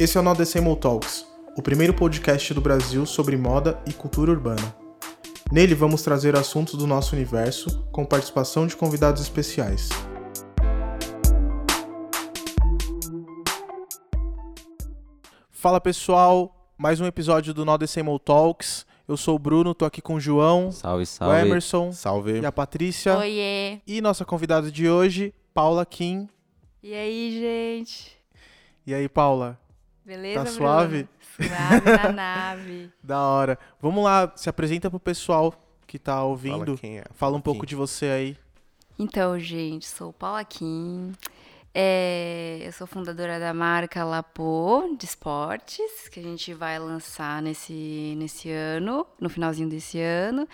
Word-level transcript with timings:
Esse 0.00 0.16
é 0.16 0.20
o 0.22 0.24
No 0.24 0.34
Decemal 0.34 0.76
Talks, 0.76 1.26
o 1.58 1.60
primeiro 1.60 1.92
podcast 1.92 2.54
do 2.54 2.60
Brasil 2.62 3.04
sobre 3.04 3.36
moda 3.36 3.78
e 3.86 3.92
cultura 3.92 4.30
urbana. 4.30 4.74
Nele 5.52 5.74
vamos 5.74 6.00
trazer 6.00 6.34
assuntos 6.34 6.72
do 6.76 6.86
nosso 6.86 7.14
universo 7.14 7.84
com 7.92 8.06
participação 8.06 8.66
de 8.66 8.74
convidados 8.74 9.20
especiais. 9.20 9.90
Fala 15.50 15.78
pessoal, 15.78 16.72
mais 16.78 16.98
um 16.98 17.04
episódio 17.04 17.52
do 17.52 17.66
No 17.66 17.76
Decemal 17.76 18.18
Talks. 18.18 18.86
Eu 19.06 19.18
sou 19.18 19.36
o 19.36 19.38
Bruno, 19.38 19.74
tô 19.74 19.84
aqui 19.84 20.00
com 20.00 20.14
o 20.14 20.20
João, 20.20 20.72
Salve, 20.72 21.02
o 21.02 21.06
salve. 21.06 21.40
Emerson 21.46 21.92
Salve. 21.92 22.40
e 22.40 22.46
a 22.46 22.50
Patrícia. 22.50 23.18
Oiê! 23.18 23.80
E 23.86 24.00
nossa 24.00 24.24
convidada 24.24 24.70
de 24.72 24.88
hoje, 24.88 25.34
Paula 25.52 25.84
Kim. 25.84 26.26
E 26.82 26.94
aí, 26.94 27.38
gente? 27.38 28.16
E 28.86 28.94
aí, 28.94 29.06
Paula? 29.06 29.60
Beleza, 30.04 30.38
Tá 30.38 30.44
Bruno? 30.44 30.56
suave? 30.58 31.08
Suave 31.36 31.90
na 32.02 32.12
nave. 32.12 32.90
Da 33.02 33.20
hora. 33.20 33.58
Vamos 33.80 34.02
lá, 34.04 34.32
se 34.36 34.48
apresenta 34.48 34.90
pro 34.90 34.98
pessoal 35.00 35.54
que 35.86 35.98
tá 35.98 36.22
ouvindo. 36.24 36.64
Fala 36.66 36.78
quem 36.78 36.98
é. 36.98 37.04
Fala 37.14 37.36
um 37.36 37.40
pouco 37.40 37.60
Quem? 37.60 37.68
de 37.68 37.74
você 37.76 38.06
aí. 38.06 38.36
Então, 38.98 39.38
gente, 39.38 39.86
sou 39.86 40.12
Paula 40.12 40.44
Kim. 40.44 41.12
É, 41.72 42.58
eu 42.64 42.72
sou 42.72 42.86
fundadora 42.86 43.38
da 43.38 43.54
marca 43.54 44.02
Lapô 44.04 44.94
de 44.98 45.04
esportes, 45.04 46.08
que 46.10 46.18
a 46.18 46.22
gente 46.22 46.52
vai 46.52 46.78
lançar 46.78 47.40
nesse, 47.40 48.14
nesse 48.18 48.50
ano, 48.50 49.06
no 49.20 49.28
finalzinho 49.28 49.68
desse 49.68 50.00
ano. 50.00 50.48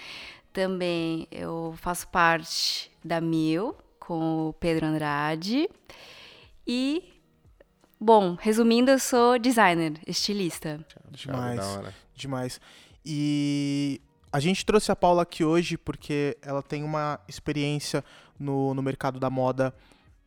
Também 0.52 1.26
eu 1.30 1.74
faço 1.78 2.06
parte 2.08 2.90
da 3.04 3.20
Mil 3.20 3.74
com 3.98 4.48
o 4.48 4.52
Pedro 4.54 4.86
Andrade. 4.86 5.68
E, 6.66 7.02
bom, 8.00 8.36
resumindo, 8.40 8.90
eu 8.90 8.98
sou 8.98 9.38
designer, 9.38 9.94
estilista. 10.06 10.84
Demais. 11.10 11.80
Demais. 12.14 12.60
E 13.04 14.00
a 14.32 14.40
gente 14.40 14.66
trouxe 14.66 14.90
a 14.90 14.96
Paula 14.96 15.22
aqui 15.22 15.44
hoje 15.44 15.76
porque 15.76 16.36
ela 16.42 16.62
tem 16.62 16.82
uma 16.82 17.20
experiência 17.28 18.04
no, 18.38 18.74
no 18.74 18.82
mercado 18.82 19.18
da 19.18 19.30
moda 19.30 19.74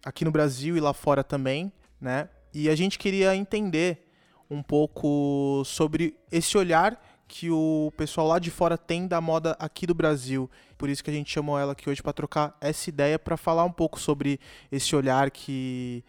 aqui 0.03 0.23
no 0.23 0.31
Brasil 0.31 0.77
e 0.77 0.79
lá 0.79 0.93
fora 0.93 1.23
também, 1.23 1.71
né? 1.99 2.29
E 2.53 2.69
a 2.69 2.75
gente 2.75 2.97
queria 2.97 3.35
entender 3.35 4.07
um 4.49 4.63
pouco 4.63 5.63
sobre 5.65 6.15
esse 6.31 6.57
olhar 6.57 6.99
que 7.27 7.51
o 7.51 7.93
pessoal 7.95 8.27
lá 8.27 8.39
de 8.39 8.49
fora 8.49 8.75
tem 8.75 9.07
da 9.07 9.21
moda 9.21 9.55
aqui 9.59 9.85
do 9.85 9.93
Brasil. 9.93 10.49
Por 10.75 10.89
isso 10.89 11.03
que 11.03 11.11
a 11.11 11.13
gente 11.13 11.31
chamou 11.31 11.59
ela 11.59 11.73
aqui 11.73 11.87
hoje 11.87 12.01
para 12.01 12.11
trocar 12.11 12.57
essa 12.59 12.89
ideia, 12.89 13.19
para 13.19 13.37
falar 13.37 13.63
um 13.63 13.71
pouco 13.71 13.99
sobre 13.99 14.39
esse 14.71 14.95
olhar 14.95 15.29
que 15.29 16.03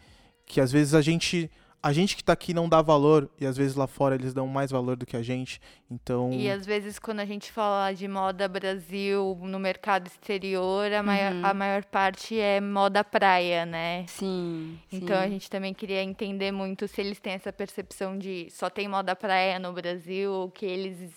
que 0.50 0.60
às 0.60 0.72
vezes 0.72 0.94
a 0.94 1.00
gente 1.00 1.50
a 1.82 1.94
gente 1.94 2.14
que 2.14 2.22
tá 2.22 2.34
aqui 2.34 2.52
não 2.52 2.68
dá 2.68 2.82
valor 2.82 3.30
e 3.40 3.46
às 3.46 3.56
vezes 3.56 3.74
lá 3.74 3.86
fora 3.86 4.14
eles 4.14 4.34
dão 4.34 4.46
mais 4.46 4.70
valor 4.70 4.96
do 4.98 5.06
que 5.06 5.16
a 5.16 5.22
gente. 5.22 5.58
Então, 5.90 6.30
E 6.30 6.50
às 6.50 6.66
vezes, 6.66 6.98
quando 6.98 7.20
a 7.20 7.24
gente 7.24 7.50
fala 7.50 7.90
de 7.94 8.06
moda 8.06 8.46
Brasil 8.46 9.38
no 9.40 9.58
mercado 9.58 10.06
exterior, 10.06 10.92
a, 10.92 11.02
maior, 11.02 11.32
Uhum. 11.32 11.46
a 11.46 11.54
maior 11.54 11.82
parte 11.86 12.38
é 12.38 12.60
moda 12.60 13.02
praia, 13.02 13.64
né? 13.64 14.04
Sim. 14.08 14.78
Então 14.92 15.16
sim. 15.16 15.22
a 15.24 15.28
gente 15.28 15.48
também 15.48 15.72
queria 15.72 16.02
entender 16.02 16.52
muito 16.52 16.86
se 16.86 17.00
eles 17.00 17.18
têm 17.18 17.32
essa 17.32 17.50
percepção 17.50 18.18
de 18.18 18.48
só 18.50 18.68
tem 18.68 18.86
moda 18.86 19.16
praia 19.16 19.58
no 19.58 19.72
Brasil 19.72 20.30
ou 20.32 20.50
que 20.50 20.66
eles 20.66 21.10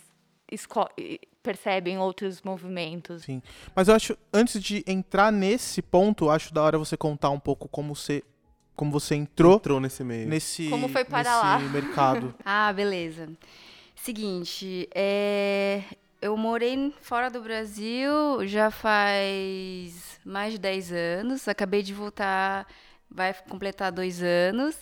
percebem 1.42 1.98
outros 1.98 2.42
movimentos. 2.42 3.24
Sim. 3.24 3.42
Mas 3.76 3.90
eu 3.90 3.96
acho, 3.96 4.18
antes 4.34 4.62
de 4.64 4.82
entrar 4.88 5.30
nesse 5.32 5.82
ponto, 5.82 6.30
acho 6.30 6.54
da 6.54 6.62
hora 6.64 6.78
você 6.78 6.96
contar 6.96 7.32
um 7.32 7.40
pouco 7.40 7.68
como 7.68 7.94
você, 7.94 8.24
como 8.76 8.92
você 8.92 9.16
entrou 9.16 9.56
Entrou 9.56 9.80
nesse 9.80 10.04
meio. 10.04 10.28
nesse, 10.28 10.70
Como 10.70 10.88
foi 10.88 11.04
parar 11.06 11.58
nesse 11.60 11.66
lá? 11.66 11.72
mercado. 11.72 12.34
Ah, 12.46 12.72
beleza. 12.74 13.30
Seguinte, 13.96 14.90
é, 14.94 15.82
eu 16.22 16.36
morei 16.36 16.94
fora 17.02 17.30
do 17.30 17.42
Brasil 17.42 18.46
já 18.46 18.70
faz 18.72 20.20
mais 20.26 20.54
de 20.54 20.60
10 20.60 20.92
anos. 20.92 21.48
Acabei 21.48 21.82
de 21.84 21.94
voltar, 21.94 22.68
vai 23.10 23.34
completar 23.48 23.92
dois 23.92 24.22
anos. 24.22 24.78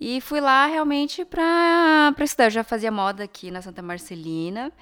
E 0.00 0.20
fui 0.20 0.40
lá 0.40 0.66
realmente 0.66 1.24
para 1.24 2.14
estudar. 2.20 2.46
Eu 2.46 2.50
já 2.50 2.64
fazia 2.64 2.90
moda 2.90 3.24
aqui 3.24 3.50
na 3.50 3.60
Santa 3.62 3.82
Marcelina. 3.82 4.72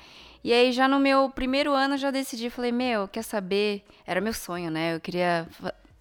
E 0.45 0.53
aí, 0.53 0.71
já 0.73 0.87
no 0.87 1.01
meu 1.01 1.28
primeiro 1.31 1.73
ano, 1.73 1.95
eu 1.95 1.99
já 1.99 2.11
decidi. 2.11 2.49
Falei, 2.51 2.71
meu, 2.71 3.09
quer 3.09 3.23
saber? 3.23 3.83
Era 4.07 4.21
meu 4.21 4.33
sonho, 4.33 4.71
né? 4.71 4.95
Eu 4.95 5.01
queria 5.01 5.49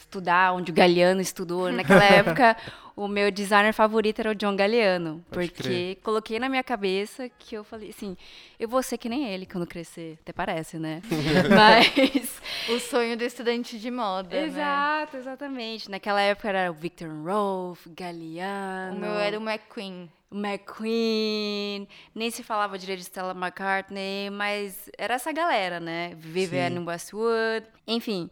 estudar 0.05 0.53
onde 0.53 0.71
o 0.71 0.73
Galeano 0.73 1.21
estudou. 1.21 1.71
Naquela 1.73 2.03
época, 2.03 2.55
o 2.95 3.07
meu 3.07 3.29
designer 3.29 3.73
favorito 3.73 4.19
era 4.19 4.31
o 4.31 4.35
John 4.35 4.55
Galliano. 4.55 5.23
Pode 5.29 5.49
porque 5.51 5.63
crer. 5.63 5.95
coloquei 5.97 6.39
na 6.39 6.47
minha 6.47 6.63
cabeça 6.63 7.29
que 7.38 7.55
eu 7.55 7.63
falei 7.63 7.89
assim, 7.89 8.15
eu 8.59 8.69
vou 8.69 8.81
ser 8.81 8.97
que 8.97 9.09
nem 9.09 9.27
ele 9.27 9.45
quando 9.45 9.67
crescer. 9.67 10.17
Até 10.21 10.31
parece, 10.31 10.77
né? 10.77 11.01
Mas. 11.49 12.35
O 12.67 12.79
sonho 12.79 13.15
do 13.15 13.23
estudante 13.23 13.77
de 13.77 13.91
moda, 13.91 14.29
né? 14.29 14.47
Exato, 14.47 15.17
exatamente. 15.17 15.89
Naquela 15.89 16.19
época 16.19 16.49
era 16.49 16.71
o 16.71 16.73
Victor 16.73 17.09
Rolf, 17.23 17.85
Galliano. 17.88 18.95
O 18.95 18.99
meu 18.99 19.11
era 19.11 19.38
o 19.38 19.44
McQueen. 19.44 20.09
McQueen, 20.31 21.88
nem 22.13 22.31
se 22.31 22.41
falava 22.41 22.77
direito 22.79 22.99
de 22.99 23.05
Stella 23.05 23.33
McCartney, 23.33 24.31
mas 24.31 24.89
era 24.97 25.13
essa 25.13 25.31
galera, 25.31 25.79
né? 25.79 26.13
Vivienne 26.15 26.79
Westwood, 26.79 27.67
enfim. 27.88 28.31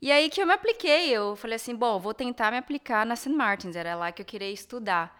E 0.00 0.12
aí 0.12 0.28
que 0.28 0.40
eu 0.40 0.46
me 0.46 0.52
apliquei, 0.52 1.10
eu 1.10 1.36
falei 1.36 1.56
assim, 1.56 1.74
bom, 1.74 1.98
vou 1.98 2.14
tentar 2.14 2.50
me 2.50 2.58
aplicar 2.58 3.06
na 3.06 3.16
St. 3.16 3.30
Martins, 3.30 3.76
era 3.76 3.94
lá 3.94 4.12
que 4.12 4.22
eu 4.22 4.26
queria 4.26 4.50
estudar. 4.50 5.18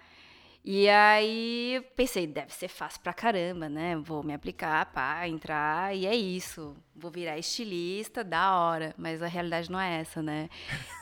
E 0.67 0.89
aí 0.89 1.85
pensei, 1.95 2.27
deve 2.27 2.55
ser 2.55 2.69
fácil 2.69 3.01
pra 3.03 3.13
caramba, 3.13 3.69
né? 3.69 3.97
Vou 3.97 4.23
me 4.23 4.33
aplicar, 4.33 4.87
pá, 4.87 5.29
entrar 5.29 5.95
e 5.95 6.07
é 6.07 6.17
isso. 6.17 6.75
Vou 6.97 7.11
virar 7.11 7.39
estilista, 7.39 8.25
da 8.25 8.57
hora. 8.59 8.95
Mas 8.97 9.23
a 9.23 9.27
realidade 9.27 9.71
não 9.71 9.79
é 9.79 10.01
essa, 10.01 10.23
né? 10.23 10.49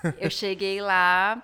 Eu 0.19 0.31
cheguei 0.31 0.81
lá, 0.81 1.41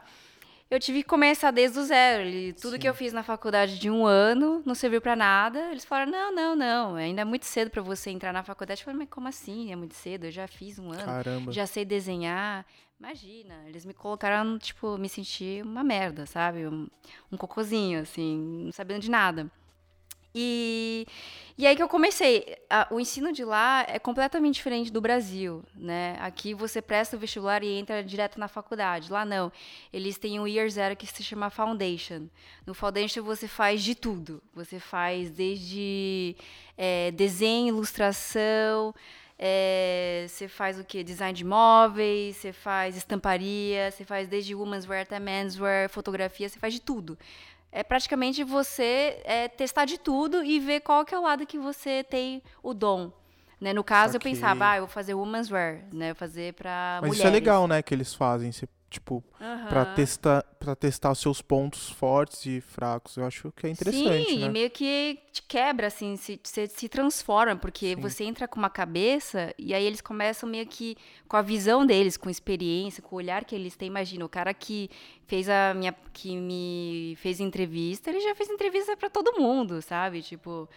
eu 0.71 0.79
tive 0.79 1.03
que 1.03 1.09
começar 1.09 1.51
desde 1.51 1.79
o 1.79 1.83
zero. 1.85 2.23
Ele- 2.25 2.53
tudo 2.53 2.79
que 2.79 2.89
eu 2.89 2.95
fiz 2.95 3.13
na 3.13 3.23
faculdade 3.23 3.79
de 3.79 3.91
um 3.91 4.07
ano 4.07 4.63
não 4.67 4.75
serviu 4.75 5.01
pra 5.01 5.17
nada. 5.17 5.71
Eles 5.71 5.85
falaram: 5.85 6.11
não, 6.13 6.35
não, 6.35 6.57
não, 6.57 6.95
ainda 6.97 7.23
é 7.23 7.25
muito 7.25 7.47
cedo 7.47 7.71
pra 7.71 7.83
você 7.83 8.11
entrar 8.11 8.33
na 8.33 8.43
faculdade. 8.43 8.81
Eu 8.83 8.85
falei: 8.85 8.99
mas 9.01 9.09
como 9.11 9.29
assim? 9.29 9.73
É 9.73 9.77
muito 9.77 9.95
cedo? 9.95 10.25
Eu 10.27 10.31
já 10.31 10.47
fiz 10.47 10.79
um 10.79 10.91
ano, 10.93 11.05
Caramba. 11.05 11.53
já 11.53 11.67
sei 11.67 11.85
desenhar. 11.85 12.65
Imagina, 13.01 13.55
eles 13.69 13.85
me 13.85 13.95
colocaram, 13.95 14.59
tipo, 14.59 14.99
me 14.99 15.09
senti 15.09 15.61
uma 15.65 15.85
merda, 15.85 16.27
sabe? 16.27 16.67
Um, 16.67 16.89
um 17.31 17.37
cocôzinho, 17.37 18.01
assim, 18.01 18.65
não 18.65 18.73
sabendo 18.73 19.01
de 19.01 19.09
nada. 19.11 19.49
E, 20.35 21.07
e 21.57 21.67
aí 21.67 21.75
que 21.75 21.83
eu 21.83 21.89
comecei. 21.89 22.57
A- 22.71 22.87
o 22.91 23.01
ensino 23.01 23.33
de 23.33 23.45
lá 23.45 23.85
é 23.89 23.99
completamente 23.99 24.55
diferente 24.55 24.93
do 24.93 25.01
Brasil, 25.01 25.65
né? 25.75 26.17
Aqui 26.21 26.55
você 26.55 26.81
presta 26.83 27.17
o 27.17 27.19
vestibular 27.19 27.63
e 27.65 27.79
entra 27.79 28.03
direto 28.05 28.39
na 28.39 28.47
faculdade. 28.49 29.11
Lá 29.11 29.25
não. 29.25 29.51
Eles 29.93 30.19
têm 30.19 30.39
um 30.39 30.47
Year 30.47 30.69
Zero 30.71 30.95
que 30.97 31.07
se 31.07 31.23
chama 31.23 31.51
Foundation. 31.51 32.29
No 32.67 32.75
Foundation 32.75 33.23
você 33.23 33.49
faz 33.49 33.83
de 33.83 33.95
tudo. 33.95 34.43
Você 34.55 34.79
faz 34.79 35.31
desde 35.31 36.37
é, 36.77 37.11
desenho, 37.13 37.69
ilustração, 37.69 38.95
é, 39.39 40.27
você 40.29 40.49
faz 40.49 40.79
o 40.79 40.85
que? 40.85 41.03
Design 41.05 41.33
de 41.37 41.45
móveis, 41.45 42.37
você 42.37 42.53
faz 42.53 42.97
estamparia, 42.97 43.91
você 43.91 44.05
faz 44.05 44.29
desde 44.29 44.55
women's 44.55 44.87
wear 44.87 45.03
até 45.03 45.19
menswear, 45.19 45.89
fotografia, 45.89 46.49
você 46.49 46.59
faz 46.59 46.75
de 46.75 46.81
tudo. 46.81 47.17
É 47.71 47.83
praticamente 47.83 48.43
você 48.43 49.21
é, 49.25 49.47
testar 49.49 49.85
de 49.85 49.99
tudo 49.99 50.43
e 50.43 50.59
ver 50.59 50.81
qual 50.81 51.05
que 51.05 51.15
é 51.15 51.19
o 51.19 51.23
lado 51.23 51.47
que 51.47 51.59
você 51.59 52.03
tem 52.03 52.43
o 52.63 52.73
dom. 52.73 53.13
Né? 53.61 53.73
No 53.73 53.83
caso, 53.85 54.11
eu 54.17 54.21
Saquei. 54.21 54.33
pensava, 54.33 54.71
ah, 54.71 54.77
eu 54.77 54.83
vou 54.83 54.89
fazer 54.89 55.15
women's 55.15 55.51
wear, 55.51 55.85
né? 55.93 56.11
Eu 56.11 56.15
vou 56.15 56.19
fazer 56.21 56.55
pra 56.55 56.99
Mas 57.03 57.09
mulheres. 57.11 57.19
isso 57.19 57.27
é 57.27 57.31
legal, 57.31 57.67
né, 57.69 57.83
que 57.83 57.93
eles 57.93 58.15
fazem, 58.15 58.51
você, 58.53 58.69
tipo, 58.91 59.23
pra 59.69 59.83
Aham. 59.83 59.95
testar, 59.95 60.43
para 60.59 60.75
testar 60.75 61.11
os 61.13 61.19
seus 61.19 61.43
pontos 61.43 61.91
fortes 61.91 62.47
e 62.47 62.61
fracos. 62.61 63.17
Eu 63.17 63.25
acho 63.27 63.53
que 63.53 63.67
é 63.67 63.71
interessante, 63.71 64.31
Sim, 64.31 64.39
né? 64.41 64.47
e 64.47 64.49
meio 64.49 64.71
que 64.71 65.19
te 65.31 65.43
quebra, 65.43 65.89
assim, 65.89 66.17
se, 66.17 66.41
você 66.43 66.67
se 66.67 66.89
transforma, 66.89 67.55
porque 67.57 67.95
Sim. 67.95 68.01
você 68.01 68.25
entra 68.25 68.49
com 68.49 68.59
uma 68.59 68.71
cabeça 68.71 69.55
e 69.59 69.75
aí 69.75 69.85
eles 69.85 70.01
começam 70.01 70.49
meio 70.49 70.67
que 70.67 70.97
com 71.29 71.37
a 71.37 71.43
visão 71.43 71.85
deles, 71.85 72.17
com 72.17 72.31
experiência, 72.31 73.03
com 73.03 73.15
o 73.17 73.19
olhar 73.19 73.45
que 73.45 73.55
eles 73.55 73.77
têm. 73.77 73.89
Imagina, 73.89 74.25
o 74.25 74.29
cara 74.29 74.55
que 74.55 74.91
fez 75.27 75.49
a 75.49 75.75
minha. 75.75 75.95
que 76.13 76.37
me 76.37 77.15
fez 77.21 77.41
entrevista, 77.41 78.11
ele 78.11 78.21
já 78.21 78.35
fez 78.35 78.49
entrevista 78.49 78.97
pra 78.97 79.11
todo 79.11 79.39
mundo, 79.41 79.83
sabe? 79.83 80.23
Tipo. 80.23 80.69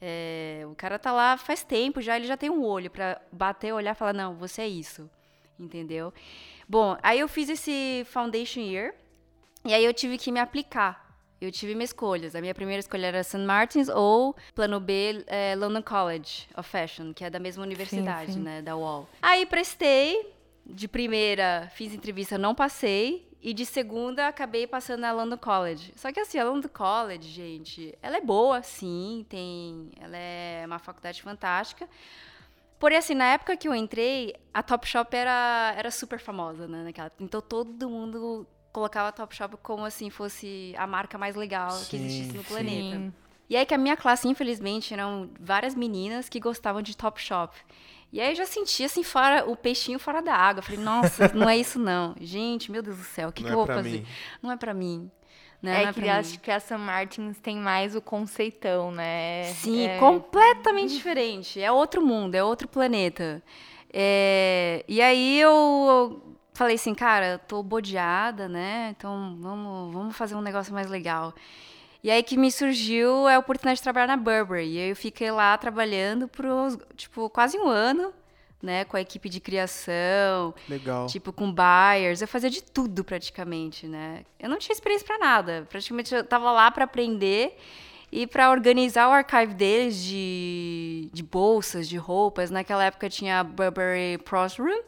é, 0.00 0.64
o 0.70 0.74
cara 0.74 0.98
tá 0.98 1.12
lá 1.12 1.36
faz 1.36 1.62
tempo 1.64 2.00
já, 2.02 2.16
ele 2.16 2.26
já 2.26 2.36
tem 2.36 2.50
um 2.50 2.62
olho 2.64 2.90
pra 2.90 3.20
bater, 3.32 3.72
olhar 3.72 3.92
e 3.92 3.94
falar, 3.98 4.12
não, 4.12 4.34
você 4.34 4.62
é 4.62 4.68
isso. 4.68 5.08
Entendeu? 5.58 6.12
Bom, 6.68 6.96
aí 7.02 7.20
eu 7.20 7.28
fiz 7.28 7.48
esse 7.48 8.04
Foundation 8.06 8.60
Year. 8.60 8.94
E 9.64 9.72
aí 9.72 9.84
eu 9.84 9.94
tive 9.94 10.18
que 10.18 10.30
me 10.30 10.40
aplicar. 10.40 11.04
Eu 11.40 11.50
tive 11.50 11.74
minhas 11.74 11.90
escolhas. 11.90 12.34
A 12.34 12.40
minha 12.40 12.54
primeira 12.54 12.80
escolha 12.80 13.06
era 13.06 13.22
St. 13.22 13.38
Martins 13.38 13.88
ou 13.88 14.34
plano 14.54 14.80
B, 14.80 15.24
é, 15.26 15.54
London 15.56 15.82
College 15.82 16.48
of 16.56 16.68
Fashion, 16.68 17.12
que 17.12 17.24
é 17.24 17.30
da 17.30 17.38
mesma 17.38 17.62
universidade, 17.62 18.34
sim. 18.34 18.40
né, 18.40 18.62
da 18.62 18.76
UOL. 18.76 19.08
Aí 19.20 19.44
prestei, 19.44 20.32
de 20.64 20.88
primeira 20.88 21.70
fiz 21.74 21.92
entrevista, 21.92 22.38
não 22.38 22.54
passei. 22.54 23.28
E 23.42 23.52
de 23.52 23.66
segunda, 23.66 24.26
acabei 24.26 24.66
passando 24.66 25.00
na 25.00 25.12
London 25.12 25.36
College. 25.36 25.92
Só 25.96 26.10
que 26.10 26.18
assim, 26.18 26.38
a 26.38 26.44
London 26.44 26.68
College, 26.68 27.28
gente, 27.28 27.94
ela 28.00 28.16
é 28.16 28.20
boa, 28.22 28.62
sim, 28.62 29.26
tem, 29.28 29.90
ela 30.00 30.16
é 30.16 30.62
uma 30.64 30.78
faculdade 30.78 31.20
fantástica. 31.20 31.86
Porém, 32.84 32.98
assim, 32.98 33.14
na 33.14 33.24
época 33.32 33.56
que 33.56 33.66
eu 33.66 33.74
entrei, 33.74 34.34
a 34.52 34.62
Topshop 34.62 35.16
era, 35.16 35.72
era 35.74 35.90
super 35.90 36.18
famosa, 36.18 36.68
né? 36.68 36.84
Naquela, 36.84 37.10
então 37.18 37.40
todo 37.40 37.88
mundo 37.88 38.46
colocava 38.70 39.08
a 39.08 39.12
Topshop 39.12 39.56
como 39.62 39.86
assim 39.86 40.10
fosse 40.10 40.74
a 40.76 40.86
marca 40.86 41.16
mais 41.16 41.34
legal 41.34 41.70
que 41.88 41.96
Sim, 41.96 42.04
existisse 42.04 42.36
no 42.36 42.42
sim. 42.42 42.48
planeta. 42.50 42.96
Sim. 42.98 43.12
E 43.48 43.56
aí 43.56 43.64
que 43.64 43.72
a 43.72 43.78
minha 43.78 43.96
classe, 43.96 44.28
infelizmente, 44.28 44.92
eram 44.92 45.30
várias 45.40 45.74
meninas 45.74 46.28
que 46.28 46.38
gostavam 46.38 46.82
de 46.82 46.94
Topshop. 46.94 47.56
E 48.12 48.20
aí 48.20 48.32
eu 48.32 48.34
já 48.34 48.44
sentia 48.44 48.84
assim 48.84 49.02
fora 49.02 49.48
o 49.48 49.56
peixinho 49.56 49.98
fora 49.98 50.20
da 50.20 50.34
água. 50.34 50.60
Falei, 50.62 50.78
nossa, 50.78 51.28
não 51.34 51.48
é 51.48 51.56
isso 51.56 51.78
não. 51.78 52.14
Gente, 52.20 52.70
meu 52.70 52.82
Deus 52.82 52.98
do 52.98 53.04
céu, 53.04 53.30
o 53.30 53.32
que, 53.32 53.40
Não 53.42 53.48
que 53.48 53.50
é 53.50 53.54
eu 53.54 53.56
vou 53.56 53.66
pra 53.66 53.76
fazer? 53.76 54.00
mim. 54.00 54.06
Não 54.42 54.52
é 54.52 54.56
pra 54.58 54.74
mim. 54.74 55.10
Né? 55.64 55.82
É 55.82 55.86
não 55.86 55.92
que 55.94 56.08
acho 56.08 56.40
que 56.40 56.50
a 56.50 56.60
Sam 56.60 56.78
Martins 56.78 57.38
tem 57.38 57.56
mais 57.56 57.96
o 57.96 58.00
conceitão, 58.02 58.92
né? 58.92 59.44
Sim, 59.44 59.86
É, 59.86 59.98
completamente 59.98 60.94
diferente. 60.94 61.60
É 61.60 61.72
outro 61.72 62.04
mundo, 62.04 62.34
é 62.34 62.44
outro 62.44 62.68
planeta. 62.68 63.42
É, 63.92 64.84
E 64.86 65.00
aí 65.00 65.40
eu 65.40 66.20
falei 66.52 66.74
assim, 66.76 66.94
cara, 66.94 67.32
eu 67.34 67.38
tô 67.38 67.62
bodeada, 67.62 68.48
né? 68.48 68.94
Então 68.96 69.36
vamos, 69.40 69.92
vamos 69.94 70.16
fazer 70.16 70.34
um 70.34 70.42
negócio 70.42 70.74
mais 70.74 70.88
legal. 70.90 71.32
E 72.02 72.10
aí 72.10 72.22
que 72.22 72.36
me 72.36 72.52
surgiu 72.52 73.26
a 73.26 73.38
oportunidade 73.38 73.78
de 73.78 73.82
trabalhar 73.82 74.08
na 74.08 74.16
Burberry. 74.18 74.74
E 74.74 74.78
aí 74.78 74.90
eu 74.90 74.96
fiquei 74.96 75.30
lá 75.30 75.56
trabalhando 75.56 76.28
por 76.28 76.44
tipo, 76.96 77.30
quase 77.30 77.58
um 77.58 77.66
ano, 77.66 78.12
né? 78.62 78.84
Com 78.84 78.96
a 78.96 79.00
equipe 79.00 79.28
de 79.28 79.40
criação, 79.40 80.54
Legal. 80.68 81.06
Tipo, 81.06 81.32
com 81.32 81.52
buyers, 81.52 82.22
eu 82.22 82.28
fazia 82.28 82.50
de 82.50 82.62
tudo 82.62 83.04
praticamente, 83.04 83.86
né? 83.86 84.24
Eu 84.38 84.48
não 84.48 84.58
tinha 84.58 84.72
experiência 84.72 85.06
pra 85.06 85.18
nada. 85.18 85.66
Praticamente 85.68 86.14
eu 86.14 86.24
tava 86.24 86.50
lá 86.50 86.70
pra 86.70 86.84
aprender 86.84 87.56
e 88.10 88.26
pra 88.26 88.50
organizar 88.50 89.08
o 89.08 89.12
archive 89.12 89.54
deles 89.54 90.02
de, 90.02 91.10
de 91.12 91.22
bolsas, 91.22 91.88
de 91.88 91.96
roupas. 91.96 92.50
Naquela 92.50 92.84
época 92.84 93.08
tinha 93.10 93.40
a 93.40 93.44
Burberry 93.44 94.18
Pros 94.18 94.56
Room. 94.56 94.82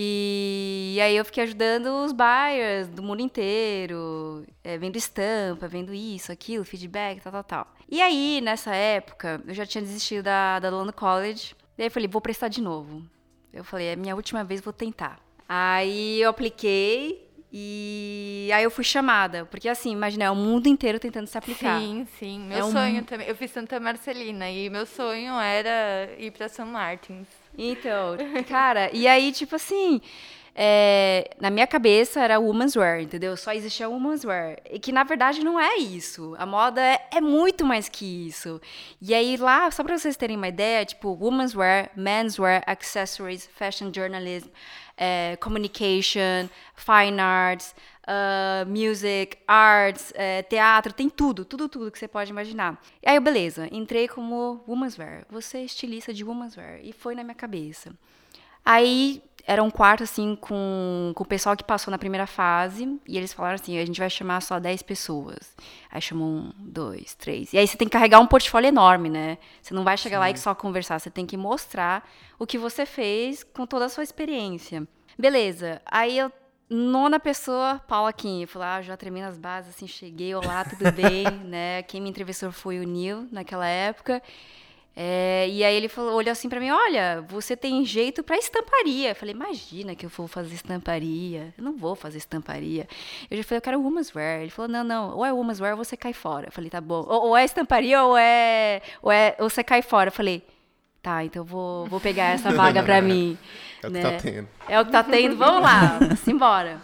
E, 0.00 0.98
aí 1.02 1.16
eu 1.16 1.24
fiquei 1.24 1.42
ajudando 1.42 1.86
os 2.04 2.12
buyers 2.12 2.88
do 2.88 3.02
mundo 3.02 3.20
inteiro, 3.20 4.46
é, 4.62 4.78
vendo 4.78 4.96
estampa, 4.96 5.66
vendo 5.66 5.92
isso, 5.92 6.30
aquilo, 6.30 6.64
feedback, 6.64 7.20
tal, 7.20 7.32
tal, 7.32 7.44
tal. 7.44 7.74
E 7.90 8.00
aí, 8.00 8.40
nessa 8.40 8.74
época, 8.74 9.42
eu 9.46 9.54
já 9.54 9.66
tinha 9.66 9.82
desistido 9.82 10.24
da, 10.24 10.58
da 10.58 10.70
London 10.70 10.92
College. 10.92 11.56
E 11.78 11.82
aí 11.82 11.86
eu 11.86 11.90
falei, 11.92 12.08
vou 12.08 12.20
prestar 12.20 12.48
de 12.48 12.60
novo. 12.60 13.02
Eu 13.52 13.62
falei, 13.64 13.86
é 13.88 13.96
minha 13.96 14.14
última 14.16 14.42
vez, 14.44 14.60
vou 14.60 14.72
tentar. 14.72 15.18
Aí 15.48 16.20
eu 16.20 16.28
apliquei 16.30 17.26
e 17.52 18.50
aí 18.52 18.62
eu 18.62 18.70
fui 18.70 18.84
chamada. 18.84 19.46
Porque 19.46 19.68
assim, 19.68 19.92
imagina, 19.92 20.24
é 20.24 20.30
o 20.30 20.34
mundo 20.36 20.66
inteiro 20.66 20.98
tentando 20.98 21.26
se 21.26 21.38
aplicar. 21.38 21.80
Sim, 21.80 22.06
sim. 22.18 22.40
Meu 22.40 22.58
É 22.58 22.64
um- 22.64 22.70
sonho 22.72 23.04
também. 23.04 23.26
Eu 23.28 23.34
fiz 23.36 23.50
Santa 23.50 23.78
Marcelina 23.80 24.50
e 24.50 24.68
meu 24.68 24.84
sonho 24.84 25.34
era 25.40 26.10
ir 26.18 26.30
pra 26.32 26.48
São 26.48 26.66
Martins. 26.66 27.26
Então, 27.56 28.16
cara, 28.48 28.90
e 28.94 29.06
aí, 29.08 29.32
tipo 29.32 29.56
assim, 29.56 30.00
é, 30.60 31.30
na 31.40 31.50
minha 31.50 31.68
cabeça 31.68 32.20
era 32.20 32.40
woman's 32.40 32.74
wear, 32.74 33.00
entendeu? 33.00 33.36
Só 33.36 33.52
existia 33.52 33.88
woman's 33.88 34.24
wear. 34.24 34.58
E 34.68 34.80
que 34.80 34.90
na 34.90 35.04
verdade 35.04 35.44
não 35.44 35.58
é 35.58 35.76
isso. 35.76 36.34
A 36.36 36.44
moda 36.44 36.82
é, 36.82 37.00
é 37.12 37.20
muito 37.20 37.64
mais 37.64 37.88
que 37.88 38.26
isso. 38.26 38.60
E 39.00 39.14
aí 39.14 39.36
lá, 39.36 39.70
só 39.70 39.84
pra 39.84 39.96
vocês 39.96 40.16
terem 40.16 40.36
uma 40.36 40.48
ideia, 40.48 40.84
tipo, 40.84 41.10
woman's 41.10 41.54
wear, 41.54 41.92
men's 41.94 42.40
wear, 42.40 42.64
accessories, 42.66 43.46
fashion 43.54 43.92
journalism, 43.94 44.48
é, 44.96 45.36
communication, 45.40 46.48
fine 46.74 47.20
arts, 47.20 47.72
ah, 48.04 48.64
music, 48.66 49.38
arts, 49.46 50.12
é, 50.16 50.42
teatro, 50.42 50.92
tem 50.92 51.08
tudo, 51.08 51.44
tudo, 51.44 51.68
tudo 51.68 51.88
que 51.88 52.00
você 52.00 52.08
pode 52.08 52.32
imaginar. 52.32 52.82
E 53.00 53.08
aí, 53.08 53.14
eu, 53.14 53.22
beleza, 53.22 53.68
entrei 53.70 54.08
como 54.08 54.64
woman's 54.66 54.98
wear. 54.98 55.24
Você 55.30 55.58
é 55.58 55.64
estilista 55.64 56.12
de 56.12 56.24
woman's 56.24 56.56
wear. 56.56 56.80
E 56.82 56.92
foi 56.92 57.14
na 57.14 57.22
minha 57.22 57.36
cabeça. 57.36 57.92
Aí 58.64 59.22
era 59.48 59.62
um 59.62 59.70
quarto, 59.70 60.02
assim, 60.02 60.36
com, 60.36 61.10
com 61.14 61.22
o 61.24 61.26
pessoal 61.26 61.56
que 61.56 61.64
passou 61.64 61.90
na 61.90 61.96
primeira 61.96 62.26
fase. 62.26 63.00
E 63.08 63.16
eles 63.16 63.32
falaram 63.32 63.54
assim: 63.54 63.78
a 63.78 63.86
gente 63.86 63.98
vai 63.98 64.10
chamar 64.10 64.42
só 64.42 64.60
10 64.60 64.82
pessoas. 64.82 65.56
Aí 65.90 66.02
chamou 66.02 66.28
um, 66.28 66.52
dois, 66.58 67.14
três. 67.14 67.54
E 67.54 67.58
aí 67.58 67.66
você 67.66 67.74
tem 67.74 67.88
que 67.88 67.92
carregar 67.92 68.20
um 68.20 68.26
portfólio 68.26 68.68
enorme, 68.68 69.08
né? 69.08 69.38
Você 69.62 69.72
não 69.72 69.84
vai 69.84 69.96
chegar 69.96 70.18
lá 70.18 70.30
e 70.30 70.36
só 70.36 70.54
conversar. 70.54 70.98
Você 70.98 71.08
tem 71.08 71.24
que 71.24 71.34
mostrar 71.34 72.06
o 72.38 72.46
que 72.46 72.58
você 72.58 72.84
fez 72.84 73.42
com 73.42 73.66
toda 73.66 73.86
a 73.86 73.88
sua 73.88 74.04
experiência. 74.04 74.86
Beleza. 75.18 75.80
Aí 75.86 76.18
eu. 76.18 76.30
Nona 76.70 77.18
pessoa, 77.18 77.80
Paula 77.88 78.12
Kim. 78.12 78.42
Eu 78.42 78.48
falei, 78.48 78.68
ah, 78.68 78.82
já 78.82 78.94
tremei 78.94 79.22
nas 79.22 79.38
bases, 79.38 79.74
assim, 79.74 79.86
cheguei, 79.86 80.34
olá, 80.34 80.66
tudo 80.66 80.92
bem, 80.92 81.24
né? 81.48 81.82
Quem 81.84 81.98
me 81.98 82.10
entrevistou 82.10 82.52
foi 82.52 82.78
o 82.78 82.86
Neil, 82.86 83.26
naquela 83.32 83.66
época. 83.66 84.22
É, 85.00 85.48
e 85.48 85.62
aí 85.62 85.76
ele 85.76 85.86
falou, 85.86 86.14
olhou 86.14 86.32
assim 86.32 86.48
pra 86.48 86.58
mim, 86.58 86.72
olha, 86.72 87.24
você 87.28 87.56
tem 87.56 87.84
jeito 87.84 88.20
pra 88.24 88.36
estamparia. 88.36 89.10
Eu 89.10 89.14
falei, 89.14 89.32
imagina 89.32 89.94
que 89.94 90.04
eu 90.04 90.10
vou 90.10 90.26
fazer 90.26 90.52
estamparia. 90.52 91.54
Eu 91.56 91.62
não 91.62 91.76
vou 91.76 91.94
fazer 91.94 92.18
estamparia. 92.18 92.88
Eu 93.30 93.36
já 93.36 93.44
falei, 93.44 93.58
eu 93.58 93.62
quero 93.62 93.80
woman's 93.80 94.12
wear. 94.12 94.40
Ele 94.40 94.50
falou, 94.50 94.68
não, 94.68 94.82
não, 94.82 95.16
ou 95.16 95.24
é 95.24 95.32
woman's 95.32 95.60
wear 95.60 95.78
ou 95.78 95.84
você 95.84 95.96
cai 95.96 96.12
fora. 96.12 96.48
Eu 96.48 96.52
falei, 96.52 96.68
tá 96.68 96.80
bom. 96.80 97.06
Ou, 97.06 97.28
ou 97.28 97.36
é 97.36 97.44
estamparia 97.44 98.02
ou 98.02 98.18
é, 98.18 98.82
ou 99.00 99.12
é 99.12 99.36
ou 99.38 99.48
você 99.48 99.62
cai 99.62 99.82
fora. 99.82 100.08
Eu 100.08 100.12
falei, 100.12 100.42
tá, 101.00 101.22
então 101.22 101.42
eu 101.42 101.46
vou, 101.46 101.86
vou 101.86 102.00
pegar 102.00 102.30
essa 102.30 102.50
vaga 102.50 102.82
pra 102.82 102.98
mim. 103.00 103.38
É 103.80 103.86
o 103.86 103.92
que 103.92 103.98
né? 103.98 104.02
tá 104.02 104.16
tendo. 104.20 104.48
É 104.68 104.80
o 104.80 104.84
que 104.84 104.90
tá 104.90 105.04
tendo, 105.04 105.36
vamos 105.36 105.62
lá, 105.62 106.16
simbora. 106.24 106.82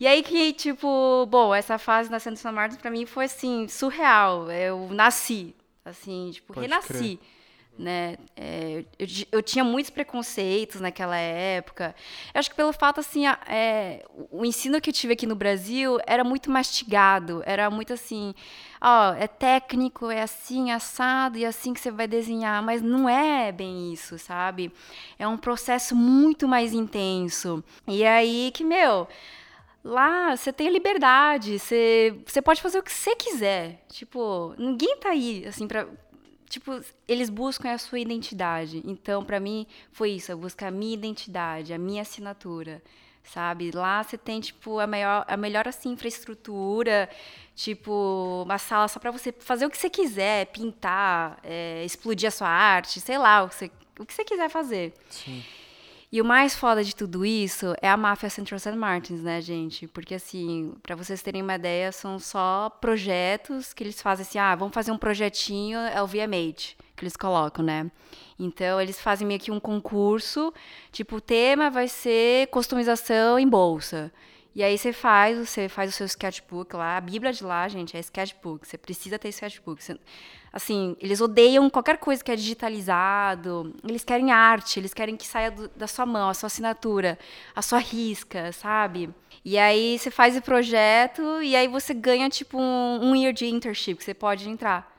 E 0.00 0.06
aí 0.06 0.22
que, 0.22 0.54
tipo, 0.54 1.26
bom, 1.26 1.54
essa 1.54 1.76
fase 1.76 2.10
nascendo 2.10 2.38
São 2.38 2.54
Martins 2.54 2.80
pra 2.80 2.90
mim 2.90 3.04
foi, 3.04 3.26
assim, 3.26 3.68
surreal. 3.68 4.50
Eu 4.50 4.88
nasci, 4.92 5.54
assim, 5.84 6.30
tipo, 6.32 6.54
Pode 6.54 6.66
renasci, 6.66 7.20
né? 7.80 8.16
É, 8.36 8.84
eu, 8.98 9.06
eu 9.32 9.42
tinha 9.42 9.64
muitos 9.64 9.90
preconceitos 9.90 10.80
naquela 10.80 11.16
época. 11.16 11.94
Eu 12.34 12.38
acho 12.38 12.50
que 12.50 12.56
pelo 12.56 12.72
fato, 12.72 13.00
assim, 13.00 13.26
a- 13.26 13.38
é, 13.48 14.04
o 14.30 14.44
ensino 14.44 14.80
que 14.80 14.90
eu 14.90 14.94
tive 14.94 15.14
aqui 15.14 15.26
no 15.26 15.34
Brasil 15.34 15.98
era 16.06 16.22
muito 16.22 16.50
mastigado, 16.50 17.42
era 17.46 17.70
muito 17.70 17.92
assim, 17.92 18.34
ó, 18.80 19.12
é 19.14 19.26
técnico, 19.26 20.10
é 20.10 20.22
assim, 20.22 20.70
assado, 20.70 21.38
e 21.38 21.44
é 21.44 21.48
assim 21.48 21.72
que 21.72 21.80
você 21.80 21.90
vai 21.90 22.06
desenhar, 22.06 22.62
mas 22.62 22.82
não 22.82 23.08
é 23.08 23.50
bem 23.50 23.92
isso, 23.92 24.18
sabe? 24.18 24.72
É 25.18 25.26
um 25.26 25.36
processo 25.36 25.96
muito 25.96 26.46
mais 26.46 26.72
intenso. 26.74 27.64
E 27.88 28.04
aí 28.04 28.50
que, 28.52 28.62
meu, 28.64 29.08
lá 29.84 30.36
você 30.36 30.52
tem 30.52 30.68
liberdade, 30.70 31.58
você, 31.58 32.14
você 32.26 32.42
pode 32.42 32.60
fazer 32.62 32.78
o 32.78 32.82
que 32.82 32.92
você 32.92 33.16
quiser. 33.16 33.82
Tipo, 33.88 34.54
ninguém 34.58 34.96
tá 34.98 35.10
aí, 35.10 35.44
assim. 35.46 35.66
Tipo, 36.50 36.80
eles 37.06 37.30
buscam 37.30 37.70
a 37.70 37.78
sua 37.78 38.00
identidade. 38.00 38.82
Então, 38.84 39.24
pra 39.24 39.38
mim, 39.38 39.68
foi 39.92 40.10
isso. 40.10 40.32
Eu 40.32 40.36
buscar 40.36 40.66
a 40.66 40.70
minha 40.72 40.92
identidade, 40.92 41.72
a 41.72 41.78
minha 41.78 42.02
assinatura, 42.02 42.82
sabe? 43.22 43.70
Lá 43.70 44.02
você 44.02 44.18
tem, 44.18 44.40
tipo, 44.40 44.80
a, 44.80 44.86
maior, 44.86 45.24
a 45.28 45.36
melhor, 45.36 45.68
assim, 45.68 45.90
infraestrutura. 45.90 47.08
Tipo, 47.54 48.42
uma 48.44 48.58
sala 48.58 48.88
só 48.88 48.98
pra 48.98 49.12
você 49.12 49.30
fazer 49.30 49.64
o 49.64 49.70
que 49.70 49.78
você 49.78 49.88
quiser. 49.88 50.46
Pintar, 50.46 51.38
é, 51.44 51.84
explodir 51.84 52.26
a 52.26 52.32
sua 52.32 52.48
arte, 52.48 53.00
sei 53.00 53.16
lá, 53.16 53.44
o 53.44 53.48
que 53.48 53.54
você, 53.54 53.70
o 54.00 54.04
que 54.04 54.12
você 54.12 54.24
quiser 54.24 54.50
fazer. 54.50 54.92
Sim. 55.08 55.44
E 56.12 56.20
o 56.20 56.24
mais 56.24 56.56
foda 56.56 56.82
de 56.82 56.94
tudo 56.94 57.24
isso 57.24 57.72
é 57.80 57.88
a 57.88 57.96
máfia 57.96 58.28
Central 58.28 58.58
St. 58.58 58.72
Martins, 58.72 59.22
né, 59.22 59.40
gente? 59.40 59.86
Porque, 59.86 60.16
assim, 60.16 60.74
pra 60.82 60.96
vocês 60.96 61.22
terem 61.22 61.40
uma 61.40 61.54
ideia, 61.54 61.92
são 61.92 62.18
só 62.18 62.68
projetos 62.80 63.72
que 63.72 63.84
eles 63.84 64.02
fazem 64.02 64.26
assim, 64.26 64.38
ah, 64.38 64.56
vamos 64.56 64.74
fazer 64.74 64.90
um 64.90 64.98
projetinho 64.98 65.78
LVMH, 65.78 66.74
que 66.96 67.04
eles 67.04 67.16
colocam, 67.16 67.64
né? 67.64 67.88
Então, 68.36 68.80
eles 68.80 69.00
fazem 69.00 69.24
meio 69.24 69.38
que 69.38 69.52
um 69.52 69.60
concurso, 69.60 70.52
tipo, 70.90 71.16
o 71.16 71.20
tema 71.20 71.70
vai 71.70 71.86
ser 71.86 72.48
customização 72.48 73.38
em 73.38 73.48
bolsa. 73.48 74.12
E 74.54 74.62
aí 74.64 74.76
você 74.76 74.92
faz, 74.92 75.38
você 75.38 75.68
faz 75.68 75.90
o 75.90 75.92
seu 75.92 76.06
sketchbook 76.06 76.74
lá, 76.74 76.96
a 76.96 77.00
bíblia 77.00 77.32
de 77.32 77.44
lá, 77.44 77.68
gente, 77.68 77.96
é 77.96 78.00
sketchbook, 78.00 78.66
você 78.66 78.76
precisa 78.76 79.18
ter 79.18 79.28
sketchbook. 79.28 79.82
Você- 79.82 79.96
assim, 80.52 80.96
eles 81.00 81.20
odeiam 81.20 81.70
qualquer 81.70 81.98
coisa 81.98 82.22
que 82.24 82.32
é 82.32 82.36
digitalizado, 82.36 83.74
eles 83.88 84.04
querem 84.04 84.32
arte, 84.32 84.80
eles 84.80 84.92
querem 84.92 85.16
que 85.16 85.26
saia 85.26 85.50
do- 85.52 85.68
da 85.68 85.86
sua 85.86 86.04
mão, 86.04 86.28
a 86.28 86.34
sua 86.34 86.48
assinatura, 86.48 87.16
a 87.54 87.62
sua 87.62 87.78
risca, 87.78 88.52
sabe? 88.52 89.10
E 89.44 89.56
aí 89.56 89.98
você 89.98 90.10
faz 90.10 90.36
o 90.36 90.42
projeto 90.42 91.40
e 91.42 91.54
aí 91.54 91.68
você 91.68 91.94
ganha, 91.94 92.28
tipo, 92.28 92.58
um, 92.58 93.10
um 93.10 93.14
year 93.16 93.32
de 93.32 93.46
internship 93.46 93.96
que 93.98 94.04
você 94.04 94.14
pode 94.14 94.48
entrar. 94.48 94.89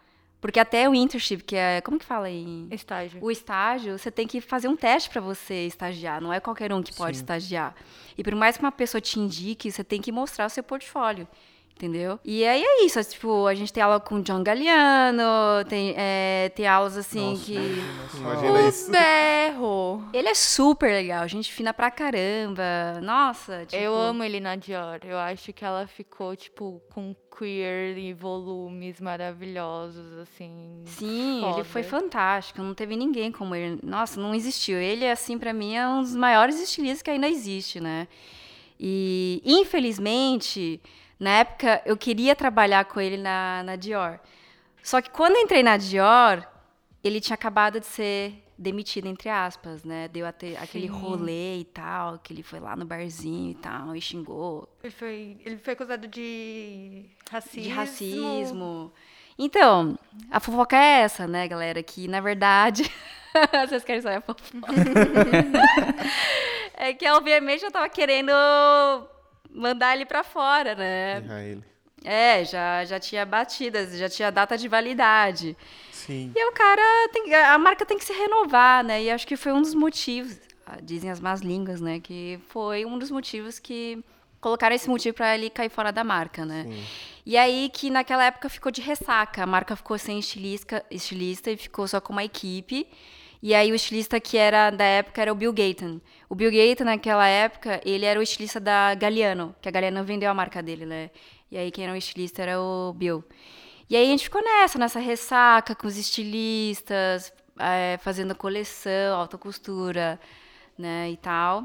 Porque 0.41 0.59
até 0.59 0.89
o 0.89 0.95
internship, 0.95 1.43
que 1.43 1.55
é, 1.55 1.79
como 1.81 1.99
que 1.99 2.05
fala 2.05 2.27
em... 2.27 2.67
Estágio. 2.71 3.23
O 3.23 3.29
estágio, 3.29 3.97
você 3.97 4.09
tem 4.09 4.27
que 4.27 4.41
fazer 4.41 4.67
um 4.67 4.75
teste 4.75 5.07
para 5.07 5.21
você 5.21 5.67
estagiar. 5.67 6.19
Não 6.19 6.33
é 6.33 6.39
qualquer 6.39 6.73
um 6.73 6.81
que 6.81 6.93
pode 6.95 7.17
Sim. 7.17 7.23
estagiar. 7.23 7.75
E 8.17 8.23
por 8.23 8.33
mais 8.33 8.57
que 8.57 8.63
uma 8.63 8.71
pessoa 8.71 8.99
te 8.99 9.19
indique, 9.19 9.71
você 9.71 9.83
tem 9.83 10.01
que 10.01 10.11
mostrar 10.11 10.47
o 10.47 10.49
seu 10.49 10.63
portfólio. 10.63 11.27
Entendeu? 11.75 12.19
E 12.23 12.45
aí 12.45 12.61
é 12.63 12.85
isso, 12.85 12.99
é, 12.99 13.03
tipo, 13.03 13.47
a 13.47 13.55
gente 13.55 13.73
tem 13.73 13.81
aula 13.81 13.99
com 13.99 14.15
o 14.15 14.21
John 14.21 14.43
Galliano, 14.43 15.65
tem, 15.67 15.95
é, 15.97 16.51
tem 16.55 16.67
aulas 16.67 16.95
assim 16.95 17.31
Nossa, 17.31 17.43
que. 17.43 17.53
imagina. 17.53 17.87
Imagina 18.13 18.69
isso. 18.69 18.87
O 18.87 18.91
berro. 18.91 20.03
Ele 20.13 20.29
é 20.29 20.35
super 20.35 20.91
legal, 20.91 21.27
gente 21.27 21.51
fina 21.51 21.73
pra 21.73 21.89
caramba. 21.89 22.63
Nossa, 23.01 23.65
tipo. 23.65 23.81
Eu 23.81 23.95
amo 23.95 24.23
ele 24.23 24.39
na 24.39 24.55
Dior. 24.55 24.99
Eu 25.03 25.17
acho 25.17 25.51
que 25.53 25.65
ela 25.65 25.87
ficou, 25.87 26.35
tipo, 26.35 26.79
com 26.93 27.15
queer 27.35 27.97
e 27.97 28.13
volumes 28.13 29.01
maravilhosos, 29.01 30.13
assim. 30.19 30.83
Sim, 30.85 31.43
ele 31.51 31.63
foi 31.63 31.81
foda. 31.81 32.03
fantástico. 32.03 32.61
Não 32.61 32.75
teve 32.75 32.95
ninguém 32.95 33.31
como 33.31 33.55
ele. 33.55 33.79
Nossa, 33.81 34.19
não 34.19 34.35
existiu. 34.35 34.77
Ele, 34.77 35.09
assim, 35.09 35.37
pra 35.39 35.51
mim, 35.51 35.75
é 35.75 35.87
um 35.87 36.01
dos 36.01 36.15
maiores 36.15 36.61
estilistas 36.61 37.01
que 37.01 37.09
ainda 37.09 37.27
existe, 37.27 37.79
né? 37.79 38.07
E, 38.79 39.41
infelizmente, 39.45 40.81
na 41.21 41.37
época, 41.37 41.83
eu 41.85 41.95
queria 41.95 42.35
trabalhar 42.35 42.83
com 42.85 42.99
ele 42.99 43.15
na, 43.15 43.61
na 43.63 43.75
Dior. 43.75 44.19
Só 44.81 44.99
que 44.99 45.11
quando 45.11 45.37
entrei 45.37 45.61
na 45.61 45.77
Dior, 45.77 46.43
ele 47.03 47.21
tinha 47.21 47.35
acabado 47.35 47.79
de 47.79 47.85
ser 47.85 48.43
demitido, 48.57 49.05
entre 49.05 49.29
aspas, 49.29 49.83
né? 49.83 50.07
Deu 50.07 50.25
até 50.25 50.57
aquele 50.57 50.87
Sim. 50.87 50.93
rolê 50.93 51.59
e 51.59 51.65
tal, 51.65 52.17
que 52.17 52.33
ele 52.33 52.41
foi 52.41 52.59
lá 52.59 52.75
no 52.75 52.85
barzinho 52.85 53.51
e 53.51 53.53
tal, 53.53 53.95
e 53.95 54.01
xingou 54.01 54.67
Ele 54.83 54.91
foi, 54.91 55.37
ele 55.45 55.57
foi 55.59 55.73
acusado 55.73 56.07
de 56.07 57.05
racismo. 57.29 57.61
de 57.61 57.69
racismo. 57.69 58.91
Então, 59.37 59.99
a 60.31 60.39
fofoca 60.39 60.75
é 60.75 61.01
essa, 61.01 61.27
né, 61.27 61.47
galera? 61.47 61.83
Que, 61.83 62.07
na 62.07 62.19
verdade, 62.19 62.91
vocês 63.69 63.83
querem 63.83 64.01
saber 64.01 64.15
a 64.15 64.21
fofoca? 64.21 64.73
é 66.73 66.93
que, 66.95 67.07
obviamente, 67.07 67.63
eu 67.63 67.71
tava 67.71 67.87
querendo 67.89 68.31
mandar 69.53 69.95
ele 69.95 70.05
pra 70.05 70.23
fora, 70.23 70.75
né? 70.75 71.17
Errar 71.17 71.43
ele. 71.43 71.63
É, 72.03 72.43
já, 72.43 72.83
já 72.83 72.99
tinha 72.99 73.25
batidas, 73.25 73.95
já 73.97 74.09
tinha 74.09 74.31
data 74.31 74.57
de 74.57 74.67
validade. 74.67 75.55
Sim. 75.91 76.31
E 76.35 76.49
o 76.49 76.51
cara, 76.51 76.81
tem, 77.13 77.33
a 77.35 77.57
marca 77.59 77.85
tem 77.85 77.97
que 77.97 78.03
se 78.05 78.13
renovar, 78.13 78.83
né? 78.83 79.03
E 79.03 79.11
acho 79.11 79.27
que 79.27 79.37
foi 79.37 79.51
um 79.51 79.61
dos 79.61 79.75
motivos, 79.75 80.39
ah, 80.65 80.79
dizem 80.81 81.11
as 81.11 81.19
más 81.19 81.41
línguas, 81.41 81.79
né? 81.79 81.99
Que 81.99 82.39
foi 82.47 82.85
um 82.85 82.97
dos 82.97 83.11
motivos 83.11 83.59
que 83.59 84.03
colocaram 84.39 84.75
esse 84.75 84.89
motivo 84.89 85.15
pra 85.15 85.35
ele 85.35 85.51
cair 85.51 85.69
fora 85.69 85.91
da 85.91 86.03
marca, 86.03 86.43
né? 86.43 86.65
Sim. 86.67 86.83
E 87.23 87.37
aí 87.37 87.69
que 87.71 87.91
naquela 87.91 88.25
época 88.25 88.49
ficou 88.49 88.71
de 88.71 88.81
ressaca, 88.81 89.43
a 89.43 89.45
marca 89.45 89.75
ficou 89.75 89.97
sem 89.99 90.17
estilista, 90.17 90.83
estilista 90.89 91.51
e 91.51 91.57
ficou 91.57 91.87
só 91.87 92.01
com 92.01 92.13
uma 92.13 92.23
equipe. 92.23 92.87
E 93.41 93.55
aí 93.55 93.71
o 93.71 93.75
estilista 93.75 94.19
que 94.19 94.37
era 94.37 94.69
da 94.69 94.85
época 94.85 95.21
era 95.21 95.31
o 95.31 95.35
Bill 95.35 95.51
Gaten. 95.51 95.99
O 96.29 96.35
Bill 96.35 96.51
Gaten 96.51 96.85
naquela 96.85 97.27
época, 97.27 97.81
ele 97.83 98.05
era 98.05 98.19
o 98.19 98.23
estilista 98.23 98.59
da 98.59 98.93
Galliano, 98.93 99.55
que 99.59 99.67
a 99.67 99.71
Galliano 99.71 100.03
vendeu 100.03 100.29
a 100.29 100.33
marca 100.33 100.61
dele, 100.61 100.85
né? 100.85 101.09
E 101.49 101.57
aí 101.57 101.71
quem 101.71 101.83
era 101.85 101.93
o 101.93 101.97
estilista 101.97 102.43
era 102.43 102.61
o 102.61 102.93
Bill. 102.93 103.23
E 103.89 103.95
aí 103.95 104.05
a 104.05 104.09
gente 104.09 104.23
ficou 104.23 104.43
nessa, 104.43 104.77
nessa 104.77 104.99
ressaca 104.99 105.73
com 105.75 105.87
os 105.87 105.97
estilistas, 105.97 107.33
eh, 107.59 107.97
fazendo 108.01 108.35
coleção, 108.35 109.19
alta 109.19 109.37
costura, 109.37 110.19
né, 110.77 111.09
e 111.09 111.17
tal. 111.17 111.63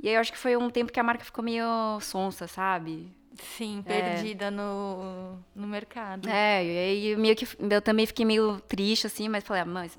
E 0.00 0.08
aí 0.08 0.14
eu 0.14 0.20
acho 0.20 0.32
que 0.32 0.38
foi 0.38 0.56
um 0.56 0.70
tempo 0.70 0.90
que 0.90 0.98
a 0.98 1.02
marca 1.02 1.24
ficou 1.24 1.44
meio 1.44 2.00
sonsa, 2.00 2.48
sabe? 2.48 3.12
Sim, 3.56 3.82
perdida 3.86 4.50
no, 4.50 5.38
no 5.54 5.66
mercado. 5.66 6.28
É, 6.28 6.64
e 6.64 6.78
aí 7.12 7.16
meio 7.16 7.36
que 7.36 7.46
eu 7.60 7.82
também 7.82 8.06
fiquei 8.06 8.24
meio 8.24 8.60
triste, 8.62 9.06
assim, 9.06 9.28
mas 9.28 9.44
falei, 9.44 9.62
ah, 9.62 9.66
mas 9.66 9.96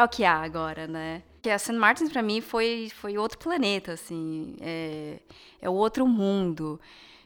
é 0.00 0.04
o 0.04 0.08
que 0.08 0.24
há 0.24 0.42
agora, 0.42 0.86
né? 0.86 1.22
Porque 1.34 1.50
a 1.50 1.58
St. 1.58 1.72
Martins 1.72 2.10
pra 2.10 2.22
mim 2.22 2.40
foi, 2.40 2.90
foi 2.94 3.16
outro 3.16 3.38
planeta, 3.38 3.92
assim, 3.92 4.56
é, 4.60 5.18
é 5.60 5.70
outro 5.70 6.06
mundo. 6.06 6.80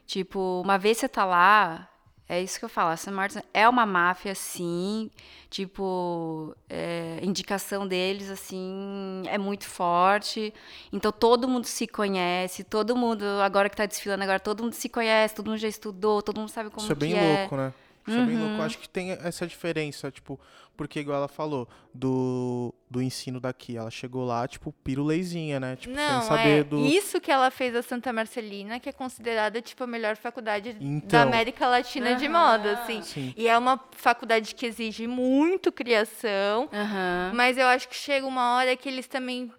Tipo, 0.07 0.61
uma 0.63 0.79
vez 0.79 0.99
você 0.99 1.09
tá 1.09 1.25
lá, 1.25 1.89
é 2.29 2.41
isso 2.41 2.59
que 2.59 2.65
eu 2.65 2.69
falo, 2.69 2.91
a 2.91 2.97
St. 2.97 3.11
Martins 3.11 3.43
é 3.53 3.69
uma 3.69 3.85
máfia, 3.85 4.35
sim, 4.35 5.11
tipo, 5.51 6.55
é, 6.69 7.19
indicação 7.23 7.89
deles, 7.89 8.31
assim, 8.31 9.23
é 9.27 9.39
muito 9.39 9.67
forte, 9.67 10.55
então 10.93 11.11
todo 11.11 11.49
mundo 11.49 11.67
se 11.67 11.87
conhece, 11.87 12.63
todo 12.65 12.95
mundo, 12.95 13.25
agora 13.43 13.69
que 13.69 13.77
tá 13.77 13.87
desfilando 13.87 14.23
agora, 14.23 14.39
todo 14.39 14.63
mundo 14.63 14.75
se 14.75 14.89
conhece, 14.89 15.35
todo 15.35 15.49
mundo 15.49 15.59
já 15.59 15.69
estudou, 15.69 16.23
todo 16.23 16.39
mundo 16.39 16.51
sabe 16.51 16.71
como 16.71 16.85
Isso 16.85 16.93
é 16.93 16.95
bem 16.95 17.13
que 17.13 17.19
é. 17.19 17.39
louco, 17.41 17.57
né? 17.57 17.73
Isso 18.07 18.19
é 18.19 18.25
bem 18.27 18.37
louco. 18.37 18.53
Uhum. 18.53 18.59
Eu 18.59 18.65
acho 18.65 18.79
que 18.79 18.89
tem 18.89 19.13
essa 19.13 19.47
diferença, 19.47 20.11
tipo, 20.11 20.39
porque 20.77 21.01
igual 21.01 21.19
ela 21.19 21.29
falou, 21.29 21.69
do, 21.95 22.75
do 22.91 23.01
ensino 23.01 23.41
daqui. 23.41 23.77
Ela 23.77 23.91
chegou 23.91 24.25
lá, 24.25 24.47
tipo, 24.47 24.73
piruleizinha, 24.85 25.59
né? 25.59 25.77
Tipo, 25.77 25.95
Não, 25.95 26.21
sem 26.21 26.29
saber 26.29 26.61
é 26.61 26.65
do. 26.65 26.85
isso 26.85 27.21
que 27.21 27.31
ela 27.31 27.51
fez 27.51 27.75
a 27.75 27.83
Santa 27.83 28.13
Marcelina, 28.13 28.79
que 28.79 28.89
é 28.89 28.93
considerada, 28.93 29.63
tipo, 29.63 29.83
a 29.85 29.87
melhor 29.87 30.17
faculdade 30.17 30.73
da 30.75 30.85
Então. 30.85 31.23
América 31.23 31.67
Latina 31.67 32.15
de 32.15 32.29
moda, 32.29 32.73
assim. 32.73 33.01
Sim. 33.03 33.33
E 33.37 33.49
é 33.49 33.57
uma 33.57 33.81
faculdade 33.93 34.55
que 34.55 34.67
exige 34.67 35.07
muito 35.07 35.73
criação, 35.73 36.69
Aham. 36.73 37.33
mas 37.35 37.57
eu 37.57 37.67
acho 37.67 37.89
que 37.89 37.95
chega 37.97 38.27
uma 38.27 38.57
hora 38.57 38.77
que 38.77 38.89
eles 38.89 39.07
também 39.07 39.51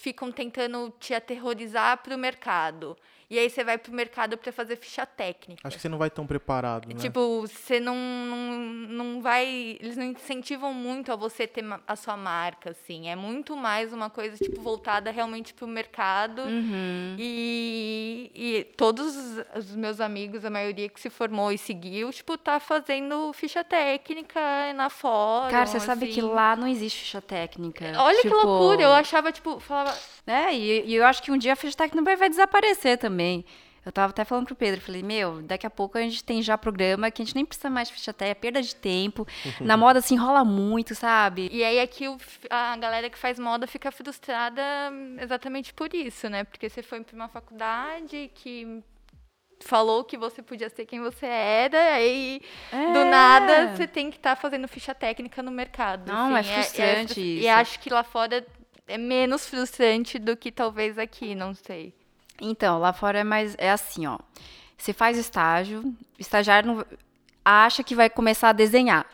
ficam 0.00 0.30
tentando 0.30 0.92
te 1.00 1.14
aterrorizar 1.14 1.98
pro 2.02 2.16
mercado. 2.18 2.96
E 3.28 3.38
aí 3.38 3.50
você 3.50 3.64
vai 3.64 3.76
pro 3.76 3.92
mercado 3.92 4.38
para 4.38 4.52
fazer 4.52 4.76
ficha 4.76 5.04
técnica. 5.04 5.60
Acho 5.66 5.76
que 5.76 5.82
você 5.82 5.88
não 5.88 5.98
vai 5.98 6.08
tão 6.08 6.26
preparado, 6.26 6.88
né? 6.88 6.94
Tipo, 7.00 7.40
você 7.40 7.80
não, 7.80 7.96
não, 7.96 8.58
não 9.14 9.20
vai. 9.20 9.76
Eles 9.80 9.96
não 9.96 10.04
incentivam 10.04 10.72
muito 10.72 11.10
a 11.10 11.16
você 11.16 11.44
ter 11.46 11.64
a 11.88 11.96
sua 11.96 12.16
marca, 12.16 12.70
assim. 12.70 13.08
É 13.08 13.16
muito 13.16 13.56
mais 13.56 13.92
uma 13.92 14.08
coisa, 14.08 14.36
tipo, 14.36 14.60
voltada 14.60 15.10
realmente 15.10 15.52
pro 15.52 15.66
mercado. 15.66 16.42
Uhum. 16.42 17.16
E, 17.18 18.30
e 18.32 18.64
todos 18.76 19.16
os- 19.56 19.74
meus 19.74 20.00
amigos, 20.00 20.44
a 20.44 20.50
maioria 20.50 20.88
que 20.88 21.00
se 21.00 21.10
formou 21.10 21.50
e 21.50 21.58
seguiu, 21.58 22.12
tipo, 22.12 22.38
tá 22.38 22.60
fazendo 22.60 23.32
ficha 23.32 23.64
técnica 23.64 24.40
na 24.74 24.88
fora. 24.88 25.50
Cara, 25.50 25.66
você 25.66 25.80
sabe 25.80 26.06
que 26.06 26.20
assim. 26.20 26.28
lá 26.30 26.54
não 26.54 26.68
existe 26.68 27.00
ficha 27.00 27.20
técnica. 27.20 27.92
Olha 27.98 28.22
que 28.22 28.28
Tipo, 28.28 28.36
loucura, 28.46 28.82
eu 28.82 28.92
achava, 28.92 29.32
tipo, 29.32 29.58
falava. 29.60 29.96
É, 30.26 30.52
e, 30.54 30.86
e 30.86 30.94
eu 30.94 31.04
acho 31.04 31.22
que 31.22 31.30
um 31.30 31.38
dia 31.38 31.52
a 31.52 31.56
ficha 31.56 31.76
técnica 31.76 32.16
vai 32.16 32.28
desaparecer 32.28 32.98
também. 32.98 33.15
Eu 33.84 33.92
tava 33.92 34.10
até 34.10 34.24
falando 34.24 34.46
pro 34.46 34.56
Pedro, 34.56 34.80
falei, 34.80 35.00
meu, 35.00 35.40
daqui 35.42 35.64
a 35.64 35.70
pouco 35.70 35.96
a 35.96 36.00
gente 36.00 36.24
tem 36.24 36.42
já 36.42 36.58
programa 36.58 37.08
que 37.08 37.22
a 37.22 37.24
gente 37.24 37.36
nem 37.36 37.44
precisa 37.46 37.70
mais 37.70 37.86
de 37.86 37.94
ficha 37.94 38.12
técnica, 38.12 38.36
é 38.38 38.40
perda 38.40 38.60
de 38.60 38.74
tempo. 38.74 39.24
Na 39.60 39.76
moda 39.76 40.00
se 40.00 40.12
enrola 40.12 40.44
muito, 40.44 40.92
sabe? 40.92 41.48
E 41.52 41.62
aí 41.62 41.78
aqui 41.78 42.08
o- 42.08 42.18
a 42.50 42.76
galera 42.76 43.08
que 43.08 43.16
faz 43.16 43.38
moda 43.38 43.64
fica 43.68 43.92
frustrada 43.92 44.60
exatamente 45.20 45.72
por 45.72 45.94
isso, 45.94 46.28
né? 46.28 46.42
Porque 46.42 46.68
você 46.68 46.82
foi 46.82 47.00
para 47.04 47.14
uma 47.14 47.28
faculdade 47.28 48.28
que 48.34 48.82
falou 49.60 50.02
que 50.04 50.16
você 50.18 50.42
podia 50.42 50.68
ser 50.68 50.84
quem 50.84 51.00
você 51.00 51.26
era, 51.26 51.94
aí 51.94 52.40
do 52.92 52.98
É. 52.98 53.04
nada 53.10 53.76
você 53.76 53.86
tem 53.86 54.10
que 54.10 54.16
estar 54.16 54.34
fazendo 54.36 54.66
ficha 54.68 54.94
técnica 54.96 55.42
no 55.44 55.50
mercado. 55.52 56.12
Não, 56.12 56.36
é 56.36 56.40
assim, 56.40 56.52
frustrante 56.54 57.14
frus- 57.14 57.16
isso. 57.18 57.44
E 57.44 57.48
acho 57.48 57.78
que 57.80 57.88
lá 57.88 58.02
fora 58.02 58.44
é 58.88 58.98
menos 58.98 59.46
frustrante 59.48 60.18
do 60.18 60.36
que 60.36 60.50
talvez 60.52 60.98
aqui, 60.98 61.34
não 61.36 61.54
sei. 61.54 61.94
Então, 62.40 62.78
lá 62.78 62.92
fora 62.92 63.20
é 63.20 63.24
mais. 63.24 63.54
É 63.58 63.70
assim, 63.70 64.06
ó. 64.06 64.18
Você 64.76 64.92
faz 64.92 65.16
estágio, 65.16 65.94
estagiário 66.18 66.74
não- 66.74 66.86
acha 67.44 67.82
que 67.82 67.94
vai 67.94 68.10
começar 68.10 68.50
a 68.50 68.52
desenhar. 68.52 69.06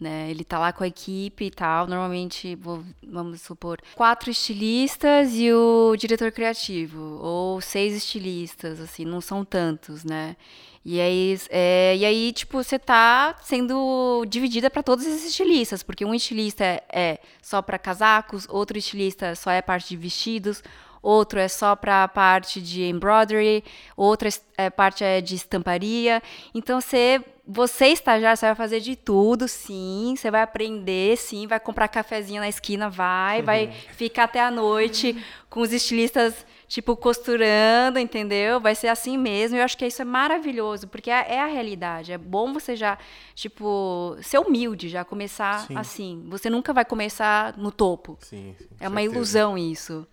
Né? 0.00 0.28
Ele 0.28 0.42
tá 0.44 0.58
lá 0.58 0.72
com 0.72 0.82
a 0.82 0.88
equipe 0.88 1.44
e 1.44 1.50
tal. 1.50 1.86
Normalmente, 1.86 2.56
vou- 2.56 2.84
vamos 3.06 3.40
supor, 3.42 3.80
quatro 3.94 4.28
estilistas 4.30 5.30
e 5.34 5.52
o 5.52 5.94
diretor 5.96 6.32
criativo. 6.32 7.00
Ou 7.22 7.60
seis 7.60 7.94
estilistas, 7.94 8.80
assim, 8.80 9.04
não 9.04 9.20
são 9.20 9.44
tantos, 9.44 10.04
né? 10.04 10.36
E 10.84 11.00
aí, 11.00 11.38
é, 11.48 11.96
e 11.96 12.04
aí 12.04 12.32
tipo, 12.32 12.62
você 12.62 12.78
tá 12.78 13.36
sendo 13.42 14.24
dividida 14.28 14.68
para 14.68 14.82
todos 14.82 15.06
esses 15.06 15.24
estilistas, 15.28 15.82
porque 15.82 16.04
um 16.04 16.12
estilista 16.14 16.62
é, 16.62 16.82
é 16.92 17.18
só 17.40 17.62
para 17.62 17.78
casacos, 17.78 18.46
outro 18.50 18.76
estilista 18.76 19.34
só 19.34 19.50
é 19.50 19.62
parte 19.62 19.88
de 19.88 19.96
vestidos, 19.96 20.62
outro 21.04 21.38
é 21.38 21.46
só 21.48 21.76
para 21.76 22.02
a 22.04 22.08
parte 22.08 22.60
de 22.60 22.82
embroidery, 22.84 23.62
outra 23.96 24.28
es- 24.28 24.44
é, 24.56 24.70
parte 24.70 25.04
é 25.04 25.20
de 25.20 25.34
estamparia. 25.34 26.22
Então 26.54 26.80
você 26.80 27.22
você 27.46 27.88
estagiário, 27.88 28.38
você 28.38 28.46
vai 28.46 28.54
fazer 28.54 28.80
de 28.80 28.96
tudo, 28.96 29.46
sim, 29.46 30.14
você 30.16 30.30
vai 30.30 30.40
aprender, 30.40 31.14
sim, 31.18 31.46
vai 31.46 31.60
comprar 31.60 31.88
cafezinho 31.88 32.40
na 32.40 32.48
esquina, 32.48 32.88
vai, 32.88 33.42
vai 33.42 33.70
ficar 33.92 34.24
até 34.24 34.40
a 34.40 34.50
noite 34.50 35.22
com 35.50 35.60
os 35.60 35.70
estilistas 35.70 36.46
tipo 36.66 36.96
costurando, 36.96 37.98
entendeu? 37.98 38.58
Vai 38.60 38.74
ser 38.74 38.88
assim 38.88 39.18
mesmo. 39.18 39.58
Eu 39.58 39.62
acho 39.62 39.76
que 39.76 39.86
isso 39.86 40.00
é 40.00 40.04
maravilhoso, 40.06 40.88
porque 40.88 41.10
é, 41.10 41.34
é 41.34 41.40
a 41.40 41.46
realidade. 41.46 42.12
É 42.12 42.16
bom 42.18 42.50
você 42.54 42.74
já, 42.74 42.96
tipo, 43.34 44.16
ser 44.22 44.38
humilde, 44.38 44.88
já 44.88 45.04
começar 45.04 45.66
Sim. 45.66 45.76
assim. 45.76 46.24
Você 46.30 46.48
nunca 46.48 46.72
vai 46.72 46.84
começar 46.84 47.54
no 47.58 47.70
topo. 47.70 48.16
Sim, 48.22 48.54
sim, 48.58 48.66
É 48.80 48.88
uma 48.88 49.00
certeza. 49.00 49.14
ilusão 49.16 49.58
isso, 49.58 50.06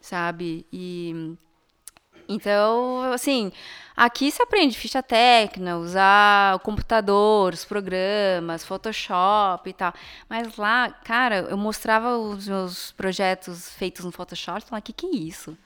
sabe? 0.00 0.66
E 0.72 1.36
então, 2.28 3.10
assim, 3.12 3.50
aqui 3.96 4.30
se 4.30 4.42
aprende 4.42 4.76
ficha 4.76 5.02
técnica, 5.02 5.78
usar 5.78 6.56
o 6.56 6.58
computador, 6.58 7.54
os 7.54 7.64
programas, 7.64 8.64
Photoshop 8.64 9.70
e 9.70 9.72
tal. 9.72 9.94
Mas 10.28 10.56
lá, 10.56 10.90
cara, 10.90 11.46
eu 11.48 11.56
mostrava 11.56 12.18
os 12.18 12.46
meus 12.46 12.92
projetos 12.92 13.70
feitos 13.70 14.04
no 14.04 14.12
Photoshop, 14.12 14.66
falava, 14.66 14.82
que 14.82 14.92
que 14.92 15.06
é 15.06 15.16
isso? 15.16 15.56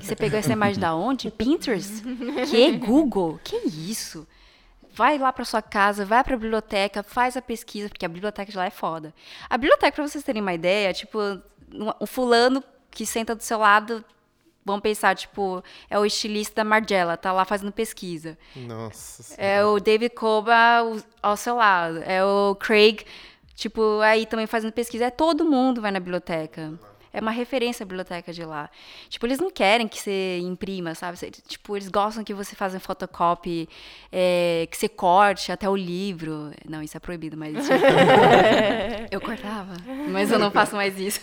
Você 0.00 0.14
pegou 0.14 0.38
essa 0.38 0.52
imagem 0.52 0.80
da 0.80 0.94
onde? 0.94 1.30
Pinterest? 1.30 2.02
Que? 2.48 2.72
Google? 2.78 3.38
Que 3.42 3.56
isso? 3.68 4.26
vai 4.96 5.18
lá 5.18 5.30
para 5.30 5.44
sua 5.44 5.60
casa, 5.60 6.06
vai 6.06 6.24
para 6.24 6.34
a 6.34 6.38
biblioteca, 6.38 7.02
faz 7.02 7.36
a 7.36 7.42
pesquisa, 7.42 7.90
porque 7.90 8.06
a 8.06 8.08
biblioteca 8.08 8.50
de 8.50 8.56
lá 8.56 8.64
é 8.64 8.70
foda. 8.70 9.12
A 9.48 9.58
biblioteca, 9.58 9.94
para 9.94 10.08
vocês 10.08 10.24
terem 10.24 10.40
uma 10.40 10.54
ideia, 10.54 10.92
tipo, 10.94 11.18
o 12.00 12.06
fulano 12.06 12.64
que 12.96 13.04
senta 13.04 13.34
do 13.34 13.42
seu 13.42 13.58
lado, 13.58 14.02
vão 14.64 14.80
pensar, 14.80 15.14
tipo, 15.14 15.62
é 15.90 15.98
o 15.98 16.06
estilista 16.06 16.54
da 16.54 16.64
Margiela, 16.64 17.14
tá 17.14 17.30
lá 17.30 17.44
fazendo 17.44 17.70
pesquisa. 17.70 18.38
Nossa. 18.56 19.34
É 19.36 19.62
o 19.62 19.78
David 19.78 20.14
Koba 20.14 20.54
ao 21.22 21.36
seu 21.36 21.56
lado, 21.56 21.98
é 22.06 22.24
o 22.24 22.54
Craig, 22.54 23.04
tipo, 23.54 24.00
aí 24.00 24.24
também 24.24 24.46
fazendo 24.46 24.72
pesquisa. 24.72 25.04
É 25.04 25.10
todo 25.10 25.44
mundo 25.44 25.82
vai 25.82 25.90
na 25.90 26.00
biblioteca 26.00 26.72
é 27.16 27.20
uma 27.20 27.30
referência 27.30 27.82
a 27.82 27.86
biblioteca 27.86 28.30
de 28.30 28.44
lá. 28.44 28.68
Tipo, 29.08 29.26
eles 29.26 29.38
não 29.38 29.50
querem 29.50 29.88
que 29.88 29.98
você 29.98 30.38
imprima, 30.42 30.94
sabe? 30.94 31.16
Tipo, 31.48 31.74
eles 31.74 31.88
gostam 31.88 32.22
que 32.22 32.34
você 32.34 32.54
faça 32.54 32.78
fotocopy, 32.78 33.66
é, 34.12 34.68
que 34.70 34.76
você 34.76 34.86
corte 34.86 35.50
até 35.50 35.66
o 35.66 35.74
livro. 35.74 36.52
Não, 36.68 36.82
isso 36.82 36.94
é 36.94 37.00
proibido, 37.00 37.34
mas 37.34 37.56
eu 39.10 39.18
cortava, 39.18 39.74
mas 40.10 40.30
eu 40.30 40.38
não 40.38 40.50
faço 40.50 40.76
mais 40.76 41.00
isso. 41.00 41.20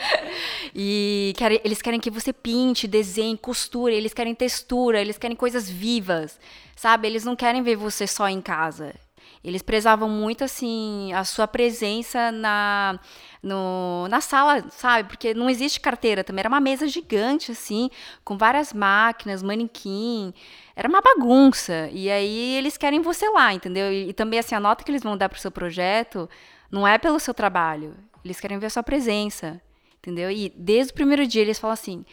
e 0.74 1.34
querem, 1.36 1.60
eles 1.62 1.82
querem 1.82 2.00
que 2.00 2.10
você 2.10 2.32
pinte, 2.32 2.88
desenhe, 2.88 3.36
costure, 3.36 3.94
eles 3.94 4.14
querem 4.14 4.34
textura, 4.34 5.02
eles 5.02 5.18
querem 5.18 5.36
coisas 5.36 5.68
vivas, 5.68 6.40
sabe? 6.74 7.06
Eles 7.06 7.26
não 7.26 7.36
querem 7.36 7.62
ver 7.62 7.76
você 7.76 8.06
só 8.06 8.26
em 8.26 8.40
casa. 8.40 8.94
Eles 9.42 9.62
prezavam 9.62 10.08
muito, 10.08 10.44
assim, 10.44 11.12
a 11.14 11.24
sua 11.24 11.48
presença 11.48 12.30
na, 12.30 13.00
no, 13.42 14.06
na 14.08 14.20
sala, 14.20 14.64
sabe? 14.70 15.08
Porque 15.08 15.32
não 15.32 15.48
existe 15.48 15.80
carteira 15.80 16.22
também. 16.22 16.40
Era 16.40 16.48
uma 16.48 16.60
mesa 16.60 16.86
gigante, 16.86 17.52
assim, 17.52 17.90
com 18.22 18.36
várias 18.36 18.72
máquinas, 18.74 19.42
manequim. 19.42 20.34
Era 20.76 20.88
uma 20.88 21.00
bagunça. 21.00 21.88
E 21.90 22.10
aí 22.10 22.56
eles 22.56 22.76
querem 22.76 23.00
você 23.00 23.30
lá, 23.30 23.54
entendeu? 23.54 23.90
E, 23.90 24.10
e 24.10 24.12
também, 24.12 24.38
assim, 24.38 24.54
a 24.54 24.60
nota 24.60 24.84
que 24.84 24.90
eles 24.90 25.02
vão 25.02 25.16
dar 25.16 25.30
pro 25.30 25.40
seu 25.40 25.50
projeto 25.50 26.28
não 26.70 26.86
é 26.86 26.98
pelo 26.98 27.18
seu 27.18 27.32
trabalho. 27.32 27.96
Eles 28.22 28.40
querem 28.40 28.58
ver 28.58 28.66
a 28.66 28.70
sua 28.70 28.82
presença, 28.82 29.60
entendeu? 29.96 30.30
E 30.30 30.50
desde 30.50 30.92
o 30.92 30.94
primeiro 30.94 31.26
dia 31.26 31.40
eles 31.40 31.58
falam 31.58 31.72
assim: 31.72 32.04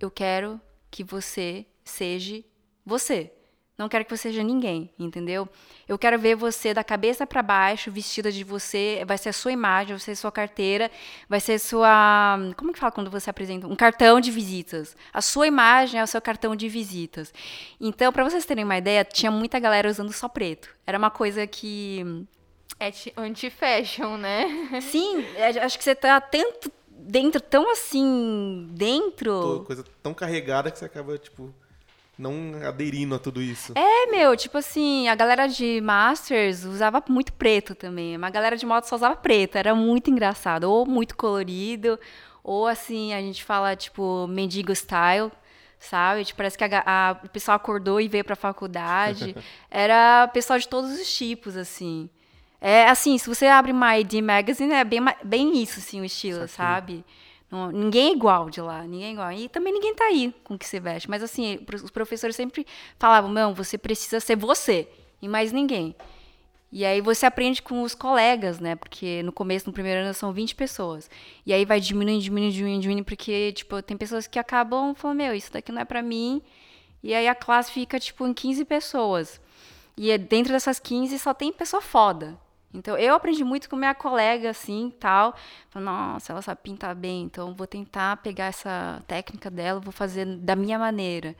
eu 0.00 0.10
quero 0.10 0.60
que 0.90 1.04
você 1.04 1.66
seja 1.84 2.42
você. 2.84 3.32
Não 3.76 3.88
quero 3.88 4.04
que 4.04 4.16
você 4.16 4.28
seja 4.28 4.42
ninguém, 4.44 4.88
entendeu? 4.96 5.48
Eu 5.88 5.98
quero 5.98 6.16
ver 6.16 6.36
você 6.36 6.72
da 6.72 6.84
cabeça 6.84 7.26
para 7.26 7.42
baixo, 7.42 7.90
vestida 7.90 8.30
de 8.30 8.44
você. 8.44 9.02
Vai 9.04 9.18
ser 9.18 9.30
a 9.30 9.32
sua 9.32 9.50
imagem, 9.50 9.94
vai 9.94 9.98
ser 9.98 10.12
a 10.12 10.16
sua 10.16 10.30
carteira, 10.30 10.88
vai 11.28 11.40
ser 11.40 11.58
sua. 11.58 12.38
Como 12.56 12.72
que 12.72 12.78
fala 12.78 12.92
quando 12.92 13.10
você 13.10 13.30
apresenta? 13.30 13.66
Um 13.66 13.74
cartão 13.74 14.20
de 14.20 14.30
visitas. 14.30 14.96
A 15.12 15.20
sua 15.20 15.48
imagem 15.48 15.98
é 15.98 16.04
o 16.04 16.06
seu 16.06 16.22
cartão 16.22 16.54
de 16.54 16.68
visitas. 16.68 17.34
Então, 17.80 18.12
para 18.12 18.22
vocês 18.22 18.46
terem 18.46 18.62
uma 18.62 18.78
ideia, 18.78 19.04
tinha 19.04 19.30
muita 19.30 19.58
galera 19.58 19.90
usando 19.90 20.12
só 20.12 20.28
preto. 20.28 20.68
Era 20.86 20.96
uma 20.96 21.10
coisa 21.10 21.44
que. 21.44 22.24
É 22.78 22.92
anti-fashion, 23.16 24.16
né? 24.18 24.80
Sim, 24.82 25.24
é, 25.34 25.48
acho 25.58 25.76
que 25.76 25.82
você 25.82 25.96
tá 25.96 26.20
tanto 26.20 26.70
dentro, 26.88 27.40
tão 27.40 27.72
assim, 27.72 28.68
dentro. 28.70 29.64
Coisa 29.66 29.84
tão 30.00 30.14
carregada 30.14 30.70
que 30.70 30.78
você 30.78 30.84
acaba, 30.84 31.18
tipo 31.18 31.52
não 32.18 32.52
aderindo 32.66 33.14
a 33.14 33.18
tudo 33.18 33.42
isso. 33.42 33.72
É, 33.74 34.06
meu, 34.06 34.36
tipo 34.36 34.58
assim, 34.58 35.08
a 35.08 35.14
galera 35.14 35.46
de 35.46 35.80
Masters 35.80 36.64
usava 36.64 37.02
muito 37.08 37.32
preto 37.32 37.74
também. 37.74 38.16
Uma 38.16 38.30
galera 38.30 38.56
de 38.56 38.64
moto 38.64 38.84
só 38.84 38.96
usava 38.96 39.16
preto, 39.16 39.56
era 39.56 39.74
muito 39.74 40.10
engraçado. 40.10 40.64
Ou 40.64 40.86
muito 40.86 41.16
colorido, 41.16 41.98
ou 42.42 42.66
assim, 42.66 43.12
a 43.12 43.20
gente 43.20 43.42
fala, 43.42 43.74
tipo, 43.74 44.26
mendigo 44.28 44.74
style, 44.74 45.32
sabe? 45.78 46.24
Tipo, 46.24 46.36
parece 46.38 46.56
que 46.56 46.64
a, 46.64 46.82
a, 46.86 47.16
o 47.24 47.28
pessoal 47.28 47.56
acordou 47.56 48.00
e 48.00 48.08
veio 48.08 48.24
pra 48.24 48.36
faculdade. 48.36 49.34
era 49.70 50.28
pessoal 50.28 50.58
de 50.58 50.68
todos 50.68 50.92
os 50.92 51.12
tipos, 51.12 51.56
assim. 51.56 52.08
É 52.60 52.88
assim, 52.88 53.18
se 53.18 53.28
você 53.28 53.46
abre 53.46 53.72
uma 53.72 53.98
ID 53.98 54.14
Magazine, 54.22 54.72
é 54.72 54.84
bem, 54.84 55.00
bem 55.22 55.62
isso, 55.62 55.80
assim, 55.80 56.00
o 56.00 56.04
estilo, 56.04 56.48
sabe? 56.48 57.04
Ninguém 57.72 58.08
é 58.08 58.12
igual 58.12 58.50
de 58.50 58.60
lá, 58.60 58.82
ninguém 58.82 59.08
é 59.08 59.12
igual. 59.12 59.32
E 59.32 59.48
também 59.48 59.72
ninguém 59.72 59.94
tá 59.94 60.04
aí 60.04 60.34
com 60.44 60.54
o 60.54 60.58
que 60.58 60.66
você 60.66 60.80
veste. 60.80 61.08
Mas 61.08 61.22
assim, 61.22 61.58
os 61.82 61.90
professores 61.90 62.36
sempre 62.36 62.66
falavam, 62.98 63.30
não, 63.30 63.54
você 63.54 63.78
precisa 63.78 64.20
ser 64.20 64.36
você 64.36 64.88
e 65.20 65.28
mais 65.28 65.52
ninguém. 65.52 65.94
E 66.76 66.84
aí 66.84 67.00
você 67.00 67.24
aprende 67.24 67.62
com 67.62 67.82
os 67.82 67.94
colegas, 67.94 68.58
né? 68.58 68.74
Porque 68.74 69.22
no 69.22 69.30
começo, 69.30 69.66
no 69.68 69.72
primeiro 69.72 70.00
ano, 70.00 70.12
são 70.12 70.32
20 70.32 70.56
pessoas. 70.56 71.08
E 71.46 71.52
aí 71.52 71.64
vai 71.64 71.78
diminuindo, 71.78 72.20
diminuindo, 72.20 72.52
diminuindo, 72.52 72.82
diminuindo, 72.82 73.04
porque, 73.04 73.52
tipo, 73.52 73.80
tem 73.80 73.96
pessoas 73.96 74.26
que 74.26 74.40
acabam 74.40 74.92
falando, 74.92 75.18
meu, 75.18 75.34
isso 75.34 75.52
daqui 75.52 75.70
não 75.70 75.82
é 75.82 75.84
para 75.84 76.02
mim. 76.02 76.42
E 77.00 77.14
aí 77.14 77.28
a 77.28 77.34
classe 77.34 77.70
fica, 77.70 78.00
tipo, 78.00 78.26
em 78.26 78.34
15 78.34 78.64
pessoas. 78.64 79.40
E 79.96 80.10
é 80.10 80.18
dentro 80.18 80.52
dessas 80.52 80.80
15 80.80 81.16
só 81.20 81.32
tem 81.32 81.52
pessoa 81.52 81.80
foda. 81.80 82.36
Então, 82.74 82.98
eu 82.98 83.14
aprendi 83.14 83.44
muito 83.44 83.70
com 83.70 83.76
minha 83.76 83.94
colega, 83.94 84.50
assim, 84.50 84.92
tal. 84.98 85.34
Falei, 85.70 85.86
nossa, 85.86 86.32
ela 86.32 86.42
sabe 86.42 86.60
pintar 86.62 86.94
bem, 86.94 87.22
então 87.22 87.54
vou 87.54 87.66
tentar 87.66 88.16
pegar 88.16 88.46
essa 88.46 89.00
técnica 89.06 89.48
dela, 89.48 89.78
vou 89.78 89.92
fazer 89.92 90.26
da 90.26 90.56
minha 90.56 90.78
maneira. 90.78 91.36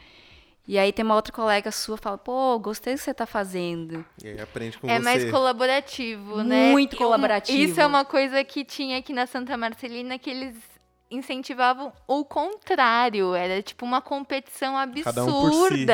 E 0.67 0.79
aí 0.79 0.93
tem 0.93 1.05
uma 1.05 1.15
outra 1.15 1.33
colega 1.33 1.71
sua 1.71 1.99
fala, 1.99 2.17
pô, 2.17 2.59
gostei 2.59 2.95
do 2.95 2.99
que 2.99 3.05
você 3.05 3.11
está 3.11 3.27
fazendo. 3.27 4.05
E 4.23 4.29
aí 4.29 4.41
aprende 4.41 4.79
com 4.79 4.89
é 4.89 4.93
você. 4.93 4.97
É 4.97 5.03
mais 5.03 5.31
colaborativo, 5.31 6.43
né? 6.43 6.71
Muito 6.71 6.97
colaborativo. 6.97 7.59
Isso 7.59 7.81
é 7.81 7.87
uma 7.87 8.05
coisa 8.05 8.43
que 8.45 8.65
tinha 8.65 8.99
aqui 8.99 9.13
na 9.13 9.27
Santa 9.27 9.57
Marcelina, 9.59 10.19
que 10.19 10.31
eles 10.31 10.57
incentivavam 11.11 11.93
o 12.07 12.25
contrário. 12.25 13.35
Era 13.35 13.61
tipo 13.61 13.85
uma 13.85 14.01
competição 14.01 14.79
absurda. 14.79 15.13
Cada 15.13 15.25
um 15.27 15.51
por 15.51 15.73
si 15.73 15.87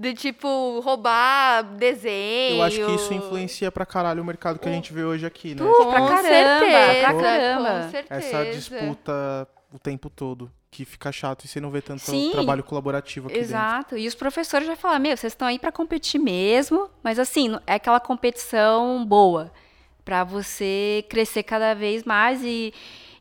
do 0.00 0.14
tipo 0.14 0.80
roubar 0.80 1.62
desenho. 1.62 2.56
Eu 2.56 2.62
acho 2.62 2.86
que 2.86 2.92
isso 2.92 3.12
influencia 3.12 3.70
pra 3.70 3.84
caralho 3.84 4.22
o 4.22 4.24
mercado 4.24 4.58
que 4.58 4.66
a 4.66 4.72
gente 4.72 4.94
vê 4.94 5.04
hoje 5.04 5.26
aqui, 5.26 5.54
né? 5.54 5.62
Uh, 5.62 5.90
pra 5.90 6.00
caramba, 6.00 6.22
certeza, 6.22 7.00
pra 7.00 7.22
caramba. 7.22 7.82
Com 7.84 7.90
certeza. 7.90 8.38
Essa 8.38 8.44
disputa 8.50 9.48
o 9.72 9.78
tempo 9.78 10.08
todo. 10.08 10.50
Que 10.72 10.84
fica 10.84 11.10
chato 11.10 11.44
e 11.44 11.48
você 11.48 11.60
não 11.60 11.68
vê 11.68 11.82
tanto 11.82 12.02
Sim, 12.02 12.30
trabalho 12.30 12.62
colaborativo 12.62 13.26
aqui 13.26 13.38
Exato. 13.38 13.96
Dentro. 13.96 13.98
E 13.98 14.06
os 14.06 14.14
professores 14.14 14.68
já 14.68 14.76
falam, 14.76 15.00
meu, 15.00 15.16
vocês 15.16 15.32
estão 15.32 15.48
aí 15.48 15.58
para 15.58 15.72
competir 15.72 16.20
mesmo, 16.20 16.88
mas 17.02 17.18
assim, 17.18 17.58
é 17.66 17.74
aquela 17.74 17.98
competição 17.98 19.04
boa 19.04 19.52
para 20.04 20.22
você 20.22 21.04
crescer 21.08 21.42
cada 21.42 21.74
vez 21.74 22.04
mais 22.04 22.40
e 22.44 22.72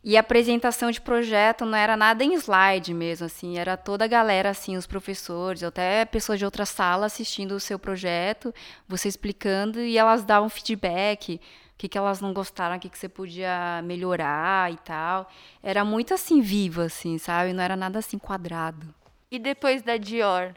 e 0.04 0.16
a 0.16 0.22
apresentação 0.22 0.90
de 0.90 1.02
projeto 1.02 1.66
não 1.66 1.78
era 1.78 1.98
nada 1.98 2.24
em 2.24 2.34
slide 2.34 2.94
mesmo, 2.94 3.26
assim, 3.26 3.58
era 3.58 3.76
toda 3.76 4.06
a 4.06 4.08
galera, 4.08 4.50
assim, 4.50 4.78
os 4.78 4.88
professores, 4.88 5.62
até 5.62 6.06
pessoas 6.06 6.40
de 6.40 6.46
outra 6.46 6.66
sala 6.66 7.06
assistindo 7.06 7.52
o 7.52 7.60
seu 7.60 7.78
projeto, 7.78 8.54
você 8.88 9.10
explicando 9.10 9.80
e 9.82 9.98
elas 9.98 10.24
davam 10.24 10.48
feedback, 10.50 11.36
o 11.36 11.78
que, 11.78 11.90
que 11.90 11.98
elas 11.98 12.22
não 12.22 12.34
gostaram, 12.34 12.78
o 12.78 12.80
que, 12.80 12.90
que 12.90 12.98
você 12.98 13.10
podia 13.10 13.82
melhorar 13.84 14.72
e 14.72 14.78
tal. 14.78 15.30
Era 15.62 15.84
muito 15.84 16.14
assim 16.14 16.40
vivo, 16.42 16.82
assim, 16.82 17.18
sabe? 17.18 17.52
Não 17.52 17.64
era 17.64 17.76
nada 17.76 18.00
assim 18.00 18.18
quadrado. 18.18 18.88
E 19.30 19.38
depois 19.38 19.82
da 19.82 19.98
Dior? 19.98 20.56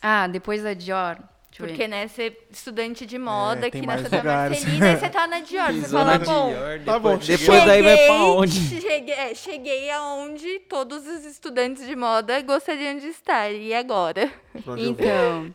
Ah, 0.00 0.26
depois 0.26 0.62
da 0.62 0.72
Dior. 0.72 1.18
Porque, 1.56 1.86
né, 1.86 2.08
ser 2.08 2.46
estudante 2.50 3.04
de 3.04 3.18
moda 3.18 3.66
é, 3.66 3.68
aqui 3.68 3.84
na 3.84 3.98
Santa 3.98 4.22
Marcelina, 4.22 4.92
e 4.92 4.96
você 4.96 5.08
tá 5.08 5.26
na 5.26 5.40
Dior. 5.40 5.66
Pisou 5.66 5.82
você 5.82 5.90
fala, 5.90 6.18
bom, 6.18 6.48
Dior, 6.48 6.78
depois, 6.78 6.84
tá 6.84 6.98
bom, 6.98 7.16
depois 7.16 7.40
cheguei, 7.40 7.66
daí 7.66 7.82
vai 7.82 7.96
pra 7.96 8.14
onde? 8.24 8.60
Cheguei, 8.80 9.14
é, 9.14 9.34
cheguei 9.34 9.90
aonde 9.90 10.58
todos 10.60 11.06
os 11.06 11.24
estudantes 11.24 11.86
de 11.86 11.94
moda 11.96 12.40
gostariam 12.42 12.96
de 12.98 13.08
estar. 13.08 13.50
E 13.50 13.74
agora? 13.74 14.30
Então... 14.78 15.54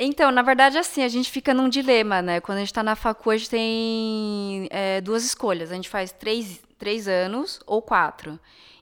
Então, 0.00 0.30
na 0.30 0.42
verdade, 0.42 0.78
assim, 0.78 1.02
a 1.02 1.08
gente 1.08 1.28
fica 1.28 1.52
num 1.52 1.68
dilema, 1.68 2.22
né? 2.22 2.40
Quando 2.40 2.58
a 2.58 2.60
gente 2.60 2.68
está 2.68 2.84
na 2.84 2.94
facu, 2.94 3.30
a 3.30 3.36
gente 3.36 3.50
tem 3.50 4.68
é, 4.70 5.00
duas 5.00 5.24
escolhas. 5.24 5.72
A 5.72 5.74
gente 5.74 5.88
faz 5.88 6.12
três, 6.12 6.60
três 6.78 7.08
anos 7.08 7.58
ou 7.66 7.82
quatro. 7.82 8.38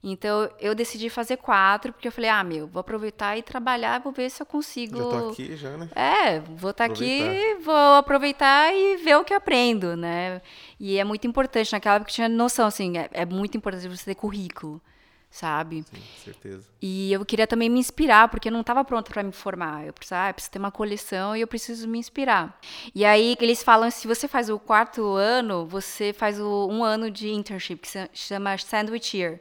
Então 0.08 0.48
eu 0.60 0.72
decidi 0.72 1.10
fazer 1.10 1.36
quatro, 1.36 1.92
porque 1.92 2.06
eu 2.06 2.12
falei, 2.12 2.30
ah, 2.30 2.44
meu, 2.44 2.68
vou 2.68 2.78
aproveitar 2.80 3.36
e 3.36 3.42
trabalhar, 3.42 3.98
vou 3.98 4.12
ver 4.12 4.30
se 4.30 4.40
eu 4.40 4.46
consigo. 4.46 4.98
Já 4.98 5.02
tô 5.02 5.28
aqui, 5.30 5.56
já, 5.56 5.76
né? 5.76 5.90
É, 5.96 6.38
vou 6.38 6.70
estar 6.70 6.86
tá 6.86 6.92
aqui, 6.92 7.56
vou 7.60 7.74
aproveitar 7.74 8.72
e 8.72 8.98
ver 8.98 9.16
o 9.16 9.24
que 9.24 9.34
aprendo, 9.34 9.96
né? 9.96 10.40
E 10.78 10.96
é 10.96 11.02
muito 11.02 11.26
importante, 11.26 11.72
naquela 11.72 11.96
época 11.96 12.12
eu 12.12 12.14
tinha 12.14 12.28
noção, 12.28 12.68
assim, 12.68 12.96
é, 12.96 13.10
é 13.12 13.26
muito 13.26 13.56
importante 13.56 13.88
você 13.88 14.04
ter 14.04 14.14
currículo, 14.14 14.80
sabe? 15.28 15.82
Sim, 15.82 16.02
certeza. 16.24 16.68
E 16.80 17.12
eu 17.12 17.24
queria 17.24 17.48
também 17.48 17.68
me 17.68 17.80
inspirar, 17.80 18.28
porque 18.28 18.46
eu 18.46 18.52
não 18.52 18.60
estava 18.60 18.84
pronta 18.84 19.10
para 19.10 19.24
me 19.24 19.32
formar. 19.32 19.86
Eu 19.88 19.92
precisava, 19.92 20.28
ah, 20.28 20.32
preciso 20.32 20.52
ter 20.52 20.60
uma 20.60 20.70
coleção 20.70 21.34
e 21.34 21.40
eu 21.40 21.48
preciso 21.48 21.88
me 21.88 21.98
inspirar. 21.98 22.56
E 22.94 23.04
aí 23.04 23.36
eles 23.40 23.60
falam, 23.60 23.90
se 23.90 24.06
você 24.06 24.28
faz 24.28 24.48
o 24.48 24.56
quarto 24.56 25.04
ano, 25.16 25.66
você 25.66 26.12
faz 26.12 26.38
o, 26.38 26.68
um 26.70 26.84
ano 26.84 27.10
de 27.10 27.28
internship, 27.28 27.80
que 27.80 27.88
se 27.88 28.08
chama 28.14 28.56
Sandwich 28.56 29.16
Year. 29.16 29.40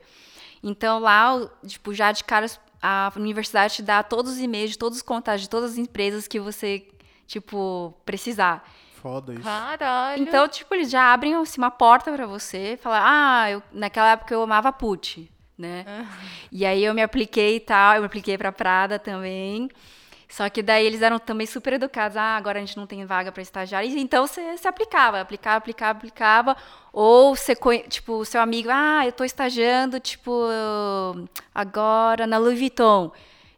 Então 0.63 0.99
lá, 0.99 1.49
tipo, 1.65 1.93
já 1.93 2.11
de 2.11 2.23
cara 2.23 2.47
a 2.81 3.11
universidade 3.15 3.75
te 3.75 3.81
dá 3.81 4.03
todos 4.03 4.33
os 4.33 4.39
e-mails 4.39 4.71
de 4.71 4.77
todos 4.77 4.97
os 4.99 5.01
contatos 5.01 5.41
de 5.41 5.49
todas 5.49 5.71
as 5.71 5.77
empresas 5.77 6.27
que 6.27 6.39
você, 6.39 6.87
tipo, 7.25 7.93
precisar. 8.05 8.63
Foda 9.01 9.33
isso. 9.33 9.43
Caralho. 9.43 10.21
Então, 10.21 10.47
tipo, 10.47 10.73
eles 10.73 10.89
já 10.89 11.13
abrem 11.13 11.35
assim, 11.35 11.59
uma 11.59 11.71
porta 11.71 12.11
para 12.11 12.25
você, 12.25 12.77
falar: 12.81 13.03
"Ah, 13.03 13.51
eu, 13.51 13.63
naquela 13.71 14.11
época 14.11 14.33
eu 14.33 14.41
amava 14.41 14.71
put", 14.71 15.31
né? 15.57 15.85
Ah. 15.87 16.05
E 16.51 16.65
aí 16.65 16.83
eu 16.83 16.93
me 16.93 17.01
apliquei 17.01 17.55
e 17.57 17.59
tal, 17.59 17.95
eu 17.95 18.01
me 18.01 18.07
apliquei 18.07 18.37
para 18.37 18.51
Prada 18.51 18.99
também. 18.99 19.69
Só 20.27 20.49
que 20.49 20.61
daí 20.63 20.85
eles 20.85 21.01
eram 21.01 21.19
também 21.19 21.47
super 21.47 21.73
educados. 21.73 22.17
Ah, 22.17 22.35
agora 22.35 22.57
a 22.57 22.61
gente 22.61 22.77
não 22.77 22.87
tem 22.87 23.05
vaga 23.05 23.31
para 23.31 23.41
estagiário. 23.41 23.89
E 23.89 23.99
Então 23.99 24.27
você 24.27 24.57
se 24.57 24.67
aplicava, 24.67 25.21
aplicava, 25.21 25.57
aplicava, 25.57 25.97
aplicava. 25.97 26.57
Ou 26.91 27.35
você, 27.35 27.55
tipo, 27.87 28.13
o 28.13 28.25
seu 28.25 28.41
amigo, 28.41 28.69
ah, 28.71 29.05
eu 29.05 29.11
tô 29.11 29.23
estagiando, 29.23 29.99
tipo, 29.99 30.31
agora 31.53 32.25
na 32.25 32.37
Louis 32.37 32.57
Vuitton. 32.57 33.11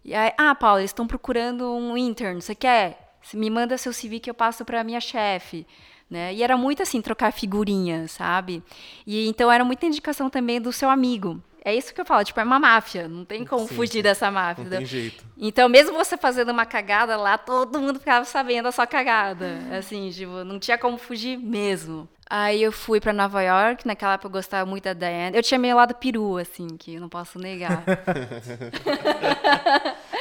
E 0.04 0.14
aí, 0.16 0.32
ah, 0.38 0.56
Paula, 0.56 0.80
eles 0.80 0.92
estão 0.92 1.06
procurando 1.06 1.70
um 1.74 1.98
intern, 1.98 2.40
você 2.42 2.56
quer? 2.56 3.16
Você 3.22 3.36
me 3.36 3.50
manda 3.50 3.78
seu 3.78 3.92
CV 3.92 4.20
que 4.20 4.30
eu 4.30 4.34
passo 4.34 4.64
para 4.64 4.84
minha 4.84 5.02
chefe. 5.02 5.68
Né? 6.10 6.34
E 6.34 6.42
era 6.42 6.56
muito 6.56 6.82
assim, 6.82 7.02
trocar 7.02 7.34
figurinha, 7.34 8.08
sabe? 8.08 8.64
E 9.06 9.28
então 9.28 9.52
era 9.52 9.66
muita 9.66 9.86
indicação 9.86 10.30
também 10.30 10.62
do 10.62 10.72
seu 10.72 10.90
amigo. 10.90 11.42
É 11.68 11.76
isso 11.76 11.94
que 11.94 12.00
eu 12.00 12.06
falo, 12.06 12.24
tipo, 12.24 12.40
é 12.40 12.44
uma 12.46 12.58
máfia, 12.60 13.10
não 13.10 13.26
tem 13.26 13.44
como 13.44 13.68
Sim, 13.68 13.76
fugir 13.76 13.92
sim. 13.98 14.02
dessa 14.02 14.32
máfia. 14.32 14.64
Não 14.64 14.72
tem 14.72 14.86
jeito. 14.86 15.26
Então, 15.38 15.68
mesmo 15.68 15.98
você 15.98 16.16
fazendo 16.16 16.50
uma 16.50 16.66
cagada 16.66 17.18
lá, 17.18 17.38
todo 17.38 17.78
mundo 17.82 18.00
ficava 18.00 18.24
sabendo 18.24 18.70
a 18.70 18.72
sua 18.72 18.88
cagada. 18.88 19.60
Assim, 19.78 20.10
tipo, 20.10 20.46
não 20.46 20.60
tinha 20.60 20.78
como 20.78 20.98
fugir 20.98 21.38
mesmo. 21.38 22.08
Aí 22.30 22.64
eu 22.64 22.72
fui 22.72 23.02
pra 23.02 23.12
Nova 23.12 23.42
York, 23.42 23.86
naquela 23.86 24.14
época 24.14 24.28
eu 24.28 24.32
gostava 24.32 24.66
muito 24.70 24.86
da 24.86 24.94
Diane. 24.94 25.36
Eu 25.36 25.44
tinha 25.44 25.60
meio 25.60 25.76
lado 25.76 25.94
peru, 25.94 26.38
assim, 26.38 26.68
que 26.78 26.96
eu 26.96 27.02
não 27.02 27.10
posso 27.10 27.38
negar. 27.38 27.84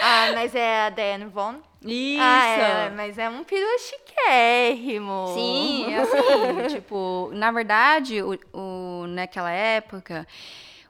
Ah, 0.08 0.30
mas 0.34 0.54
é 0.54 0.82
a 0.86 0.90
Diane 0.90 1.24
Von? 1.26 1.56
Isso! 1.84 2.20
Ah, 2.22 2.46
é, 2.46 2.90
mas 2.90 3.18
é 3.18 3.28
um 3.28 3.42
peru 3.44 3.66
chiquérrimo. 3.78 5.32
Sim, 5.34 5.94
assim, 5.94 6.74
tipo, 6.74 7.30
na 7.32 7.50
verdade, 7.50 8.22
o, 8.22 8.38
o- 8.52 9.06
naquela 9.08 9.50
época, 9.50 10.26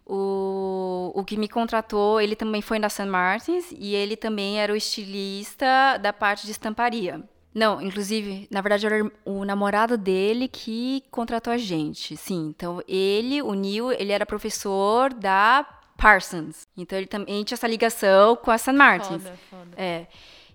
o, 0.06 1.10
o 1.14 1.24
que 1.24 1.36
me 1.36 1.48
contratou, 1.48 2.20
ele 2.20 2.36
também 2.36 2.62
foi 2.62 2.78
da 2.78 2.88
St. 2.88 3.06
Martins 3.06 3.72
e 3.72 3.94
ele 3.94 4.16
também 4.16 4.60
era 4.60 4.72
o 4.72 4.76
estilista 4.76 5.98
da 6.00 6.12
parte 6.12 6.46
de 6.46 6.52
estamparia. 6.52 7.20
Não, 7.52 7.80
inclusive, 7.80 8.46
na 8.50 8.60
verdade, 8.60 8.86
era 8.86 9.10
o 9.24 9.44
namorado 9.44 9.96
dele 9.96 10.46
que 10.46 11.02
contratou 11.10 11.52
a 11.52 11.58
gente. 11.58 12.16
Sim, 12.16 12.52
então 12.54 12.82
ele, 12.86 13.42
o 13.42 13.54
Neil, 13.54 13.90
ele 13.92 14.12
era 14.12 14.26
professor 14.26 15.12
da 15.12 15.66
Parsons. 15.96 16.68
Então 16.76 16.96
ele 16.96 17.06
também 17.06 17.42
tinha 17.42 17.56
essa 17.56 17.66
ligação 17.66 18.36
com 18.36 18.50
a 18.50 18.58
St. 18.58 18.72
Martins. 18.72 19.22
Foda, 19.22 19.38
foda. 19.50 19.70
É. 19.76 20.06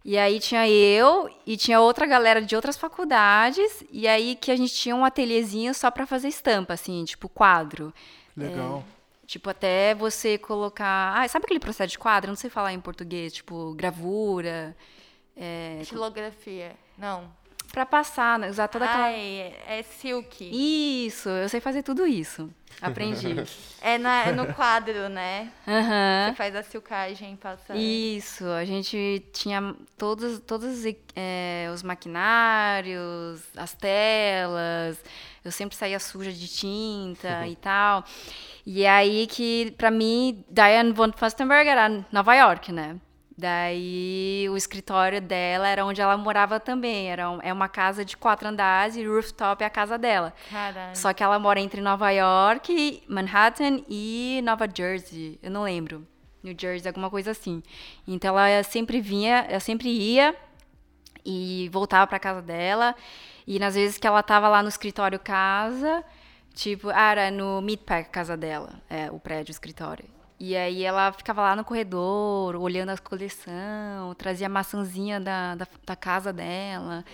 E 0.06 0.18
aí 0.18 0.40
tinha 0.40 0.68
eu 0.70 1.30
e 1.46 1.58
tinha 1.58 1.80
outra 1.80 2.06
galera 2.06 2.42
de 2.42 2.56
outras 2.56 2.78
faculdades, 2.78 3.84
e 3.92 4.08
aí 4.08 4.36
que 4.36 4.52
a 4.52 4.56
gente 4.56 4.74
tinha 4.74 4.96
um 4.96 5.06
ateliêzinho 5.06 5.74
só 5.74 5.92
pra 5.92 6.08
fazer 6.08 6.28
estampa, 6.28 6.74
assim, 6.74 7.04
tipo 7.04 7.28
quadro. 7.30 7.94
Legal. 8.36 8.84
Tipo, 9.32 9.50
até 9.50 9.96
você 9.96 10.38
colocar. 10.38 11.14
Ah, 11.16 11.26
sabe 11.26 11.46
aquele 11.46 11.60
processo 11.62 11.92
de 11.92 11.98
quadro? 11.98 12.30
Não 12.30 12.36
sei 12.36 12.50
falar 12.50 12.74
em 12.74 12.82
português, 12.82 13.32
tipo, 13.32 13.74
gravura. 13.76 14.76
É, 15.38 15.78
Estilografia. 15.80 16.76
Não. 16.98 17.32
Pra 17.72 17.86
passar, 17.86 18.38
né? 18.40 18.50
Usar 18.50 18.68
toda 18.68 18.86
aquela. 18.86 19.06
Ai, 19.06 19.54
é 19.68 19.84
silk. 19.84 20.50
Isso, 21.08 21.30
eu 21.30 21.48
sei 21.50 21.60
fazer 21.60 21.84
tudo 21.84 22.06
isso. 22.06 22.50
Aprendi. 22.82 23.36
É, 23.84 23.98
na- 23.98 24.26
é 24.28 24.32
no 24.32 24.54
quadro, 24.54 25.10
né? 25.10 25.52
Aham. 25.68 26.28
Você 26.30 26.36
faz 26.36 26.56
a 26.56 26.62
silcagem, 26.62 27.36
passa... 27.36 27.76
Isso, 27.76 28.46
a 28.46 28.64
gente 28.64 29.24
tinha 29.34 29.76
todos, 29.98 30.38
todos 30.38 30.84
eh, 31.16 31.68
os 31.74 31.82
maquinários, 31.82 33.42
as 33.58 33.74
telas, 33.74 35.04
eu 35.44 35.52
sempre 35.52 35.76
saía 35.76 36.00
suja 36.00 36.32
de 36.32 36.48
tinta 36.48 37.46
e 37.50 37.56
tal. 37.56 38.04
E 38.66 38.86
aí 38.86 39.26
que, 39.26 39.72
pra 39.78 39.90
mim, 39.90 40.44
Diane 40.48 40.92
von 40.92 41.12
Furstenberg 41.12 41.68
era 41.68 42.06
Nova 42.12 42.36
York, 42.36 42.72
né? 42.72 42.98
Daí 43.42 44.48
o 44.52 44.56
escritório 44.56 45.20
dela 45.20 45.68
era 45.68 45.84
onde 45.84 46.00
ela 46.00 46.16
morava 46.16 46.60
também. 46.60 47.10
Era 47.12 47.30
um- 47.30 47.40
é 47.42 47.52
uma 47.52 47.68
casa 47.68 48.06
de 48.06 48.16
quatro 48.16 48.48
andares 48.48 48.96
e 48.96 49.04
rooftop 49.04 49.64
é 49.64 49.66
a 49.66 49.70
casa 49.70 49.98
dela. 49.98 50.32
Caralho. 50.50 50.96
Só 50.96 51.12
que 51.12 51.24
ela 51.24 51.40
mora 51.40 51.60
entre 51.60 51.82
Nova 51.82 52.12
York, 52.12 53.04
Manhattan 53.08 53.82
e 53.90 54.42
Nova 54.44 54.68
Jersey. 54.72 55.40
Eu 55.42 55.50
não 55.50 55.64
lembro. 55.64 56.08
New 56.44 56.56
Jersey, 56.58 56.88
alguma 56.88 57.10
coisa 57.10 57.32
assim. 57.32 57.64
Então 58.08 58.38
ela 58.38 58.64
sempre 58.64 59.02
vinha, 59.02 59.46
ela 59.50 59.60
sempre 59.60 59.90
ia 59.90 60.36
e 61.26 61.68
voltava 61.74 62.06
pra 62.08 62.20
casa 62.20 62.42
dela. 62.44 62.96
E 63.48 63.58
nas 63.58 63.74
vezes 63.74 63.98
que 63.98 64.06
ela 64.06 64.22
tava 64.22 64.48
lá 64.50 64.62
no 64.62 64.70
escritório 64.70 65.20
casa, 65.20 66.04
tipo, 66.54 66.90
ah, 66.90 67.12
era 67.12 67.32
no 67.32 67.60
Meatpack 67.62 68.10
casa 68.12 68.38
dela, 68.38 68.82
é, 68.90 69.10
o 69.12 69.20
prédio, 69.20 69.52
o 69.52 69.56
escritório. 69.56 70.06
E 70.44 70.58
aí 70.58 70.84
ela 70.84 71.12
ficava 71.12 71.40
lá 71.44 71.56
no 71.56 71.64
corredor, 71.64 72.56
olhando 72.56 72.90
a 72.90 72.98
coleção, 72.98 74.16
trazia 74.18 74.48
a 74.48 74.50
maçãzinha 74.50 75.20
da, 75.20 75.54
da, 75.54 75.68
da 75.86 75.96
casa 75.96 76.34
dela. 76.34 77.06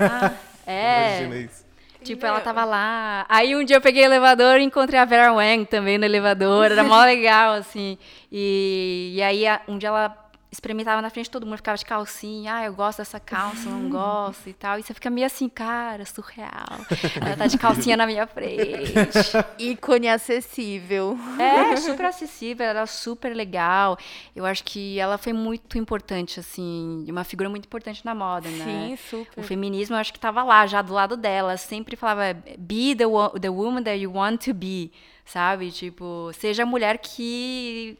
Ah, 0.00 0.34
é. 0.66 1.18
Imagina 1.22 1.36
isso. 1.36 1.64
Tipo, 2.02 2.26
ela 2.26 2.40
tava 2.40 2.64
lá. 2.64 3.24
Aí 3.28 3.54
um 3.54 3.62
dia 3.62 3.76
eu 3.76 3.80
peguei 3.80 4.02
o 4.02 4.06
elevador 4.06 4.58
e 4.58 4.64
encontrei 4.64 4.98
a 4.98 5.04
Vera 5.04 5.32
Wang 5.32 5.66
também 5.66 5.98
no 5.98 6.04
elevador. 6.04 6.72
Era 6.72 6.82
mó 6.82 7.00
legal, 7.04 7.52
assim. 7.52 7.96
E, 8.30 9.12
e 9.14 9.22
aí 9.22 9.44
um 9.68 9.78
dia 9.78 9.90
ela 9.90 10.27
experimentava 10.50 11.02
na 11.02 11.10
frente 11.10 11.26
de 11.26 11.30
todo 11.30 11.44
mundo, 11.44 11.56
ficava 11.58 11.76
de 11.76 11.84
calcinha. 11.84 12.54
Ah, 12.54 12.64
eu 12.64 12.72
gosto 12.72 12.98
dessa 12.98 13.20
calça, 13.20 13.68
não 13.68 13.88
gosto 13.90 14.48
e 14.48 14.52
tal. 14.52 14.78
E 14.78 14.82
você 14.82 14.94
fica 14.94 15.10
meio 15.10 15.26
assim, 15.26 15.48
cara, 15.48 16.04
surreal. 16.06 16.78
Ela 17.20 17.36
tá 17.36 17.46
de 17.46 17.58
calcinha 17.58 17.96
na 17.96 18.06
minha 18.06 18.26
frente. 18.26 18.92
Ícone 19.58 20.08
acessível. 20.08 21.18
É, 21.38 21.76
super 21.76 22.06
acessível, 22.06 22.64
ela 22.64 22.78
era 22.80 22.86
super 22.86 23.34
legal. 23.34 23.98
Eu 24.34 24.46
acho 24.46 24.64
que 24.64 24.98
ela 24.98 25.18
foi 25.18 25.32
muito 25.32 25.76
importante, 25.76 26.40
assim, 26.40 27.04
uma 27.08 27.24
figura 27.24 27.48
muito 27.50 27.66
importante 27.66 28.04
na 28.04 28.14
moda, 28.14 28.48
né? 28.48 28.64
Sim, 28.64 28.96
super. 28.96 29.40
O 29.40 29.42
feminismo, 29.42 29.96
eu 29.96 30.00
acho 30.00 30.12
que 30.12 30.18
estava 30.18 30.42
lá, 30.42 30.66
já 30.66 30.80
do 30.80 30.94
lado 30.94 31.16
dela. 31.16 31.56
Sempre 31.58 31.94
falava, 31.94 32.34
be 32.56 32.94
the, 32.94 33.04
the 33.40 33.50
woman 33.50 33.82
that 33.82 33.98
you 33.98 34.12
want 34.14 34.44
to 34.44 34.54
be, 34.54 34.90
sabe? 35.26 35.70
Tipo, 35.70 36.30
seja 36.32 36.62
a 36.62 36.66
mulher 36.66 36.98
que 36.98 37.98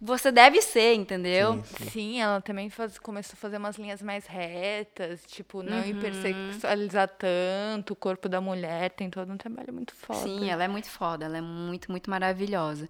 você 0.00 0.30
deve 0.30 0.60
ser, 0.60 0.94
entendeu? 0.94 1.54
Sim, 1.54 1.62
sim. 1.76 1.90
Sim, 1.90 2.20
ela 2.20 2.40
também 2.40 2.68
faz- 2.70 2.98
começou 2.98 3.34
a 3.34 3.36
fazer 3.36 3.56
umas 3.56 3.76
linhas 3.76 4.02
mais 4.02 4.26
retas, 4.26 5.22
tipo, 5.26 5.62
não 5.62 5.78
Uhum. 5.78 5.86
hipersexualizar 5.86 7.08
tanto 7.18 7.92
o 7.92 7.96
corpo 7.96 8.28
da 8.28 8.40
mulher, 8.40 8.90
tem 8.90 9.08
todo 9.10 9.32
um 9.32 9.36
trabalho 9.36 9.72
muito 9.72 9.94
foda. 9.94 10.20
Sim, 10.20 10.48
ela 10.50 10.64
é 10.64 10.68
muito 10.68 10.88
foda, 10.90 11.24
ela 11.24 11.38
é 11.38 11.40
muito, 11.40 11.90
muito 11.90 12.10
maravilhosa. 12.10 12.88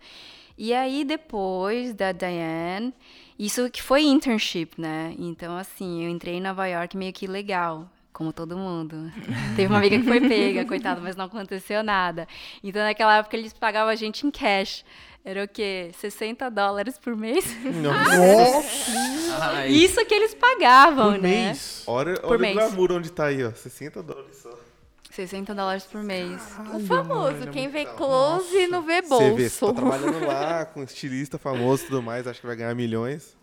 E 0.58 0.72
aí, 0.72 1.04
depois 1.04 1.92
da 1.94 2.12
Diane, 2.12 2.92
isso 3.38 3.70
que 3.70 3.82
foi 3.82 4.02
internship, 4.04 4.80
né? 4.80 5.14
Então, 5.18 5.56
assim, 5.56 6.02
eu 6.04 6.10
entrei 6.10 6.34
em 6.36 6.40
Nova 6.40 6.66
York 6.66 6.96
meio 6.96 7.12
que 7.12 7.26
legal, 7.26 7.88
como 8.16 8.32
todo 8.32 8.56
mundo. 8.56 9.12
Teve 9.54 9.66
uma 9.66 9.76
amiga 9.76 9.98
que 9.98 10.04
foi 10.04 10.26
pega, 10.26 10.64
coitada, 10.64 11.02
mas 11.02 11.14
não 11.16 11.26
aconteceu 11.26 11.82
nada. 11.82 12.26
Então, 12.64 12.82
naquela 12.82 13.18
época, 13.18 13.36
eles 13.36 13.52
pagavam 13.52 13.92
a 13.92 13.94
gente 13.94 14.26
em 14.26 14.30
cash. 14.30 14.86
Era 15.22 15.44
o 15.44 15.48
quê? 15.48 15.90
60 15.98 16.50
dólares 16.50 16.96
por 16.98 17.14
mês? 17.14 17.44
Nossa, 17.82 19.66
Isso 19.66 20.02
que 20.06 20.14
eles 20.14 20.32
pagavam, 20.34 21.12
por 21.12 21.20
né? 21.20 21.28
mês. 21.28 21.82
Olha, 21.86 22.14
Por 22.14 22.30
olha 22.30 22.38
mês. 22.38 22.56
o 22.56 22.58
glamour 22.58 22.92
onde 22.92 23.12
tá 23.12 23.26
aí, 23.26 23.44
ó. 23.44 23.50
60 23.50 24.02
dólares 24.02 24.38
só. 24.38 24.56
60 25.10 25.54
dólares 25.54 25.84
por 25.84 26.02
mês. 26.02 26.40
O 26.72 26.80
famoso, 26.86 27.48
quem 27.52 27.68
vê 27.68 27.84
close 27.84 28.66
não 28.68 28.80
vê 28.82 29.02
bolso. 29.02 29.24
Você 29.24 29.34
vê, 29.34 29.48
você 29.50 29.66
tá 29.66 29.72
trabalhando 29.74 30.26
lá 30.26 30.64
com 30.64 30.82
estilista 30.82 31.36
famoso 31.38 31.82
e 31.84 31.86
tudo 31.88 32.02
mais, 32.02 32.26
acho 32.26 32.40
que 32.40 32.46
vai 32.46 32.56
ganhar 32.56 32.74
milhões. 32.74 33.36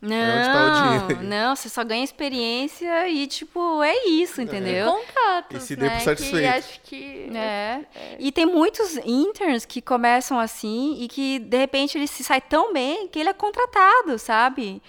Tá 0.00 0.06
Não, 0.08 1.06
dinheiro? 1.06 1.22
não, 1.28 1.56
você 1.56 1.68
só 1.68 1.84
ganha 1.84 2.02
experiência 2.02 3.08
e, 3.08 3.26
tipo, 3.26 3.82
é 3.82 4.06
isso, 4.06 4.40
entendeu? 4.40 4.92
Contatos, 4.92 5.62
E 5.62 5.66
se 5.66 5.76
né? 5.76 5.90
por 5.90 6.00
satisfeito. 6.00 6.40
Que 6.40 6.46
acho 6.46 6.80
que... 6.82 7.30
É. 7.36 7.80
E 8.18 8.32
tem 8.32 8.46
muitos 8.46 8.96
interns 8.98 9.64
que 9.64 9.82
começam 9.82 10.38
assim 10.38 10.96
e 11.00 11.08
que, 11.08 11.38
de 11.38 11.56
repente, 11.58 11.98
ele 11.98 12.06
se 12.06 12.24
sai 12.24 12.40
tão 12.40 12.72
bem 12.72 13.08
que 13.08 13.18
ele 13.18 13.28
é 13.28 13.34
contratado, 13.34 14.18
sabe? 14.18 14.82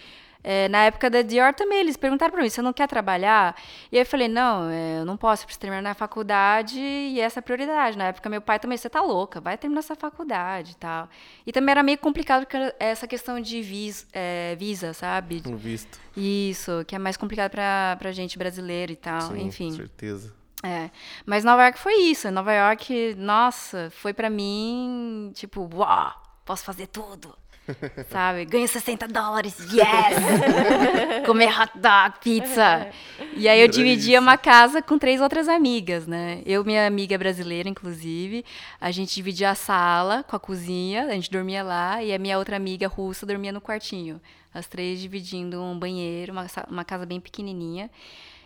É, 0.44 0.68
na 0.70 0.86
época 0.86 1.10
da 1.10 1.22
Dior 1.22 1.54
também, 1.54 1.80
eles 1.80 1.96
perguntaram 1.96 2.32
pra 2.32 2.42
mim, 2.42 2.50
você 2.50 2.62
não 2.62 2.74
quer 2.74 2.88
trabalhar? 2.88 3.56
E 3.92 3.98
eu 3.98 4.06
falei, 4.06 4.28
não, 4.28 4.70
é, 4.70 5.00
eu 5.00 5.06
não 5.06 5.18
posso, 5.18 5.44
eu 5.44 5.46
preciso 5.46 5.60
terminar 5.62 5.92
a 5.92 5.94
faculdade 5.94 6.80
e 6.80 7.20
essa 7.20 7.40
é 7.40 7.42
a 7.42 7.44
prioridade. 7.44 7.98
Na 7.98 8.06
época, 8.06 8.30
meu 8.30 8.42
pai 8.42 8.60
também, 8.60 8.78
você 8.78 8.90
tá 8.90 9.02
louca, 9.02 9.40
vai 9.40 9.58
terminar 9.58 9.80
essa 9.80 9.96
faculdade 9.96 10.72
e 10.72 10.76
tal. 10.76 11.10
E 11.46 11.52
também 11.52 11.72
era 11.72 11.84
meio 11.84 11.98
complicado 11.98 12.46
porque 12.46 12.74
essa 12.80 13.08
questão 13.08 13.40
de 13.40 13.62
vis, 13.62 14.08
é, 14.14 14.56
visa, 14.58 14.94
sabe? 14.94 15.44
Um 15.46 15.56
visto. 15.56 16.00
Isso, 16.16 16.84
que 16.88 16.96
é 16.96 17.00
mais 17.00 17.18
complicado 17.18 17.52
pra, 17.52 17.96
pra 18.00 18.12
gente 18.12 18.38
brasileira 18.38 18.92
e 18.92 18.96
tal, 18.96 19.22
Sim, 19.22 19.48
enfim. 19.48 19.70
Com 19.70 19.76
certeza. 19.78 20.34
É, 20.64 20.92
mas 21.26 21.44
Nova 21.44 21.64
York 21.64 21.80
foi 21.80 21.96
isso. 22.04 22.30
Nova 22.30 22.54
York, 22.54 23.16
nossa, 23.16 23.90
foi 23.92 24.14
pra 24.14 24.30
mim, 24.30 25.32
tipo, 25.34 25.68
uau, 25.74 26.14
posso 26.46 26.64
fazer 26.64 26.88
tudo. 26.88 27.36
Sabe? 28.10 28.46
Ganho 28.46 28.68
60 28.68 29.08
dólares, 29.08 29.56
yes! 29.72 30.18
Comer 31.26 31.48
hot 31.62 31.72
dog, 31.78 32.20
pizza. 32.22 32.90
E 33.36 33.48
aí 33.48 33.60
eu 33.60 33.64
Era 33.66 33.72
dividia 33.72 34.16
isso. 34.18 34.22
uma 34.22 34.38
casa 34.38 34.82
com 34.82 34.98
três 34.98 35.22
outras 35.22 35.48
amigas, 35.48 36.06
né? 36.08 36.42
Eu, 36.46 36.64
minha 36.66 36.86
amiga 36.86 37.18
brasileira, 37.18 37.70
inclusive. 37.70 38.44
A 38.80 38.92
gente 38.92 39.14
dividia 39.16 39.52
a 39.52 39.56
sala 39.56 40.24
com 40.24 40.36
a 40.36 40.40
cozinha, 40.40 41.06
a 41.06 41.12
gente 41.12 41.30
dormia 41.32 41.64
lá, 41.64 42.04
e 42.04 42.14
a 42.14 42.20
minha 42.20 42.38
outra 42.38 42.56
amiga 42.58 42.88
russa 42.88 43.26
dormia 43.26 43.52
no 43.52 43.62
quartinho. 43.62 44.20
As 44.54 44.68
três 44.68 45.00
dividindo 45.00 45.62
um 45.62 45.78
banheiro, 45.80 46.34
uma, 46.34 46.46
uma 46.70 46.84
casa 46.84 47.06
bem 47.06 47.20
pequenininha. 47.22 47.90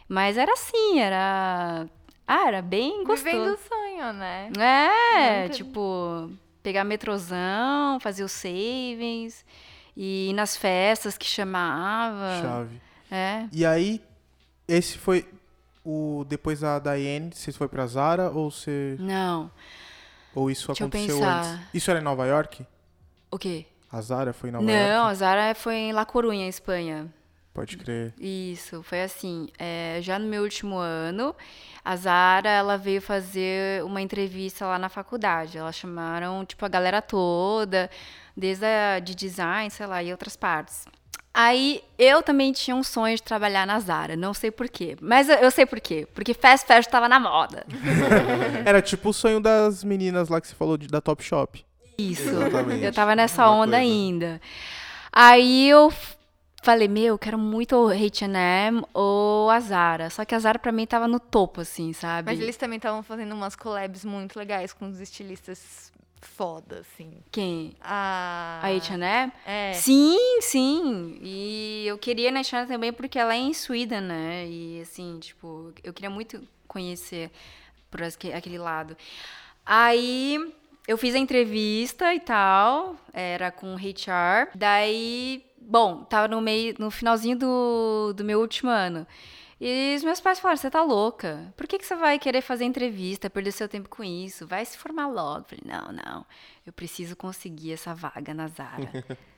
Mas 0.08 0.38
era 0.38 0.54
assim, 0.54 0.99
era. 0.99 1.88
Ah, 2.28 2.47
era 2.47 2.62
bem 2.62 3.04
gostoso. 3.04 3.23
Vivendo 3.23 3.54
o 3.54 3.58
sonho, 3.58 4.13
né? 4.13 4.49
É, 4.60 5.43
Nunca- 5.43 5.54
tipo, 5.56 6.30
pegar 6.65 6.84
metrozão, 6.84 7.99
fazer 7.99 8.23
os 8.23 8.32
savings, 8.32 9.45
e 9.95 10.30
ir 10.32 10.34
nas 10.34 10.58
festas 10.58 11.15
que 11.15 11.25
chamava. 11.25 12.41
Chave. 12.41 12.82
É. 13.12 13.45
E 13.51 13.63
aí, 13.63 14.01
esse 14.67 14.97
foi 14.97 15.28
o. 15.86 16.25
Depois 16.28 16.62
da 16.62 16.80
Daiane, 16.80 17.30
você 17.32 17.51
foi 17.51 17.67
pra 17.67 17.86
Zara 17.86 18.32
ou 18.32 18.49
você. 18.49 18.97
Não. 18.99 19.51
Ou 20.34 20.49
isso 20.49 20.67
Deixa 20.67 20.84
eu 20.84 20.88
aconteceu 20.88 21.23
antes? 21.23 21.60
Isso 21.71 21.91
era 21.91 21.99
em 21.99 22.04
Nova 22.04 22.25
York? 22.25 22.65
O 23.30 23.38
quê? 23.38 23.67
A 23.91 24.01
Zara 24.01 24.34
foi 24.34 24.49
em 24.49 24.51
Nova 24.51 24.65
Não, 24.65 24.73
York? 24.73 25.12
a 25.12 25.13
Zara 25.13 25.56
foi 25.56 25.75
em 25.75 25.93
La 25.93 26.06
Coruña, 26.06 26.47
Espanha. 26.49 27.13
Pode 27.56 27.78
crer. 27.78 28.13
Isso, 28.20 28.84
foi 28.84 29.02
assim. 29.02 29.48
é, 29.58 29.98
já 30.02 30.20
no 30.20 30.28
meu 30.28 30.44
último 30.44 30.76
ano, 30.78 31.34
a 31.84 31.96
Zara 31.96 32.50
ela 32.50 32.78
veio 32.78 33.02
fazer 33.02 33.82
uma 33.84 34.02
entrevista 34.02 34.65
lá 34.68 34.78
na 34.78 34.89
faculdade. 34.89 35.58
Elas 35.58 35.76
chamaram 35.76 36.46
tipo 36.46 36.63
a 36.65 36.70
galera 36.70 37.02
toda, 37.02 37.89
desde 38.36 38.65
a 38.65 39.00
de 39.00 39.15
design, 39.15 39.72
sei 39.72 39.86
lá, 39.88 40.04
e 40.04 40.12
outras 40.12 40.36
partes. 40.36 40.86
Aí 41.34 41.82
eu 41.98 42.22
também 42.22 42.52
tinha 42.54 42.76
um 42.76 42.84
sonho 42.84 43.15
de 43.15 43.24
trabalhar 43.24 43.65
na 43.65 43.78
Zara, 43.80 44.15
não 44.15 44.34
sei 44.34 44.52
porquê. 44.52 44.96
Mas 45.02 45.28
eu, 45.30 45.36
eu 45.38 45.52
sei 45.52 45.65
porquê. 45.65 46.08
Porque 46.13 46.34
fast 46.34 46.65
fashion 46.68 46.89
tava 46.91 47.08
na 47.10 47.20
moda. 47.20 47.65
Era 48.65 48.82
tipo 48.82 49.10
o 49.10 49.13
sonho 49.13 49.39
das 49.41 49.84
meninas 49.84 50.30
lá 50.30 50.39
que 50.41 50.48
você 50.48 50.56
falou 50.56 50.78
de- 50.78 50.88
da 50.88 51.00
Top 51.02 51.22
Shop. 51.24 51.65
Isso. 51.98 52.30
Exatamente. 52.30 52.84
Eu 52.84 52.94
tava 52.94 53.15
nessa 53.15 53.41
Mesma 53.44 53.56
onda 53.58 53.78
coisa. 53.78 53.78
ainda. 53.78 54.41
Aí 55.12 55.70
eu 55.70 55.94
falei, 56.65 56.88
meu, 56.88 57.06
eu 57.06 57.17
quero 57.19 57.38
muito 57.38 57.75
o 57.75 57.88
H&M 57.89 58.84
ou 58.93 59.49
a 59.49 59.60
Zara. 59.60 60.10
Só 60.10 60.25
que 60.25 60.34
a 60.36 60.39
Zara 60.39 60.58
pra 60.60 60.71
mim 60.71 60.86
tava 60.86 61.08
no 61.08 61.19
topo, 61.19 61.62
assim, 61.62 61.93
sabe? 61.93 62.32
Mas 62.32 62.41
eles 62.41 62.58
também 62.58 62.78
estavam 62.78 63.01
fazendo 63.04 63.34
umas 63.34 63.56
collabs 63.56 64.04
muito 64.04 64.38
legais 64.38 64.73
com 64.73 64.89
os 64.89 64.99
estilistas 64.99 65.93
foda, 66.21 66.80
assim. 66.80 67.12
Quem? 67.32 67.73
A... 67.80 68.60
A 68.63 68.67
H&M? 68.69 69.32
É. 69.45 69.73
Sim, 69.73 70.41
sim. 70.41 71.19
E 71.21 71.84
eu 71.86 71.97
queria 71.99 72.32
na 72.32 72.39
H&M 72.39 72.67
também 72.67 72.91
porque 72.91 73.19
ela 73.19 73.36
é 73.36 73.38
em 73.38 73.54
Sweden, 73.54 74.01
né? 74.01 74.47
E 74.47 74.82
assim, 74.82 75.19
tipo, 75.19 75.71
eu 75.84 75.93
queria 75.93 76.10
muito 76.10 76.41
conhecer 76.67 77.30
por 77.91 78.01
aque- 78.01 78.34
aquele 78.34 78.58
lado. 78.58 78.97
Aí 79.65 80.51
eu 80.88 80.97
fiz 80.97 81.15
a 81.15 81.19
entrevista 81.19 82.13
e 82.13 82.19
tal, 82.19 82.95
era 83.13 83.51
com 83.51 83.73
o 83.75 83.78
HR. 83.78 84.49
Daí, 84.56 85.45
bom, 85.67 86.04
tava 86.04 86.28
no 86.28 86.41
meio, 86.41 86.75
no 86.80 86.91
finalzinho 86.91 87.38
do, 87.38 88.13
do 88.13 88.23
meu 88.23 88.39
último 88.39 88.69
ano. 88.69 89.06
E 89.60 89.95
os 89.95 90.04
meus 90.04 90.19
pais 90.19 90.39
falaram: 90.39 90.58
você 90.58 90.69
tá 90.69 90.84
louca? 90.84 91.54
Por 91.56 91.67
que, 91.67 91.78
que 91.78 91.86
você 91.86 91.95
vai 91.95 92.19
querer 92.19 92.41
fazer 92.41 92.65
entrevista, 92.65 93.30
perder 93.30 93.51
seu 93.51 93.67
tempo 93.67 93.89
com 93.89 94.04
isso? 94.04 94.45
Vai 94.45 94.65
se 94.65 94.78
formar 94.78 95.08
logo. 95.08 95.39
Eu 95.39 95.58
falei: 95.58 95.63
não, 95.65 95.91
não, 95.91 96.25
eu 96.65 96.73
preciso 96.73 97.15
conseguir 97.15 97.73
essa 97.73 97.93
vaga 97.93 98.34
na 98.34 98.47
Zara. 98.47 98.91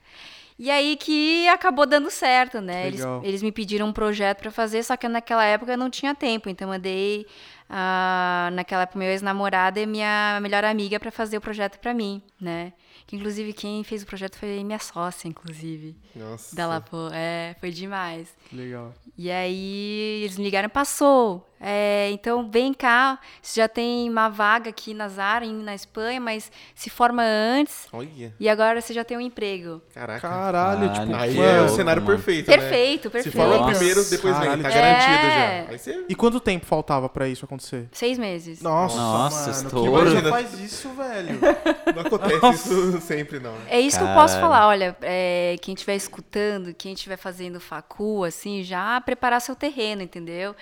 E 0.60 0.72
aí 0.72 0.96
que 0.96 1.48
acabou 1.50 1.86
dando 1.86 2.10
certo, 2.10 2.60
né? 2.60 2.88
Eles, 2.88 3.02
eles 3.22 3.44
me 3.44 3.52
pediram 3.52 3.88
um 3.88 3.94
projeto 3.94 4.40
pra 4.40 4.50
fazer, 4.50 4.82
só 4.84 4.98
que 4.98 5.08
naquela 5.08 5.46
época 5.46 5.74
eu 5.74 5.78
não 5.78 5.88
tinha 5.88 6.16
tempo. 6.16 6.50
Então 6.50 6.68
eu 6.68 6.72
mandei 6.74 7.28
ah, 7.70 8.50
naquela 8.54 8.82
época 8.82 8.98
meu 8.98 9.08
ex-namorado 9.08 9.80
e 9.80 9.86
minha 9.86 10.40
melhor 10.42 10.66
amiga 10.66 11.00
pra 11.00 11.12
fazer 11.12 11.38
o 11.38 11.42
projeto 11.42 11.78
pra 11.78 11.94
mim, 11.94 12.24
né? 12.42 12.74
Que 13.08 13.16
inclusive 13.16 13.54
quem 13.54 13.84
fez 13.86 14.04
o 14.04 14.06
projeto 14.06 14.38
foi 14.38 14.62
minha 14.66 14.80
sócia, 14.80 15.30
inclusive. 15.30 15.96
Nossa. 16.14 16.54
Da 16.54 16.68
Lapo. 16.68 17.08
É, 17.14 17.56
foi 17.58 17.72
demais. 17.72 18.36
Legal. 18.52 18.94
E 19.18 19.32
aí 19.32 20.22
eles 20.24 20.38
me 20.38 20.44
ligaram, 20.44 20.68
passou. 20.68 21.50
É, 21.60 22.10
então 22.12 22.50
vem 22.52 22.72
cá, 22.74 23.18
você 23.42 23.60
já 23.62 23.68
tem 23.68 24.08
uma 24.10 24.30
vaga 24.30 24.70
aqui 24.70 24.94
na 24.94 25.08
Zara, 25.08 25.44
em- 25.44 25.64
na 25.64 25.74
Espanha, 25.74 26.22
mas 26.22 26.52
se 26.76 26.90
forma 26.90 27.24
antes 27.24 27.88
Olha. 27.92 28.32
e 28.40 28.48
agora 28.48 28.80
você 28.80 28.94
já 28.94 29.04
tem 29.04 29.18
um 29.18 29.22
emprego. 29.22 29.82
Caraca. 29.94 30.20
Caralho, 30.22 30.94
tipo, 30.94 31.08
Caralho. 31.08 31.16
Aí 31.16 31.36
mano. 31.36 31.50
é 31.50 31.54
o 31.56 31.60
louco, 31.62 31.76
cenário 31.76 32.02
mano. 32.04 32.16
perfeito, 32.16 32.52
né? 32.52 32.58
Perfeito, 32.58 33.10
perfeito. 33.10 33.34
Se 33.34 33.38
forma 33.38 33.58
Nossa. 33.58 33.72
primeiro, 33.80 34.04
depois 34.06 34.34
vem. 34.38 34.44
Caralho, 34.44 34.62
Tá 34.64 34.70
tipo- 34.70 34.82
garantido 34.82 35.28
É. 35.28 35.66
já. 35.72 35.78
Você... 35.78 36.06
E 36.08 36.16
quanto 36.16 36.40
tempo 36.40 36.66
faltava 36.66 37.10
pra 37.10 37.28
isso 37.28 37.44
acontecer? 37.46 37.88
Seis 37.92 38.20
meses. 38.20 38.62
Nossa, 38.62 38.96
Nossa, 38.98 39.52
mano. 39.52 39.64
estouro. 39.66 39.92
Que 40.06 40.10
Imagina. 40.12 40.30
faz 40.30 40.60
isso, 40.60 40.90
velho? 40.90 41.40
Não 41.96 42.02
acontece 42.04 42.70
isso 42.74 43.02
sempre, 43.02 43.40
não. 43.40 43.54
É 43.68 43.80
isso 43.80 43.98
que 43.98 44.04
eu 44.04 44.10
posso 44.14 44.36
Caralho. 44.36 44.42
falar. 44.54 44.68
Olha, 44.68 44.98
é, 45.02 45.56
quem 45.62 45.74
estiver 45.74 45.96
escutando, 45.96 46.74
quem 46.74 46.94
estiver 46.94 47.18
fazendo 47.18 47.60
facu, 47.60 48.24
assim, 48.24 48.62
já 48.64 49.00
preparar 49.02 49.42
seu 49.42 49.56
terreno, 49.56 50.02
entendeu? 50.04 50.56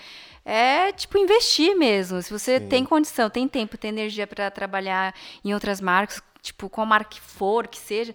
É 0.45 0.91
tipo 0.91 1.17
investir 1.17 1.75
mesmo. 1.75 2.21
Se 2.21 2.31
você 2.31 2.59
Sim. 2.59 2.67
tem 2.67 2.85
condição, 2.85 3.29
tem 3.31 3.47
tempo, 3.47 3.77
tem 3.77 3.89
energia 3.89 4.27
para 4.27 4.51
trabalhar 4.51 5.13
em 5.43 5.53
outras 5.55 5.81
marcas, 5.81 6.21
tipo 6.39 6.69
qual 6.69 6.85
marca 6.85 7.09
que 7.09 7.19
for, 7.19 7.67
que 7.67 7.79
seja, 7.79 8.13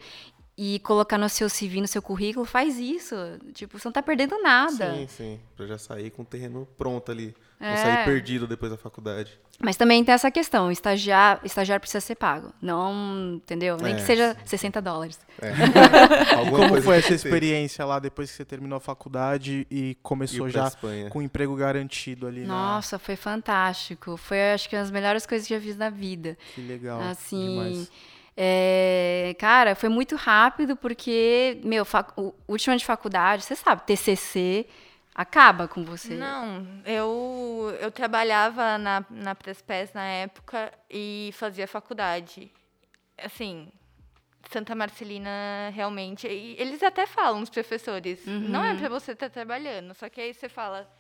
e 0.63 0.79
colocar 0.81 1.17
no 1.17 1.27
seu 1.31 1.49
CV, 1.49 1.81
no 1.81 1.89
seu 1.89 2.03
currículo, 2.03 2.45
faz 2.45 2.79
isso. 2.79 3.15
Tipo, 3.55 3.79
você 3.79 3.89
não 3.89 3.93
tá 3.95 4.03
perdendo 4.03 4.39
nada. 4.43 4.95
Sim, 4.95 5.07
sim. 5.09 5.41
Pra 5.57 5.65
já 5.67 5.79
sair 5.79 6.11
com 6.11 6.21
o 6.21 6.25
terreno 6.25 6.69
pronto 6.77 7.11
ali. 7.11 7.35
Não 7.59 7.67
É. 7.67 7.77
sair 7.79 8.05
perdido 8.05 8.47
depois 8.47 8.71
da 8.71 8.77
faculdade. 8.77 9.39
Mas 9.59 9.77
também 9.77 10.05
tem 10.05 10.15
essa 10.15 10.31
questão, 10.31 10.71
estagiar, 10.71 11.41
estagiário 11.45 11.81
precisa 11.81 12.01
ser 12.01 12.15
pago. 12.15 12.53
Não, 12.61 13.37
entendeu? 13.37 13.79
Nem 13.79 13.93
É, 13.93 13.97
que 13.97 14.03
seja 14.03 14.37
60 14.45 14.83
dólares. 14.83 15.19
É. 15.41 15.51
E 16.47 16.51
como 16.51 16.83
foi 16.83 16.99
essa 16.99 17.15
experiência 17.15 17.85
lá 17.87 17.99
depois 17.99 18.31
que 18.31 18.37
você 18.37 18.45
terminou 18.45 18.77
a 18.77 18.81
faculdade 18.81 19.67
e 19.71 19.97
começou 20.03 20.51
pra 20.51 20.51
já 20.51 20.71
com 21.11 21.19
um 21.21 21.23
emprego 21.23 21.55
garantido 21.57 22.27
ali? 22.27 22.43
na- 22.43 22.75
Nossa, 22.75 22.99
foi 22.99 23.17
fantástico. 23.17 24.17
Foi, 24.19 24.53
acho 24.53 24.69
que, 24.69 24.77
as 24.77 24.91
melhores 24.91 25.25
coisas 25.27 25.47
que 25.49 25.55
eu 25.55 25.59
já 25.59 25.65
fiz 25.65 25.77
na 25.77 25.89
vida. 25.91 26.37
Que 26.55 26.61
legal. 26.61 27.01
Assim, 27.01 27.49
Demais. 27.49 27.91
É, 28.43 29.35
cara, 29.39 29.75
foi 29.75 29.91
muito 29.91 30.17
rápido 30.17 30.75
porque, 30.75 31.61
meu, 31.63 31.85
fac- 31.85 32.15
ano 32.71 32.79
de 32.79 32.87
faculdade, 32.87 33.45
você 33.45 33.55
sabe, 33.55 33.83
TCC 33.83 34.67
acaba 35.15 35.69
com 35.69 35.85
você. 35.85 36.15
Não, 36.15 36.67
eu, 36.87 37.77
eu 37.81 37.91
trabalhava 37.91 38.79
na, 38.79 39.05
na 39.11 39.35
Prespes 39.35 39.93
na 39.93 40.05
época 40.07 40.73
e 40.89 41.29
fazia 41.35 41.69
faculdade. 41.69 42.51
Assim, 43.23 43.69
Santa 44.51 44.75
Marcelina 44.75 45.71
realmente. 45.75 46.27
eles 46.59 46.83
até 46.83 47.07
falam, 47.07 47.43
os 47.43 47.51
professores, 47.51 48.25
não 48.25 48.65
é 48.65 48.75
para 48.75 48.89
você 48.89 49.13
estar 49.13 49.29
trabalhando. 49.29 49.93
Só 49.95 50.09
que 50.09 50.19
aí 50.19 50.33
você 50.33 50.49
fala, 50.49 50.91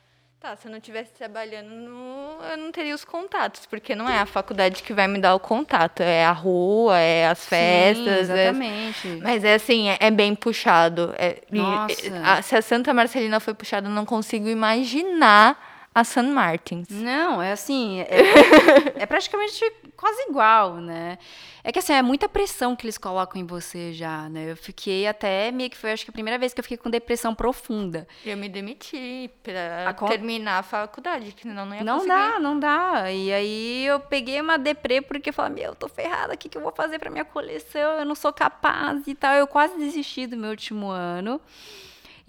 tá, 0.40 0.56
se 0.56 0.66
eu 0.66 0.70
não 0.70 0.78
estivesse 0.78 1.12
trabalhando, 1.12 1.68
no- 1.68 2.38
eu 2.50 2.56
não 2.56 2.72
teria 2.72 2.94
os 2.94 3.04
contatos, 3.04 3.66
porque 3.66 3.94
não 3.94 4.08
é 4.08 4.18
a 4.18 4.26
faculdade 4.26 4.82
que 4.82 4.92
vai 4.94 5.06
me 5.06 5.18
dar 5.20 5.34
o 5.34 5.38
contato, 5.40 6.00
é 6.00 6.24
a 6.24 6.32
rua, 6.32 6.98
é 6.98 7.26
as 7.28 7.38
Sim, 7.40 7.48
festas. 7.50 8.30
é- 8.30 8.46
exatamente. 8.46 9.08
mas 9.22 9.44
é 9.44 9.54
assim, 9.54 9.90
é, 9.90 9.98
é 10.00 10.10
bem 10.10 10.34
puxado. 10.34 11.14
É- 11.18 11.42
e- 11.52 11.58
Nossa. 11.58 11.94
a- 12.24 12.42
se 12.42 12.56
a 12.56 12.62
Santa 12.62 12.94
Marcelina 12.94 13.38
foi 13.38 13.52
puxada, 13.52 13.86
eu 13.88 13.92
não 13.92 14.06
consigo 14.06 14.48
imaginar 14.48 15.69
a 15.94 16.04
San 16.04 16.24
Martins. 16.32 16.88
Não, 16.88 17.42
é 17.42 17.52
assim, 17.52 18.00
é, 18.00 18.06
é 19.02 19.06
praticamente 19.06 19.60
quase 19.96 20.22
igual, 20.28 20.76
né? 20.76 21.18
É 21.62 21.70
que 21.72 21.78
assim, 21.78 21.92
é 21.92 22.00
muita 22.00 22.28
pressão 22.28 22.74
que 22.74 22.86
eles 22.86 22.96
colocam 22.96 23.40
em 23.40 23.44
você 23.44 23.92
já, 23.92 24.28
né? 24.30 24.52
Eu 24.52 24.56
fiquei 24.56 25.06
até 25.06 25.50
meio 25.50 25.68
que 25.68 25.76
foi, 25.76 25.92
acho 25.92 26.04
que 26.04 26.10
a 26.10 26.12
primeira 26.12 26.38
vez 26.38 26.54
que 26.54 26.60
eu 26.60 26.62
fiquei 26.62 26.78
com 26.78 26.88
depressão 26.88 27.34
profunda. 27.34 28.06
Eu 28.24 28.36
me 28.36 28.48
demiti 28.48 29.30
pra 29.42 29.88
A 29.90 29.92
con- 29.92 30.06
terminar 30.06 30.60
a 30.60 30.62
faculdade, 30.62 31.32
que 31.32 31.42
senão 31.42 31.66
não 31.66 31.74
ia 31.76 31.84
Não 31.84 31.94
conseguir. 31.98 32.14
dá, 32.14 32.38
não 32.38 32.58
dá. 32.58 33.10
E 33.12 33.30
aí 33.32 33.84
eu 33.84 34.00
peguei 34.00 34.40
uma 34.40 34.56
deprê 34.58 35.02
porque 35.02 35.28
eu 35.30 35.34
falei, 35.34 35.52
meu, 35.52 35.70
eu 35.72 35.74
tô 35.74 35.86
ferrada, 35.88 36.32
o 36.34 36.38
que, 36.38 36.48
que 36.48 36.56
eu 36.56 36.62
vou 36.62 36.72
fazer 36.72 36.98
pra 36.98 37.10
minha 37.10 37.24
coleção? 37.26 37.98
Eu 37.98 38.04
não 38.06 38.14
sou 38.14 38.32
capaz 38.32 39.06
e 39.06 39.14
tal. 39.14 39.34
Eu 39.34 39.46
quase 39.46 39.76
desisti 39.76 40.26
do 40.26 40.36
meu 40.36 40.50
último 40.50 40.88
ano. 40.88 41.40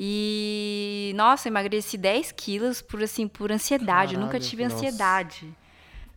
E, 0.03 1.13
nossa, 1.15 1.47
emagreci 1.47 1.95
10 1.95 2.31
quilos 2.31 2.81
por, 2.81 3.03
assim, 3.03 3.27
por 3.27 3.51
ansiedade. 3.51 4.15
eu 4.15 4.19
nunca 4.19 4.31
Caralho, 4.33 4.49
tive 4.49 4.63
nossa. 4.63 4.75
ansiedade. 4.77 5.53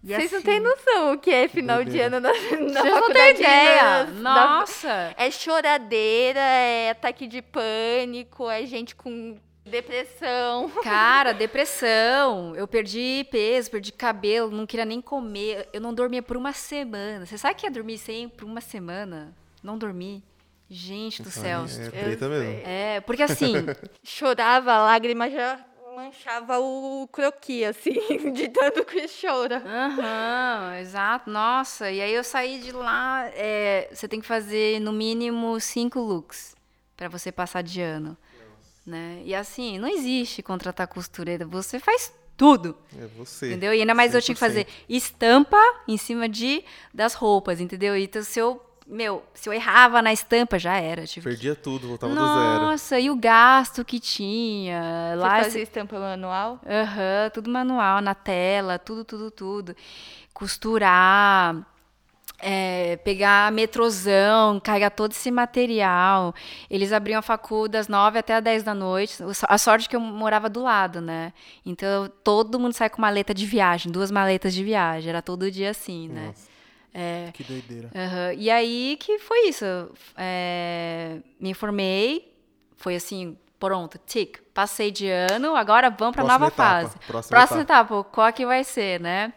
E 0.02 0.08
Vocês 0.14 0.32
não 0.32 0.38
assim, 0.38 0.46
têm 0.46 0.60
noção 0.60 1.12
o 1.12 1.18
que 1.18 1.30
é 1.30 1.48
final 1.48 1.78
de 1.84 1.90
doideira. 1.90 2.16
ano 2.16 2.20
na, 2.20 2.32
na 2.72 2.80
Vocês 2.80 2.94
não 2.94 3.12
têm 3.12 3.30
ideia. 3.34 4.04
na- 4.04 4.58
Nossa. 4.60 5.14
É 5.18 5.30
choradeira, 5.30 6.40
é 6.40 6.90
ataque 6.90 7.26
de 7.26 7.42
pânico, 7.42 8.48
é 8.50 8.64
gente 8.64 8.94
com 8.94 9.36
depressão. 9.66 10.70
Cara, 10.82 11.32
depressão. 11.32 12.54
Eu 12.56 12.66
perdi 12.66 13.26
peso, 13.30 13.70
perdi 13.70 13.92
cabelo, 13.92 14.50
não 14.50 14.66
queria 14.66 14.84
nem 14.86 15.00
comer. 15.02 15.68
Eu 15.74 15.80
não 15.82 15.92
dormia 15.92 16.22
por 16.22 16.36
uma 16.38 16.52
semana. 16.54 17.26
Você 17.26 17.36
sabe 17.36 17.54
que 17.54 17.66
é 17.66 17.70
dormir 17.70 17.98
sem 17.98 18.28
por 18.30 18.44
uma 18.46 18.60
semana? 18.62 19.34
Não 19.62 19.76
dormir. 19.76 20.22
Gente 20.68 21.22
do 21.22 21.30
céu. 21.30 21.64
É 21.64 21.90
treta 21.90 22.28
mesmo. 22.28 22.62
É, 22.64 23.00
porque 23.00 23.22
assim, 23.22 23.52
Chorava, 24.02 24.72
a 24.72 24.84
lágrima 24.84 25.30
já 25.30 25.64
manchava 25.94 26.58
o 26.58 27.08
croqui, 27.12 27.64
assim, 27.64 27.94
de 28.32 28.48
tanto 28.48 28.84
que 28.84 29.06
chora. 29.08 29.62
Aham, 29.64 30.78
exato. 30.80 31.30
Nossa, 31.30 31.90
e 31.90 32.00
aí 32.00 32.12
eu 32.12 32.24
saí 32.24 32.58
de 32.58 32.72
lá. 32.72 33.28
é, 33.34 33.88
você 33.92 34.08
tem 34.08 34.20
que 34.20 34.26
fazer 34.26 34.80
no 34.80 34.92
mínimo 34.92 35.58
cinco 35.60 36.00
looks 36.00 36.56
pra 36.96 37.08
você 37.08 37.30
passar 37.30 37.62
de 37.62 37.80
ano. 37.80 38.16
Né? 38.86 39.22
E 39.24 39.34
assim, 39.34 39.78
não 39.78 39.88
existe 39.88 40.42
contratar 40.42 40.86
costureira. 40.86 41.46
Você 41.46 41.78
faz 41.78 42.12
tudo. 42.36 42.76
É 43.00 43.06
você. 43.16 43.46
Entendeu? 43.48 43.72
E 43.72 43.80
ainda 43.80 43.94
mais 43.94 44.14
eu 44.14 44.20
tinha 44.20 44.34
que 44.34 44.40
fazer 44.40 44.66
estampa 44.88 45.56
em 45.88 45.96
cima 45.96 46.28
de 46.28 46.62
das 46.92 47.14
roupas, 47.14 47.60
entendeu? 47.60 47.96
Então 47.96 48.22
se 48.22 48.38
eu, 48.38 48.60
meu, 48.86 49.24
se 49.32 49.48
eu 49.48 49.52
errava 49.52 50.02
na 50.02 50.12
estampa, 50.12 50.58
já 50.58 50.76
era. 50.76 51.06
Tipo, 51.06 51.24
Perdia 51.28 51.54
tudo, 51.54 51.88
voltava 51.88 52.14
do 52.14 52.20
zero. 52.20 52.62
nossa, 52.66 53.00
e 53.00 53.10
o 53.10 53.16
gasto 53.16 53.84
que 53.84 53.98
tinha. 53.98 55.12
Você 55.12 55.16
Lá 55.16 55.42
fazia 55.42 55.62
estampa 55.62 55.98
manual? 55.98 56.60
Aham, 56.66 57.30
tudo 57.32 57.50
manual, 57.50 58.00
na 58.02 58.14
tela, 58.14 58.78
tudo, 58.78 59.04
tudo, 59.04 59.30
tudo. 59.30 59.76
Costurar, 60.34 61.56
é, 62.38 62.96
pegar 62.98 63.50
metrozão, 63.52 64.60
carregar 64.60 64.90
todo 64.90 65.12
esse 65.12 65.30
material. 65.30 66.34
Eles 66.68 66.92
abriam 66.92 67.20
a 67.20 67.22
facul 67.22 67.68
das 67.68 67.88
9 67.88 68.18
até 68.18 68.34
as 68.34 68.44
10 68.44 68.62
da 68.62 68.74
noite. 68.74 69.16
A 69.48 69.56
sorte 69.56 69.86
é 69.86 69.88
que 69.88 69.96
eu 69.96 70.00
morava 70.00 70.50
do 70.50 70.62
lado, 70.62 71.00
né? 71.00 71.32
Então 71.64 72.10
todo 72.22 72.60
mundo 72.60 72.74
sai 72.74 72.90
com 72.90 73.00
maleta 73.00 73.32
de 73.32 73.46
viagem, 73.46 73.90
duas 73.90 74.10
maletas 74.10 74.52
de 74.52 74.62
viagem. 74.62 75.08
Era 75.08 75.22
todo 75.22 75.50
dia 75.50 75.70
assim, 75.70 76.08
né? 76.08 76.26
Nossa. 76.26 76.53
É, 76.96 77.30
Que 77.34 77.42
doideira. 77.42 77.90
E 78.38 78.48
aí 78.50 78.96
que 79.00 79.18
foi 79.18 79.48
isso. 79.48 79.64
É, 80.16 81.18
me 81.40 81.50
informei, 81.50 82.32
foi 82.76 82.94
assim, 82.94 83.36
pronto, 83.58 83.98
tic, 84.06 84.38
passei 84.54 84.92
de 84.92 85.08
ano, 85.08 85.56
agora 85.56 85.90
vamos 85.90 86.14
para 86.14 86.24
nova 86.24 86.46
etapa, 86.46 86.88
fase. 86.88 86.98
próxima 87.06 87.36
Próxima 87.36 87.62
etapa. 87.62 88.04
qual 88.04 88.32
que 88.32 88.46
vai 88.46 88.62
ser, 88.62 89.00
né? 89.00 89.32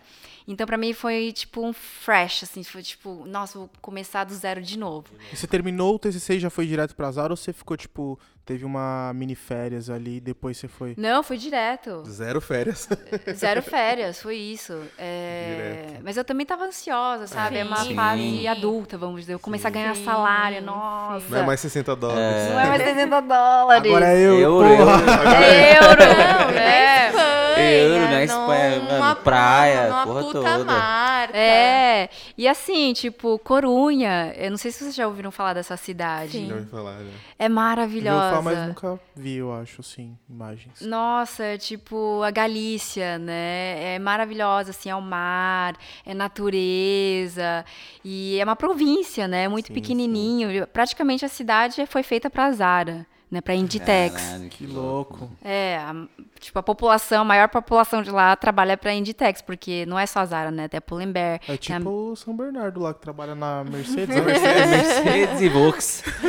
Então 0.47 0.65
pra 0.65 0.77
mim 0.77 0.93
foi 0.93 1.33
tipo 1.33 1.62
um 1.62 1.73
fresh, 1.73 2.43
assim, 2.43 2.63
foi 2.63 2.81
tipo, 2.81 3.25
nossa, 3.25 3.60
vou 3.60 3.69
começar 3.81 4.23
do 4.23 4.33
zero 4.33 4.62
de 4.62 4.79
novo. 4.79 5.07
E 5.31 5.36
você 5.36 5.45
terminou 5.45 5.95
o 5.95 5.99
TCC 5.99 6.36
e 6.36 6.39
já 6.39 6.49
foi 6.49 6.65
direto 6.65 6.95
pra 6.95 7.12
Zara 7.12 7.33
ou 7.33 7.38
você 7.38 7.51
ficou, 7.51 7.75
tipo, 7.75 8.17
teve 8.45 8.63
uma 8.63 9.12
mini 9.13 9.36
férias 9.36 9.89
ali 9.89 10.17
e 10.17 10.19
depois 10.21 10.57
você 10.57 10.69
foi... 10.69 10.93
Não, 10.97 11.21
foi 11.21 11.38
direto. 11.38 12.01
Zero 12.07 12.39
férias. 12.39 12.88
Zero 13.36 13.62
férias, 13.62 14.21
foi 14.21 14.38
isso. 14.38 14.73
É. 14.97 15.99
Mas 16.01 16.15
eu 16.15 16.23
também 16.23 16.45
tava 16.45 16.63
ansiosa, 16.63 17.27
sabe? 17.27 17.57
É 17.57 17.65
uma 17.65 17.83
Sim. 17.83 17.93
fase 17.93 18.47
adulta, 18.47 18.97
vamos 18.97 19.19
dizer. 19.19 19.33
Eu 19.33 19.39
começar 19.39 19.67
a 19.67 19.71
ganhar 19.71 19.95
Sim, 19.97 20.05
salário, 20.05 20.60
sim. 20.60 20.65
nossa. 20.65 21.27
Não 21.29 21.39
é 21.39 21.45
mais 21.45 21.60
60 21.60 21.93
dólares. 21.97 22.21
É. 22.23 22.49
Não 22.53 22.60
é 22.62 22.67
mais 22.67 22.83
60 22.83 23.21
dólares. 23.21 23.86
Agora 23.91 24.13
é 24.13 24.17
eu, 24.17 24.39
Euro, 24.39 24.77
porra. 24.77 25.43
É 25.43 25.75
euro. 25.75 25.99
Não, 25.99 26.51
e 26.51 26.57
é. 26.57 27.37
Na 27.58 27.63
Espanha. 27.63 27.98
Euro, 27.98 28.12
na 28.12 28.24
Espanha, 28.24 28.76
numa- 28.80 29.00
mano, 29.00 29.15
praia, 29.17 29.88
numa 29.88 30.04
porra 30.06 30.22
puta 30.24 30.34
toda. 30.41 30.63
marca. 30.65 31.38
É, 31.38 32.10
e 32.38 32.48
assim, 32.48 32.93
tipo, 32.93 33.38
Corunha, 33.39 34.34
eu 34.38 34.50
não 34.52 34.58
sei 34.58 34.72
se 34.72 34.80
vocês 34.84 34.96
já 34.96 35.08
ouviram 35.08 35.32
falar 35.32 35.54
dessa 35.54 35.76
cidade. 35.78 36.32
Sim. 36.34 36.48
Já 36.48 36.56
ouvi 36.56 36.67
falar, 36.67 36.98
já. 37.00 37.10
É 37.39 37.50
maravilhosa. 37.50 38.17
ouvi 38.17 38.30
falar, 38.30 38.41
mas 38.41 38.67
nunca 38.67 39.00
vi, 39.15 39.36
eu 39.38 39.54
acho, 39.54 39.82
assim, 39.82 40.17
imagens. 40.30 40.82
Nossa, 40.82 41.58
tipo, 41.58 42.22
a 42.24 42.32
Galícia, 42.32 43.17
né? 43.20 43.96
É 43.96 44.00
maravilhosa, 44.00 44.72
assim, 44.72 44.89
é 44.89 44.96
o 44.96 45.02
mar, 45.02 45.76
é 46.06 46.13
natureza. 46.13 47.65
E 48.04 48.38
é 48.39 48.43
uma 48.43 48.56
província, 48.56 49.28
né? 49.28 49.48
Muito 49.48 49.67
Sim, 49.67 49.74
pequenininho. 49.74 50.67
Praticamente 50.67 51.26
a 51.26 51.30
cidade 51.30 51.86
foi 51.88 52.04
feita 52.04 52.30
pra 52.30 52.52
Zara, 52.52 53.06
né? 53.29 53.41
Pra 53.41 53.53
Inditex. 53.55 54.15
Caralho, 54.15 54.49
Que 54.49 54.65
louco. 54.65 55.29
É, 55.43 55.77
a, 55.77 55.93
tipo, 56.39 56.57
a 56.59 56.63
população, 56.63 57.21
a 57.21 57.25
maior 57.25 57.49
população 57.49 58.01
de 58.01 58.09
lá 58.09 58.35
trabalha 58.35 58.77
pra 58.77 58.93
Inditex, 58.93 59.41
porque 59.41 59.85
não 59.85 59.99
é 59.99 60.05
só 60.05 60.19
a 60.21 60.25
Zara, 60.25 60.49
né? 60.51 60.67
Tem 60.67 60.77
a 60.77 60.81
Pull&Bear. 60.81 61.35
É 61.47 61.57
tem 61.57 61.75
a- 61.75 61.79
tipo 61.79 61.89
o 61.89 62.15
São 62.15 62.35
Bernardo 62.35 62.79
lá 62.79 62.93
que 62.93 63.01
trabalha 63.01 63.35
na 63.35 63.63
Mercedes. 63.65 64.15
A 64.15 64.21
Mercedes. 64.21 64.67
Mercedes 65.03 65.41
e 65.41 65.49
Vox. 65.49 66.03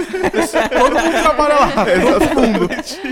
Todo 0.78 0.98
mundo 1.00 1.22
trabalha 1.22 1.54
lá. 1.54 1.68
Todo 2.18 2.40
mundo. 2.40 2.68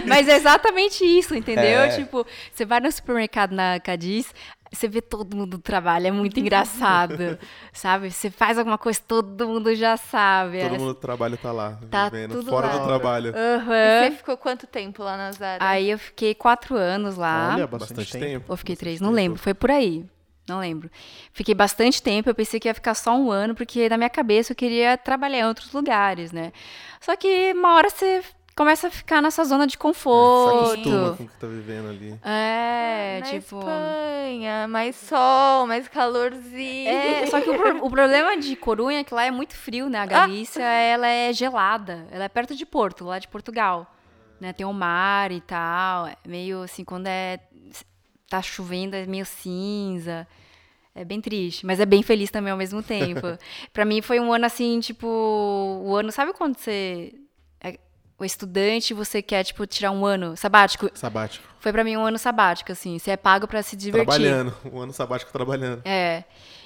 Mas 0.07 0.29
é 0.29 0.37
exatamente 0.37 1.05
isso, 1.05 1.35
entendeu? 1.35 1.81
É. 1.83 1.89
Tipo, 1.89 2.27
você 2.53 2.65
vai 2.65 2.81
no 2.81 2.91
supermercado 2.91 3.53
na 3.53 3.79
Cadiz, 3.81 4.33
você 4.73 4.89
vê 4.89 5.01
todo 5.01 5.37
mundo 5.37 5.59
trabalha, 5.59 6.09
é 6.09 6.11
muito 6.11 6.39
engraçado, 6.41 7.39
sabe? 7.73 8.11
Você 8.11 8.31
faz 8.31 8.59
alguma 8.59 8.77
coisa, 8.79 9.01
todo 9.07 9.47
mundo 9.49 9.75
já 9.75 9.97
sabe. 9.97 10.61
Todo 10.63 10.75
é- 10.75 10.79
mundo 10.79 10.95
do 10.95 11.01
trabalho 11.01 11.37
tá 11.37 11.53
lá, 11.53 11.79
Tá 11.91 12.09
vivendo, 12.09 12.33
tudo 12.33 12.51
fora 12.51 12.67
lá. 12.69 12.79
do 12.79 12.87
trabalho. 12.87 13.33
Aham. 13.37 14.03
Você 14.05 14.11
ficou 14.17 14.37
quanto 14.37 14.67
tempo 14.67 15.03
lá 15.03 15.17
na 15.17 15.33
Zara? 15.33 15.65
Aí 15.65 15.91
eu 15.91 15.99
fiquei 15.99 16.35
quatro 16.35 16.77
anos 16.77 17.17
lá. 17.17 17.53
Olha, 17.55 17.67
bastante, 17.67 17.89
Bastante 17.99 18.13
tempo. 18.13 18.25
tempo. 18.27 18.45
Ou 18.49 18.57
fiquei 18.57 18.75
bastante 18.75 18.85
três, 18.85 19.01
não 19.01 19.09
tempo. 19.09 19.17
lembro. 19.17 19.39
Foi 19.39 19.55
por 19.55 19.71
aí. 19.71 20.05
Não 20.49 20.61
lembro. 20.61 20.89
Fiquei 21.33 21.55
bastante 21.57 22.01
tempo, 22.01 22.31
eu 22.31 22.35
pensei 22.35 22.61
que 22.61 22.69
ia 22.69 22.75
ficar 22.75 22.95
só 22.95 23.17
um 23.17 23.33
ano, 23.33 23.53
porque 23.55 23.89
na 23.89 23.97
minha 23.97 24.09
cabeça 24.09 24.53
eu 24.53 24.57
queria 24.57 24.97
trabalhar 24.97 25.39
em 25.41 25.45
outros 25.47 25.73
lugares, 25.73 26.31
né? 26.31 26.53
Só 27.01 27.17
que 27.17 27.53
uma 27.53 27.75
hora 27.75 27.91
você 27.91 28.23
começa 28.57 28.89
a 28.89 28.91
ficar 28.91 29.21
nessa 29.21 29.45
zona 29.45 29.67
de 29.67 29.73
Se 29.73 29.79
conforto. 29.79 30.59
acostuma 30.73 31.15
com 31.17 31.23
o 31.25 31.29
que 31.29 31.37
tá 31.37 31.47
vivendo 31.47 31.89
ali. 31.91 32.19
É, 32.25 33.21
na 33.21 33.27
tipo. 33.27 33.59
Espanha, 33.59 34.67
mais 34.69 34.97
sol, 34.97 35.67
mais 35.67 35.87
calorzinho. 35.89 36.89
É, 36.89 37.27
só 37.27 37.41
que 37.41 37.51
o, 37.51 37.57
pro- 37.57 37.85
o 37.87 37.91
problema 37.91 38.37
de 38.37 38.57
Corunha 38.57 39.01
é 39.01 39.05
que 39.05 39.15
lá 39.15 39.25
é 39.25 39.31
muito 39.31 39.55
frio, 39.55 39.89
né? 39.89 39.99
A 40.01 40.07
Galícia, 40.07 40.63
ela 40.63 41.07
é 41.07 41.33
gelada. 41.33 42.07
Ela 42.11 42.25
é 42.25 42.29
perto 42.29 42.55
de 42.57 42.65
Porto, 42.67 43.05
lá 43.05 43.19
de 43.19 43.29
Portugal. 43.29 43.95
Né? 44.41 44.53
Tem 44.53 44.67
o 44.67 44.73
mar 44.73 45.31
e 45.31 45.41
tal. 45.41 46.07
É 46.07 46.17
meio 46.27 46.63
assim, 46.63 46.85
quando 46.85 47.07
é 47.07 47.39
tá 48.29 48.43
chovendo, 48.43 48.97
é 48.97 49.07
meio 49.07 49.25
cinza. 49.27 50.27
É 50.95 51.05
bem 51.05 51.21
triste, 51.21 51.67
mas 51.67 51.79
é 51.79 51.85
bem 51.85 52.03
feliz 52.03 52.31
também 52.31 52.51
ao 52.51 52.57
mesmo 52.57 52.83
tempo. 52.83 53.21
Pra 53.73 53.85
mim 53.85 54.01
foi 54.01 54.19
um 54.19 54.33
ano 54.33 54.47
assim, 54.47 54.81
tipo, 54.81 55.07
o 55.07 55.95
ano, 55.95 56.11
sabe 56.11 56.33
quando 56.33 56.57
você 56.57 57.13
é 57.15 57.26
o 58.19 58.25
estudante, 58.25 58.95
você 58.95 59.21
quer 59.21 59.45
tipo 59.45 59.67
tirar 59.67 59.91
um 59.91 60.05
ano 60.05 60.37
sabático? 60.37 60.91
Sabático. 60.95 61.47
Foi 61.61 61.73
pra 61.73 61.85
mim 61.85 61.97
um 61.97 62.07
ano 62.07 62.19
sabático 62.19 62.73
assim, 62.73 62.99
você 62.99 63.11
é 63.13 63.17
pago 63.17 63.47
pra 63.47 63.63
se 63.63 63.77
divertir. 63.77 64.07
Trabalhando. 64.07 64.55
Um 64.73 64.81
ano 64.81 64.93
sabático 64.93 65.33
trabalhando. 65.33 65.83
É. 65.85 66.25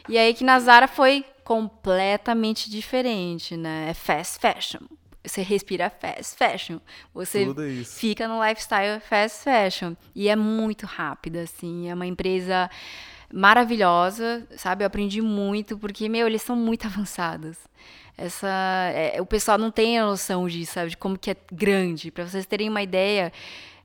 E 0.09 0.17
aí 0.19 0.35
que 0.35 0.45
na 0.45 0.59
Zara 0.61 0.87
foi 0.87 1.25
completamente 1.45 2.71
diferente, 2.71 3.57
né? 3.57 3.89
É 3.91 3.95
fast 3.95 4.39
fashion. 4.39 4.81
Você 5.25 5.43
respira 5.43 5.91
fast 5.91 6.37
fashion. 6.37 6.79
Você 7.13 7.45
Tudo 7.45 7.67
isso. 7.67 7.97
fica 7.97 8.27
no 8.27 8.43
lifestyle 8.43 9.01
fast 9.01 9.45
fashion. 9.45 9.95
E 10.15 10.29
é 10.29 10.37
muito 10.37 10.87
rápida, 10.87 11.43
assim. 11.43 11.91
É 11.91 11.95
uma 11.95 12.07
empresa 12.07 12.71
maravilhosa, 13.33 14.47
sabe? 14.57 14.83
Eu 14.83 14.87
aprendi 14.87 15.21
muito, 15.21 15.79
porque, 15.79 16.09
meu, 16.09 16.27
eles 16.27 16.43
são 16.43 16.57
muito 16.57 16.87
avançados. 16.89 17.57
Essa, 18.21 18.49
é, 18.95 19.17
o 19.19 19.25
pessoal 19.25 19.57
não 19.57 19.71
tem 19.71 19.99
a 19.99 20.05
noção 20.05 20.47
disso, 20.47 20.75
sabe? 20.75 20.91
De 20.91 20.97
como 20.97 21.19
que 21.19 21.31
é 21.31 21.37
grande. 21.51 22.11
Pra 22.11 22.29
vocês 22.29 22.45
terem 22.45 22.69
uma 22.69 22.83
ideia, 22.83 23.33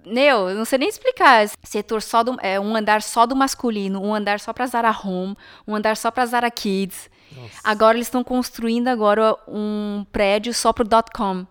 meu, 0.05 0.49
eu 0.49 0.55
não 0.55 0.65
sei 0.65 0.77
nem 0.77 0.89
explicar. 0.89 1.47
Setor 1.63 2.01
só 2.01 2.21
do, 2.21 2.37
é 2.41 2.59
um 2.59 2.75
andar 2.75 3.01
só 3.01 3.25
do 3.25 3.33
masculino, 3.33 4.03
um 4.03 4.13
andar 4.13 4.41
só 4.41 4.51
pra 4.51 4.67
Zara 4.67 4.91
Home, 4.91 5.37
um 5.65 5.73
andar 5.73 5.95
só 5.95 6.11
pra 6.11 6.25
Zara 6.25 6.51
Kids. 6.51 7.09
Nossa. 7.31 7.61
Agora 7.63 7.95
eles 7.95 8.07
estão 8.07 8.25
construindo 8.25 8.89
agora 8.89 9.37
um 9.47 10.05
prédio 10.11 10.53
só 10.53 10.73
pro 10.73 10.85
.com, 11.15 11.47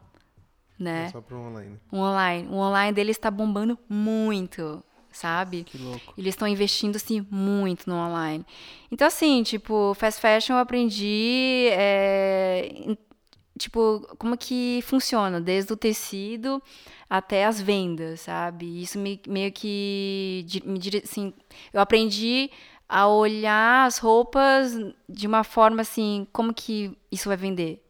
né? 0.78 1.08
Só 1.10 1.22
pro 1.22 1.40
online. 1.40 1.80
O 1.90 1.96
online. 1.96 2.48
O 2.50 2.56
online 2.56 2.92
deles 2.92 3.16
está 3.16 3.30
bombando 3.30 3.78
muito, 3.88 4.84
sabe? 5.14 5.64
Que 5.64 5.78
louco. 5.78 6.14
Eles 6.18 6.34
estão 6.34 6.46
investindo, 6.48 6.96
assim, 6.96 7.26
muito 7.30 7.88
no 7.88 7.96
online. 7.96 8.44
Então, 8.90 9.06
assim, 9.06 9.42
tipo, 9.42 9.94
fast 9.94 10.20
fashion 10.20 10.54
eu 10.56 10.60
aprendi, 10.60 11.68
é, 11.70 12.96
tipo, 13.58 14.06
como 14.18 14.36
que 14.36 14.80
funciona, 14.82 15.40
desde 15.40 15.72
o 15.72 15.76
tecido 15.76 16.62
até 17.08 17.44
as 17.44 17.60
vendas, 17.60 18.22
sabe? 18.22 18.82
Isso 18.82 18.98
me, 18.98 19.20
meio 19.28 19.52
que, 19.52 20.44
me, 20.64 20.80
assim, 21.02 21.32
eu 21.72 21.80
aprendi 21.80 22.50
a 22.88 23.06
olhar 23.06 23.86
as 23.86 23.98
roupas 23.98 24.72
de 25.08 25.26
uma 25.26 25.44
forma, 25.44 25.82
assim, 25.82 26.26
como 26.32 26.52
que 26.52 26.96
isso 27.10 27.28
vai 27.28 27.36
vender? 27.36 27.83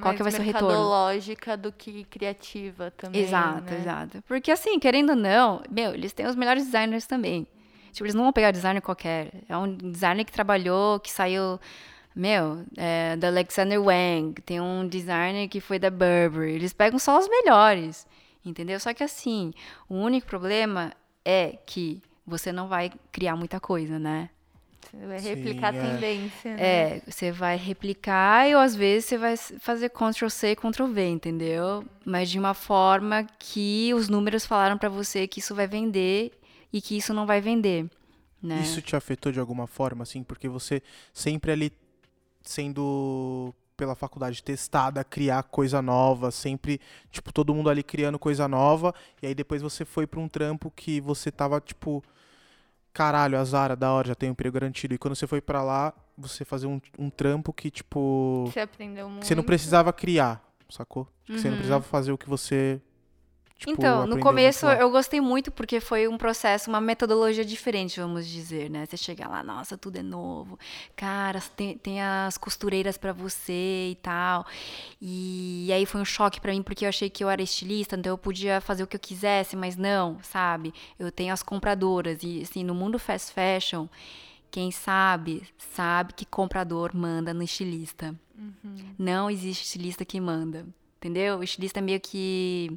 Qual 0.00 0.14
que 0.14 0.22
vai 0.22 0.32
ser 0.32 0.40
o 0.40 0.44
retorno? 0.44 0.68
mercadológica 0.68 1.56
do 1.56 1.72
que 1.72 2.04
criativa 2.04 2.90
também, 2.90 3.22
Exato, 3.22 3.70
né? 3.70 3.78
exato. 3.78 4.22
Porque 4.26 4.50
assim, 4.50 4.78
querendo 4.78 5.10
ou 5.10 5.16
não, 5.16 5.62
meu, 5.70 5.94
eles 5.94 6.12
têm 6.12 6.26
os 6.26 6.36
melhores 6.36 6.64
designers 6.64 7.06
também. 7.06 7.46
Tipo, 7.92 8.04
eles 8.04 8.14
não 8.14 8.22
vão 8.22 8.32
pegar 8.32 8.50
designer 8.50 8.80
qualquer. 8.80 9.30
É 9.48 9.56
um 9.56 9.76
designer 9.76 10.24
que 10.24 10.32
trabalhou, 10.32 10.98
que 10.98 11.10
saiu, 11.10 11.60
meu, 12.16 12.64
é, 12.76 13.16
da 13.16 13.28
Alexander 13.28 13.80
Wang. 13.80 14.40
Tem 14.42 14.60
um 14.60 14.88
designer 14.88 15.48
que 15.48 15.60
foi 15.60 15.78
da 15.78 15.90
Burberry. 15.90 16.54
Eles 16.54 16.72
pegam 16.72 16.98
só 16.98 17.18
os 17.18 17.28
melhores, 17.28 18.06
entendeu? 18.44 18.80
Só 18.80 18.94
que 18.94 19.04
assim, 19.04 19.52
o 19.88 19.94
único 19.94 20.26
problema 20.26 20.92
é 21.24 21.58
que 21.66 22.02
você 22.26 22.50
não 22.50 22.66
vai 22.66 22.90
criar 23.10 23.36
muita 23.36 23.60
coisa, 23.60 23.98
né? 23.98 24.30
Vai 24.94 25.18
Sim, 25.20 25.28
replicar 25.28 25.72
a 25.72 25.76
é. 25.76 25.80
tendência. 25.80 26.56
né? 26.56 26.62
É, 26.62 27.02
você 27.06 27.32
vai 27.32 27.56
replicar 27.56 28.48
e 28.48 28.54
ou 28.54 28.60
às 28.60 28.76
vezes 28.76 29.06
você 29.08 29.16
vai 29.18 29.36
fazer 29.36 29.88
Ctrl 29.88 30.28
C, 30.28 30.54
Ctrl 30.54 30.86
V, 30.86 31.08
entendeu? 31.08 31.84
Mas 32.04 32.30
de 32.30 32.38
uma 32.38 32.52
forma 32.52 33.26
que 33.38 33.92
os 33.94 34.08
números 34.08 34.44
falaram 34.44 34.76
pra 34.76 34.88
você 34.90 35.26
que 35.26 35.40
isso 35.40 35.54
vai 35.54 35.66
vender 35.66 36.32
e 36.72 36.80
que 36.80 36.96
isso 36.96 37.14
não 37.14 37.26
vai 37.26 37.40
vender, 37.40 37.90
né? 38.42 38.60
Isso 38.62 38.82
te 38.82 38.94
afetou 38.94 39.32
de 39.32 39.40
alguma 39.40 39.66
forma, 39.66 40.02
assim? 40.02 40.22
Porque 40.22 40.48
você 40.48 40.82
sempre 41.12 41.52
ali 41.52 41.72
sendo 42.42 43.54
pela 43.76 43.94
faculdade 43.94 44.42
testada, 44.42 45.02
criar 45.02 45.42
coisa 45.44 45.80
nova, 45.80 46.30
sempre, 46.30 46.80
tipo, 47.10 47.32
todo 47.32 47.54
mundo 47.54 47.70
ali 47.70 47.82
criando 47.82 48.18
coisa 48.18 48.46
nova, 48.46 48.94
e 49.22 49.26
aí 49.26 49.34
depois 49.34 49.62
você 49.62 49.84
foi 49.84 50.06
pra 50.06 50.20
um 50.20 50.28
trampo 50.28 50.70
que 50.70 51.00
você 51.00 51.30
tava, 51.32 51.60
tipo, 51.60 52.04
caralho, 52.92 53.38
a 53.38 53.44
Zara, 53.44 53.74
da 53.76 53.90
hora, 53.92 54.08
já 54.08 54.14
tem 54.14 54.28
um 54.28 54.32
emprego 54.32 54.54
garantido. 54.54 54.94
E 54.94 54.98
quando 54.98 55.14
você 55.14 55.26
foi 55.26 55.40
pra 55.40 55.62
lá, 55.62 55.92
você 56.16 56.44
fazer 56.44 56.66
um, 56.66 56.80
um 56.98 57.08
trampo 57.10 57.52
que, 57.52 57.70
tipo, 57.70 58.44
Você 58.52 58.60
aprendeu 58.60 59.08
muito. 59.08 59.26
você 59.26 59.34
não 59.34 59.42
precisava 59.42 59.92
criar, 59.92 60.42
sacou? 60.68 61.08
Que 61.24 61.38
Você 61.38 61.44
não 61.48 61.52
Uhum. 61.52 61.56
precisava 61.58 61.84
fazer 61.84 62.12
o 62.12 62.18
que 62.18 62.28
você, 62.28 62.80
tipo, 63.66 63.80
Então, 63.80 64.06
no 64.06 64.18
começo 64.18 64.66
eu 64.66 64.90
gostei 64.90 65.20
muito 65.20 65.50
porque 65.50 65.80
foi 65.80 66.08
um 66.08 66.18
processo, 66.18 66.68
uma 66.68 66.80
metodologia 66.80 67.44
diferente, 67.44 68.00
vamos 68.00 68.26
dizer, 68.26 68.68
né? 68.68 68.84
Você 68.84 68.96
chega 68.96 69.28
lá, 69.28 69.42
nossa, 69.42 69.78
tudo 69.78 69.98
é 69.98 70.02
novo. 70.02 70.58
Cara, 70.96 71.40
tem, 71.56 71.78
tem 71.78 72.02
as 72.02 72.36
costureiras 72.36 72.98
pra 72.98 73.12
você 73.12 73.90
e 73.92 73.98
tal. 74.02 74.44
E, 75.00 75.70
aí 75.72 75.86
foi 75.86 76.00
um 76.00 76.04
choque 76.04 76.40
pra 76.40 76.52
mim 76.52 76.62
porque 76.62 76.84
eu 76.84 76.88
achei 76.88 77.08
que 77.08 77.22
eu 77.22 77.30
era 77.30 77.42
estilista, 77.42 77.96
então 77.96 78.12
eu 78.12 78.18
podia 78.18 78.60
fazer 78.60 78.82
o 78.82 78.86
que 78.86 78.96
eu 78.96 79.00
quisesse, 79.00 79.56
mas 79.56 79.76
não, 79.76 80.18
sabe? 80.22 80.74
Eu 80.98 81.10
tenho 81.12 81.32
as 81.32 81.42
compradoras 81.42 82.22
e 82.22 82.42
assim, 82.42 82.64
no 82.64 82.74
mundo 82.74 82.98
fast 82.98 83.32
fashion, 83.32 83.86
quem 84.50 84.70
sabe, 84.70 85.42
sabe 85.56 86.12
que 86.12 86.26
comprador 86.26 86.94
manda 86.94 87.32
no 87.32 87.42
estilista. 87.42 88.14
Não 88.98 89.30
existe 89.30 89.64
estilista 89.64 90.04
que 90.04 90.20
manda, 90.20 90.66
entendeu? 90.96 91.38
O 91.38 91.44
estilista 91.44 91.78
é 91.78 91.82
meio 91.82 92.00
que 92.00 92.76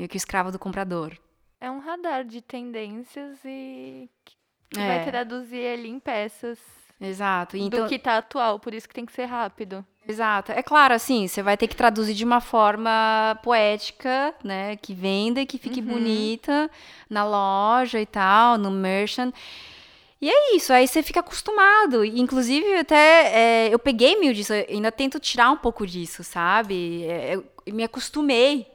meio 0.00 0.08
que 0.08 0.16
o 0.16 0.18
escravo 0.18 0.50
do 0.50 0.58
comprador. 0.58 1.12
É 1.60 1.70
um 1.70 1.78
radar 1.78 2.24
de 2.24 2.40
tendências 2.40 3.38
e 3.44 4.08
que 4.24 4.34
É. 4.80 4.86
vai 4.86 5.04
traduzir 5.04 5.66
ali 5.66 5.88
em 5.90 6.00
peças 6.00 6.58
Exato. 7.02 7.56
E 7.56 7.62
Então, 7.62 7.84
do 7.84 7.88
que 7.88 7.98
tá 7.98 8.18
atual, 8.18 8.60
por 8.60 8.74
isso 8.74 8.86
que 8.86 8.94
tem 8.94 9.06
que 9.06 9.12
ser 9.12 9.24
rápido. 9.24 9.84
exato. 10.06 10.52
É 10.52 10.62
claro, 10.62 10.92
assim, 10.92 11.26
você 11.26 11.42
vai 11.42 11.56
ter 11.56 11.66
que 11.66 11.74
traduzir 11.74 12.12
de 12.14 12.24
uma 12.24 12.40
forma 12.42 13.38
poética, 13.42 14.34
né, 14.44 14.76
que 14.76 14.92
venda 14.92 15.40
e 15.40 15.46
que 15.46 15.56
fique 15.56 15.80
bonita 15.80 16.70
na 17.08 17.24
loja 17.24 17.98
e 18.00 18.04
tal, 18.04 18.58
no 18.58 18.70
merchant. 18.70 19.32
E 20.20 20.28
é 20.28 20.54
isso, 20.56 20.74
aí 20.74 20.86
você 20.86 21.02
fica 21.02 21.20
acostumado. 21.20 22.04
Inclusive, 22.04 22.74
até 22.74 23.66
é, 23.68 23.68
eu 23.74 23.78
peguei 23.78 24.18
meio 24.20 24.34
disso, 24.34 24.52
eu 24.52 24.66
ainda 24.68 24.92
tento 24.92 25.18
tirar 25.18 25.50
um 25.50 25.56
pouco 25.56 25.86
disso, 25.86 26.22
sabe? 26.22 27.04
É, 27.04 27.36
eu 27.36 27.74
me 27.74 27.82
acostumei, 27.82 28.66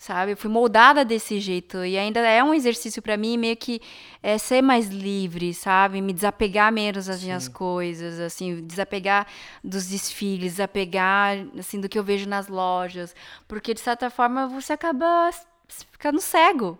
sabe? 0.00 0.32
Eu 0.32 0.36
fui 0.36 0.48
moldada 0.48 1.04
desse 1.04 1.38
jeito. 1.38 1.84
E 1.84 1.98
ainda 1.98 2.20
é 2.20 2.42
um 2.42 2.54
exercício 2.54 3.02
pra 3.02 3.18
mim 3.18 3.36
meio 3.36 3.54
que 3.54 3.82
é, 4.22 4.38
ser 4.38 4.62
mais 4.62 4.88
livre, 4.88 5.52
sabe? 5.52 6.00
Me 6.00 6.14
desapegar 6.14 6.72
menos 6.72 7.04
das 7.04 7.22
minhas 7.22 7.46
coisas, 7.46 8.18
assim, 8.18 8.66
desapegar 8.66 9.26
dos 9.62 9.86
desfiles, 9.88 10.52
desapegar, 10.52 11.36
assim, 11.58 11.78
do 11.78 11.88
que 11.88 11.98
eu 11.98 12.02
vejo 12.02 12.26
nas 12.26 12.48
lojas. 12.48 13.14
Porque, 13.46 13.74
de 13.74 13.80
certa 13.80 14.08
forma, 14.08 14.48
você 14.48 14.72
acaba 14.72 15.30
ficando 15.68 16.18
cego, 16.18 16.78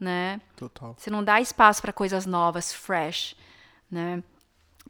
né? 0.00 0.40
Total. 0.56 0.96
Você 0.96 1.10
não 1.10 1.22
dá 1.22 1.42
espaço 1.42 1.82
para 1.82 1.92
coisas 1.92 2.24
novas, 2.24 2.72
fresh, 2.72 3.36
né? 3.90 4.22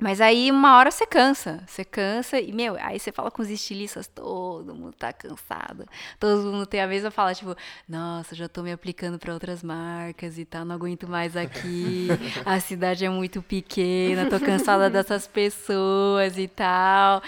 Mas 0.00 0.20
aí 0.20 0.50
uma 0.50 0.76
hora 0.76 0.90
você 0.90 1.06
cansa, 1.06 1.62
você 1.68 1.84
cansa 1.84 2.40
e, 2.40 2.52
meu, 2.52 2.76
aí 2.80 2.98
você 2.98 3.12
fala 3.12 3.30
com 3.30 3.40
os 3.40 3.48
estilistas, 3.48 4.08
todo 4.08 4.74
mundo 4.74 4.92
tá 4.92 5.12
cansado. 5.12 5.86
Todo 6.18 6.50
mundo 6.50 6.66
tem 6.66 6.80
a 6.80 6.86
mesma 6.86 7.12
fala, 7.12 7.32
tipo, 7.32 7.54
nossa, 7.88 8.34
já 8.34 8.48
tô 8.48 8.62
me 8.62 8.72
aplicando 8.72 9.20
para 9.20 9.32
outras 9.32 9.62
marcas 9.62 10.36
e 10.36 10.44
tal, 10.44 10.64
não 10.64 10.74
aguento 10.74 11.06
mais 11.08 11.36
aqui. 11.36 12.08
A 12.44 12.58
cidade 12.58 13.04
é 13.04 13.08
muito 13.08 13.40
pequena, 13.40 14.28
tô 14.28 14.40
cansada 14.40 14.90
dessas 14.90 15.28
pessoas 15.28 16.36
e 16.38 16.48
tal. 16.48 17.22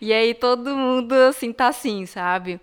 E 0.00 0.12
aí 0.12 0.32
todo 0.32 0.76
mundo 0.76 1.12
assim 1.12 1.52
tá 1.52 1.66
assim, 1.68 2.06
sabe? 2.06 2.60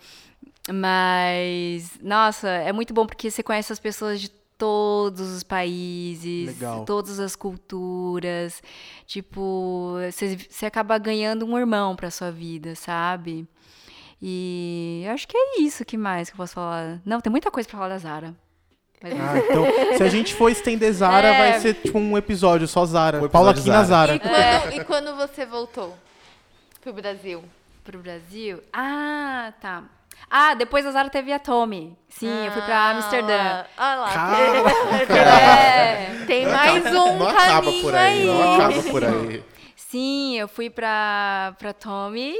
Mas, 0.71 1.99
nossa, 2.01 2.47
é 2.47 2.71
muito 2.71 2.93
bom 2.93 3.05
porque 3.05 3.29
você 3.29 3.43
conhece 3.43 3.73
as 3.73 3.79
pessoas 3.79 4.21
de 4.21 4.38
todos 4.59 5.21
os 5.31 5.41
países, 5.41 6.47
Legal. 6.47 6.85
todas 6.85 7.19
as 7.19 7.35
culturas. 7.35 8.61
Tipo, 9.07 9.93
você, 10.11 10.65
acaba 10.67 10.97
ganhando 10.99 11.45
um 11.45 11.57
irmão 11.57 11.95
pra 11.95 12.11
sua 12.11 12.29
vida, 12.29 12.75
sabe? 12.75 13.47
E 14.21 15.01
eu 15.05 15.13
acho 15.13 15.25
que 15.27 15.35
é 15.37 15.61
isso 15.61 15.85
que 15.85 15.97
mais 15.97 16.29
que 16.29 16.33
eu 16.35 16.37
posso 16.37 16.53
falar. 16.53 16.99
Não, 17.05 17.21
tem 17.21 17.31
muita 17.31 17.49
coisa 17.49 17.67
pra 17.67 17.77
falar 17.79 17.89
da 17.89 17.97
Zara. 17.97 18.35
Mas- 19.01 19.13
Ah, 19.13 19.37
então, 19.39 19.65
se 19.97 20.03
a 20.03 20.09
gente 20.09 20.35
for 20.35 20.49
estender 20.51 20.91
Zara, 20.91 21.29
É. 21.29 21.51
vai 21.51 21.59
ser 21.61 21.73
tipo 21.75 21.97
um 21.97 22.17
episódio 22.17 22.67
só 22.67 22.85
Zara. 22.85 23.15
Um 23.21 23.25
episódio 23.25 23.31
Paula 23.31 23.51
aqui 23.51 23.69
na 23.69 23.83
Zara. 23.85 24.17
Zara. 24.17 24.17
E 24.17 24.19
quando, 24.19 24.73
e 24.81 24.83
quando 24.85 25.15
você 25.15 25.45
voltou 25.45 25.95
pro 26.81 26.91
Brasil? 26.91 27.41
Pro 27.85 27.99
Brasil? 27.99 28.61
Ah, 28.73 29.53
tá. 29.61 29.83
Ah, 30.29 30.53
depois 30.53 30.85
a 30.85 30.91
Zara 30.91 31.09
teve 31.09 31.31
a 31.31 31.39
Tommy. 31.39 31.97
Sim, 32.07 32.45
eu 32.45 32.51
fui 32.51 32.61
pra 32.61 32.91
Amsterdã. 32.91 33.65
Ah 33.77 33.95
lá. 33.95 34.37
É. 35.09 36.25
Tem 36.25 36.45
mais 36.47 36.85
um 36.85 37.17
não 37.17 37.27
acaba 37.27 37.63
caminho 37.65 37.81
por 37.81 37.95
aí, 37.95 38.19
aí. 38.19 38.25
não 38.25 38.55
acaba 38.55 38.83
por 38.83 39.03
aí. 39.03 39.43
Sim, 39.75 40.37
eu 40.37 40.47
fui 40.47 40.69
pra, 40.69 41.55
pra 41.57 41.73
Tommy 41.73 42.35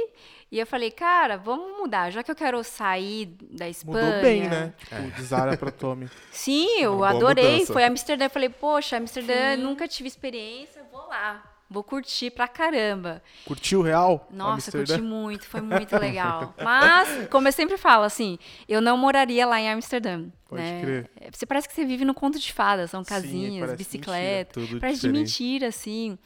e 0.52 0.58
eu 0.58 0.66
falei, 0.66 0.90
cara, 0.90 1.36
vamos 1.36 1.78
mudar. 1.78 2.10
Já 2.10 2.22
que 2.22 2.30
eu 2.30 2.34
quero 2.34 2.62
sair 2.62 3.26
da 3.50 3.68
Espanha. 3.68 4.04
Mudou 4.06 4.20
bem, 4.22 4.48
né? 4.48 4.72
Tipo, 4.78 5.10
de 5.10 5.22
Zara 5.24 5.56
pra 5.56 5.70
Tommy. 5.72 6.08
Sim, 6.30 6.80
eu 6.80 6.96
Uma 6.98 7.10
adorei. 7.10 7.52
mudança. 7.54 7.72
Foi 7.72 7.84
Amsterdã. 7.84 8.26
Eu 8.26 8.30
falei, 8.30 8.48
poxa, 8.48 8.96
Amsterdã, 8.96 9.56
nunca 9.56 9.88
tive 9.88 10.08
experiência, 10.08 10.82
vou 10.92 11.06
lá. 11.08 11.42
Vou 11.72 11.84
curtir 11.84 12.30
pra 12.32 12.48
caramba. 12.48 13.22
Curtiu 13.44 13.78
o 13.78 13.82
real? 13.82 14.26
Nossa, 14.32 14.54
Amsterdã? 14.54 14.94
curti 14.94 15.02
muito, 15.02 15.46
foi 15.46 15.60
muito 15.60 15.96
legal. 15.96 16.52
Mas, 16.60 17.28
como 17.28 17.46
eu 17.46 17.52
sempre 17.52 17.76
falo, 17.78 18.02
assim, 18.02 18.38
eu 18.68 18.80
não 18.80 18.96
moraria 18.96 19.46
lá 19.46 19.60
em 19.60 19.70
Amsterdã. 19.70 20.24
Pode 20.48 20.62
né? 20.62 20.80
crer. 20.82 21.10
É, 21.20 21.30
Você 21.30 21.46
parece 21.46 21.68
que 21.68 21.74
você 21.74 21.84
vive 21.84 22.04
no 22.04 22.12
conto 22.12 22.40
de 22.40 22.52
fadas, 22.52 22.90
são 22.90 23.04
Sim, 23.04 23.08
casinhas, 23.08 23.60
parece 23.60 23.76
bicicleta. 23.76 24.52
Tudo 24.54 24.80
Parece 24.80 25.00
de 25.02 25.06
diferente. 25.06 25.20
mentira, 25.20 25.68
assim. 25.68 26.18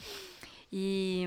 E 0.73 1.27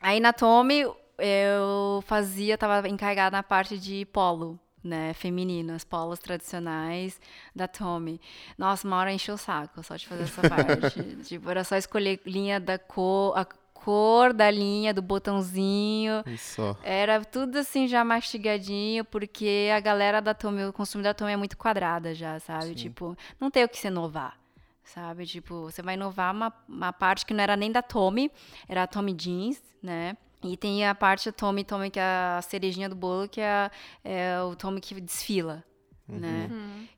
aí 0.00 0.20
na 0.20 0.32
Tommy 0.32 0.86
eu 1.18 2.04
fazia, 2.06 2.56
tava 2.56 2.88
encarregada 2.88 3.36
na 3.36 3.42
parte 3.42 3.76
de 3.78 4.04
polo, 4.06 4.58
né, 4.84 5.14
feminino, 5.14 5.72
as 5.72 5.82
polos 5.82 6.18
tradicionais 6.18 7.18
da 7.56 7.66
Tommy. 7.66 8.20
Nossa, 8.58 8.86
uma 8.86 8.98
hora 8.98 9.12
encheu 9.12 9.34
o 9.34 9.38
saco 9.38 9.82
só 9.82 9.96
de 9.96 10.06
fazer 10.06 10.24
essa 10.24 10.42
parte. 10.48 11.16
tipo, 11.24 11.50
era 11.50 11.64
só 11.64 11.76
escolher 11.76 12.20
linha 12.26 12.60
da 12.60 12.78
cor, 12.78 13.36
a 13.36 13.44
cor 13.84 14.32
da 14.32 14.50
linha, 14.50 14.94
do 14.94 15.02
botãozinho. 15.02 16.22
Isso. 16.26 16.76
Era 16.82 17.24
tudo 17.24 17.58
assim 17.58 17.86
já 17.86 18.04
mastigadinho, 18.04 19.04
porque 19.04 19.70
a 19.74 19.80
galera 19.80 20.20
da 20.20 20.32
Tommy, 20.34 20.64
o 20.64 20.72
consumo 20.72 21.02
da 21.02 21.12
Tommy 21.12 21.32
é 21.32 21.36
muito 21.36 21.56
quadrada 21.56 22.14
já, 22.14 22.38
sabe? 22.40 22.68
Sim. 22.68 22.74
Tipo, 22.74 23.16
não 23.40 23.50
tem 23.50 23.64
o 23.64 23.68
que 23.68 23.78
se 23.78 23.88
inovar, 23.88 24.38
sabe? 24.84 25.26
Tipo, 25.26 25.64
você 25.64 25.82
vai 25.82 25.94
inovar 25.94 26.34
uma, 26.34 26.52
uma 26.68 26.92
parte 26.92 27.26
que 27.26 27.34
não 27.34 27.42
era 27.42 27.56
nem 27.56 27.72
da 27.72 27.82
Tommy, 27.82 28.30
era 28.68 28.84
a 28.84 28.86
Tommy 28.86 29.12
Jeans, 29.12 29.62
né? 29.82 30.16
E 30.44 30.56
tem 30.56 30.86
a 30.86 30.94
parte 30.94 31.32
Tommy, 31.32 31.64
Tommy, 31.64 31.90
que 31.90 31.98
é 31.98 32.02
a 32.02 32.42
cerejinha 32.42 32.88
do 32.88 32.94
bolo, 32.94 33.28
que 33.28 33.40
é, 33.40 33.70
é 34.04 34.40
o 34.42 34.54
Tommy 34.54 34.80
que 34.80 35.00
desfila, 35.00 35.64
né? 36.06 36.50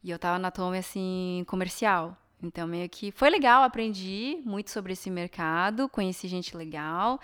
E 0.03 0.11
eu 0.11 0.19
tava 0.19 0.39
na 0.39 0.51
Tommy, 0.51 0.79
assim, 0.79 1.45
comercial. 1.47 2.17
Então, 2.43 2.67
meio 2.67 2.89
que 2.89 3.11
foi 3.13 3.31
legal, 3.31 3.63
aprendi 3.63 4.43
muito 4.45 4.71
sobre 4.71 4.93
esse 4.93 5.09
mercado, 5.11 5.89
conheci 5.89 6.29
gente 6.29 6.57
legal. 6.57 7.21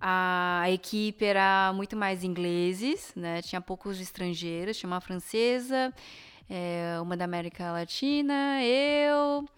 A 0.00 0.64
equipe 0.68 1.24
era 1.24 1.72
muito 1.72 1.96
mais 1.96 2.24
ingleses, 2.24 3.12
né? 3.14 3.40
Tinha 3.40 3.60
poucos 3.60 4.00
estrangeiros, 4.00 4.76
tinha 4.76 4.90
uma 4.90 5.00
francesa, 5.00 5.94
é, 6.50 6.98
uma 7.00 7.16
da 7.16 7.24
América 7.24 7.70
Latina, 7.70 8.62
eu. 8.64 9.48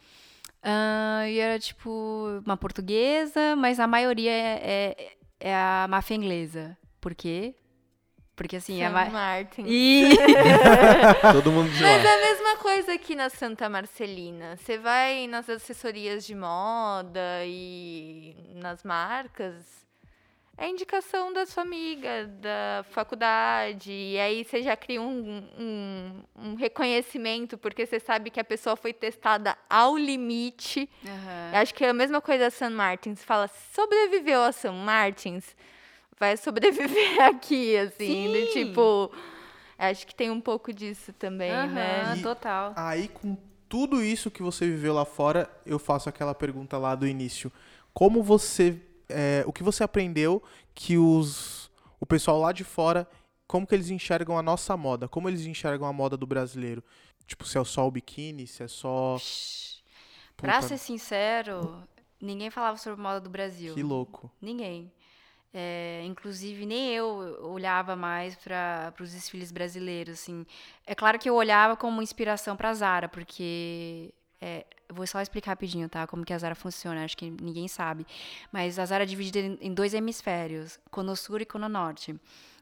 ah, 0.62 1.28
e 1.28 1.38
era 1.38 1.58
tipo 1.58 2.42
uma 2.44 2.56
portuguesa, 2.56 3.56
mas 3.56 3.80
a 3.80 3.86
maioria 3.86 4.30
é, 4.30 4.60
é, 4.62 5.16
é 5.44 5.54
a 5.54 5.86
máfia 5.90 6.14
inglesa. 6.14 6.74
Por 6.98 7.14
quê? 7.14 7.54
Porque 8.34 8.56
assim, 8.56 8.82
a 8.82 8.88
Sam 8.88 8.94
ma... 8.94 9.04
Martin. 9.10 9.64
E... 9.66 10.08
Todo 11.32 11.52
mundo 11.52 11.70
de 11.70 11.82
Mas 11.82 12.02
lá. 12.02 12.10
é 12.10 12.14
a 12.14 12.26
mesma 12.26 12.56
coisa 12.56 12.94
aqui 12.94 13.14
na 13.14 13.28
Santa 13.28 13.68
Marcelina. 13.68 14.56
Você 14.56 14.78
vai 14.78 15.26
nas 15.26 15.48
assessorias 15.50 16.24
de 16.24 16.34
moda 16.34 17.44
e 17.44 18.34
nas 18.54 18.82
marcas. 18.82 19.83
É 20.56 20.68
indicação 20.68 21.32
da 21.32 21.44
sua 21.46 21.62
amiga, 21.64 22.26
da 22.40 22.84
faculdade, 22.90 23.90
e 23.90 24.18
aí 24.18 24.44
você 24.44 24.62
já 24.62 24.76
cria 24.76 25.00
um, 25.02 25.42
um, 25.58 26.22
um 26.36 26.54
reconhecimento, 26.54 27.58
porque 27.58 27.84
você 27.86 27.98
sabe 27.98 28.30
que 28.30 28.38
a 28.38 28.44
pessoa 28.44 28.76
foi 28.76 28.92
testada 28.92 29.56
ao 29.68 29.96
limite. 29.96 30.88
Aham. 31.04 31.50
Acho 31.60 31.74
que 31.74 31.84
é 31.84 31.88
a 31.88 31.94
mesma 31.94 32.20
coisa 32.20 32.44
da 32.44 32.50
San 32.50 32.70
Martins. 32.70 33.22
Fala, 33.24 33.48
sobreviveu 33.74 34.42
a 34.44 34.52
San 34.52 34.72
Martins, 34.72 35.56
vai 36.18 36.36
sobreviver 36.36 37.20
aqui, 37.26 37.76
assim. 37.76 38.30
do 38.30 38.46
tipo, 38.46 39.12
acho 39.76 40.06
que 40.06 40.14
tem 40.14 40.30
um 40.30 40.40
pouco 40.40 40.72
disso 40.72 41.12
também, 41.14 41.50
Aham, 41.52 41.68
né? 41.74 42.14
E- 42.18 42.22
total. 42.22 42.72
Aí, 42.76 43.08
com 43.08 43.36
tudo 43.68 44.02
isso 44.02 44.30
que 44.30 44.42
você 44.42 44.66
viveu 44.66 44.94
lá 44.94 45.04
fora, 45.04 45.50
eu 45.66 45.80
faço 45.80 46.08
aquela 46.08 46.34
pergunta 46.34 46.78
lá 46.78 46.94
do 46.94 47.06
início. 47.08 47.50
Como 47.92 48.22
você. 48.22 48.80
É, 49.08 49.44
o 49.46 49.52
que 49.52 49.62
você 49.62 49.82
aprendeu 49.82 50.42
que 50.74 50.98
os. 50.98 51.70
O 52.00 52.06
pessoal 52.06 52.40
lá 52.40 52.52
de 52.52 52.64
fora. 52.64 53.08
Como 53.46 53.66
que 53.66 53.74
eles 53.74 53.90
enxergam 53.90 54.38
a 54.38 54.42
nossa 54.42 54.74
moda? 54.76 55.06
Como 55.06 55.28
eles 55.28 55.44
enxergam 55.46 55.86
a 55.86 55.92
moda 55.92 56.16
do 56.16 56.26
brasileiro? 56.26 56.82
Tipo, 57.26 57.44
se 57.44 57.58
é 57.58 57.64
só 57.64 57.86
o 57.86 57.90
biquíni, 57.90 58.46
se 58.46 58.62
é 58.62 58.68
só. 58.68 59.16
Pra 60.36 60.54
Puta, 60.54 60.68
ser 60.68 60.78
sincero, 60.78 61.86
ninguém 62.20 62.50
falava 62.50 62.78
sobre 62.78 63.00
moda 63.00 63.20
do 63.20 63.28
Brasil. 63.28 63.74
Que 63.74 63.82
louco. 63.82 64.30
Ninguém. 64.40 64.90
É, 65.52 66.02
inclusive, 66.04 66.64
nem 66.66 66.90
eu 66.94 67.38
olhava 67.42 67.94
mais 67.94 68.34
para 68.34 68.92
os 68.98 69.12
desfiles 69.12 69.52
brasileiros, 69.52 70.14
assim. 70.14 70.44
É 70.86 70.94
claro 70.94 71.18
que 71.18 71.28
eu 71.28 71.34
olhava 71.34 71.76
como 71.76 72.02
inspiração 72.02 72.56
para 72.56 72.74
Zara, 72.74 73.08
porque... 73.08 74.12
é, 74.40 74.64
vou 74.94 75.06
só 75.06 75.20
explicar 75.20 75.50
rapidinho, 75.52 75.88
tá? 75.88 76.06
Como 76.06 76.24
que 76.24 76.32
a 76.32 76.38
Zara 76.38 76.54
funciona, 76.54 77.04
acho 77.04 77.16
que 77.16 77.28
ninguém 77.30 77.68
sabe. 77.68 78.06
Mas 78.52 78.78
a 78.78 78.86
Zara 78.86 79.02
é 79.02 79.06
dividida 79.06 79.38
em, 79.60 79.74
dois 79.74 79.92
hemisférios, 79.92 80.78
Cono 80.90 81.14
Sur 81.16 81.40
e 81.40 81.44
Cono 81.44 81.68
Norte. 81.68 82.14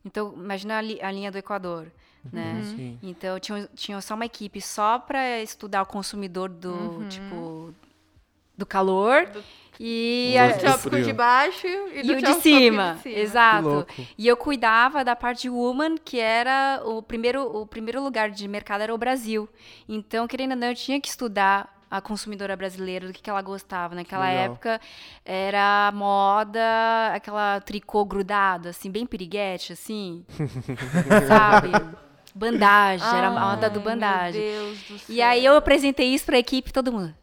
Então, 0.04 0.32
imagina 0.36 0.78
a, 0.78 0.80
li- 0.80 1.00
a 1.00 1.12
linha 1.12 1.30
do 1.30 1.38
Equador, 1.38 1.86
né? 2.32 2.60
Sim. 2.64 2.98
Então, 3.02 3.38
tinha, 3.38 3.68
tinha 3.76 4.00
só 4.00 4.14
uma 4.14 4.26
equipe 4.26 4.60
só 4.60 4.98
para 4.98 5.40
estudar 5.40 5.82
o 5.82 5.86
consumidor 5.86 6.48
do, 6.48 7.06
tipo, 7.08 7.72
do 8.56 8.66
calor. 8.66 9.28
E, 9.80 10.34
Do 10.34 10.38
a- 10.38 10.48
Do 10.48 10.58
trópico 10.60 10.90
frio. 10.90 11.04
de 11.04 11.12
baixo 11.12 11.66
e, 11.66 12.00
e 12.00 12.02
do 12.02 12.12
o 12.12 12.16
de 12.22 12.34
cima, 12.40 12.98
Que 13.02 13.08
exato. 13.08 13.66
louco. 13.68 13.92
E 14.18 14.26
eu 14.28 14.36
cuidava 14.36 15.02
da 15.04 15.16
parte 15.16 15.48
woman, 15.48 15.96
que 15.96 16.18
era 16.20 16.82
o 16.84 17.02
primeiro, 17.02 17.42
o 17.44 17.66
primeiro 17.66 18.02
lugar 18.02 18.30
de 18.30 18.46
mercado 18.46 18.82
era 18.82 18.94
o 18.94 18.98
Brasil. 18.98 19.48
Então, 19.88 20.26
querendo 20.28 20.50
ou 20.52 20.56
não, 20.58 20.68
eu 20.68 20.74
tinha 20.74 21.00
que 21.00 21.08
estudar 21.08 21.81
a 21.92 22.00
consumidora 22.00 22.56
brasileira, 22.56 23.06
do 23.06 23.12
que, 23.12 23.20
que 23.20 23.28
ela 23.28 23.42
gostava. 23.42 23.94
Naquela 23.94 24.26
Legal. 24.26 24.44
época, 24.44 24.80
era 25.26 25.92
moda, 25.94 27.12
aquela 27.14 27.60
tricô 27.60 28.02
grudado, 28.02 28.70
assim, 28.70 28.90
bem 28.90 29.04
piriguete, 29.04 29.74
assim. 29.74 30.24
sabe? 31.28 31.70
Bandagem, 32.34 33.06
era 33.06 33.26
a 33.26 33.30
moda 33.30 33.68
do 33.68 33.78
bandagem. 33.78 34.40
Meu 34.40 34.64
Deus 34.64 34.78
do 34.84 34.98
céu. 35.00 35.14
E 35.14 35.20
aí 35.20 35.44
eu 35.44 35.54
apresentei 35.54 36.14
isso 36.14 36.24
pra 36.24 36.38
equipe 36.38 36.70
e 36.70 36.72
todo 36.72 36.90
mundo. 36.90 37.14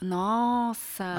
Nossa! 0.00 1.16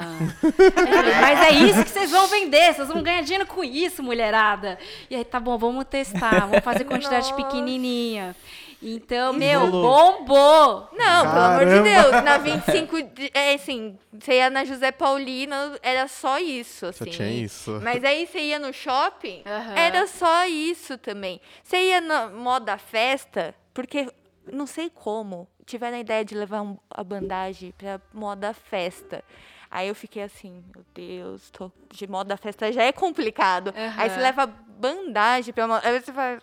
Falei, 0.74 1.14
Mas 1.20 1.38
é 1.38 1.50
isso 1.50 1.84
que 1.84 1.90
vocês 1.90 2.10
vão 2.10 2.28
vender, 2.28 2.72
vocês 2.72 2.88
vão 2.88 3.02
ganhar 3.02 3.20
dinheiro 3.20 3.46
com 3.46 3.62
isso, 3.62 4.02
mulherada. 4.02 4.78
E 5.10 5.14
aí, 5.14 5.22
tá 5.22 5.38
bom, 5.38 5.58
vamos 5.58 5.84
testar, 5.84 6.46
vamos 6.46 6.64
fazer 6.64 6.84
quantidade 6.84 7.30
Nossa. 7.30 7.44
pequenininha. 7.44 8.34
Então, 8.82 9.32
meu, 9.34 9.70
bombou! 9.70 10.88
Não, 10.92 11.22
pelo 11.30 11.44
amor 11.44 11.64
de 11.66 11.70
Caramba. 11.82 12.10
Deus. 12.10 12.24
Na 12.24 12.38
25, 12.38 13.02
de, 13.02 13.30
é 13.34 13.54
assim, 13.54 13.98
você 14.12 14.34
ia 14.38 14.48
na 14.48 14.64
José 14.64 14.90
Paulina, 14.90 15.78
era 15.82 16.08
só 16.08 16.38
isso, 16.38 16.80
Só 16.92 17.04
assim. 17.04 17.10
tinha 17.10 17.30
isso. 17.30 17.78
Mas 17.82 18.02
aí 18.04 18.26
você 18.26 18.38
ia 18.40 18.58
no 18.58 18.72
shopping, 18.72 19.42
Aham. 19.46 19.74
era 19.76 20.06
só 20.06 20.46
isso 20.46 20.96
também. 20.96 21.40
Você 21.62 21.76
ia 21.76 22.00
na 22.00 22.28
moda 22.30 22.78
festa, 22.78 23.54
porque 23.74 24.08
não 24.50 24.66
sei 24.66 24.88
como, 24.88 25.46
tiveram 25.66 25.98
a 25.98 26.00
ideia 26.00 26.24
de 26.24 26.34
levar 26.34 26.62
um- 26.62 26.78
a 26.90 27.04
bandagem 27.04 27.72
pra 27.76 28.00
moda 28.14 28.54
festa. 28.54 29.22
Aí 29.70 29.88
eu 29.88 29.94
fiquei 29.94 30.22
assim, 30.22 30.64
meu 30.74 30.84
Deus, 30.94 31.48
tô 31.50 31.70
de 31.92 32.06
moda 32.08 32.36
festa 32.36 32.72
já 32.72 32.82
é 32.82 32.90
complicado. 32.92 33.72
Aí 33.96 34.08
você 34.10 34.18
leva 34.18 34.46
bandagem 34.46 35.52
pra 35.54 35.68
moda. 35.68 35.86
Aí 35.86 36.00
você 36.00 36.10
vai. 36.10 36.38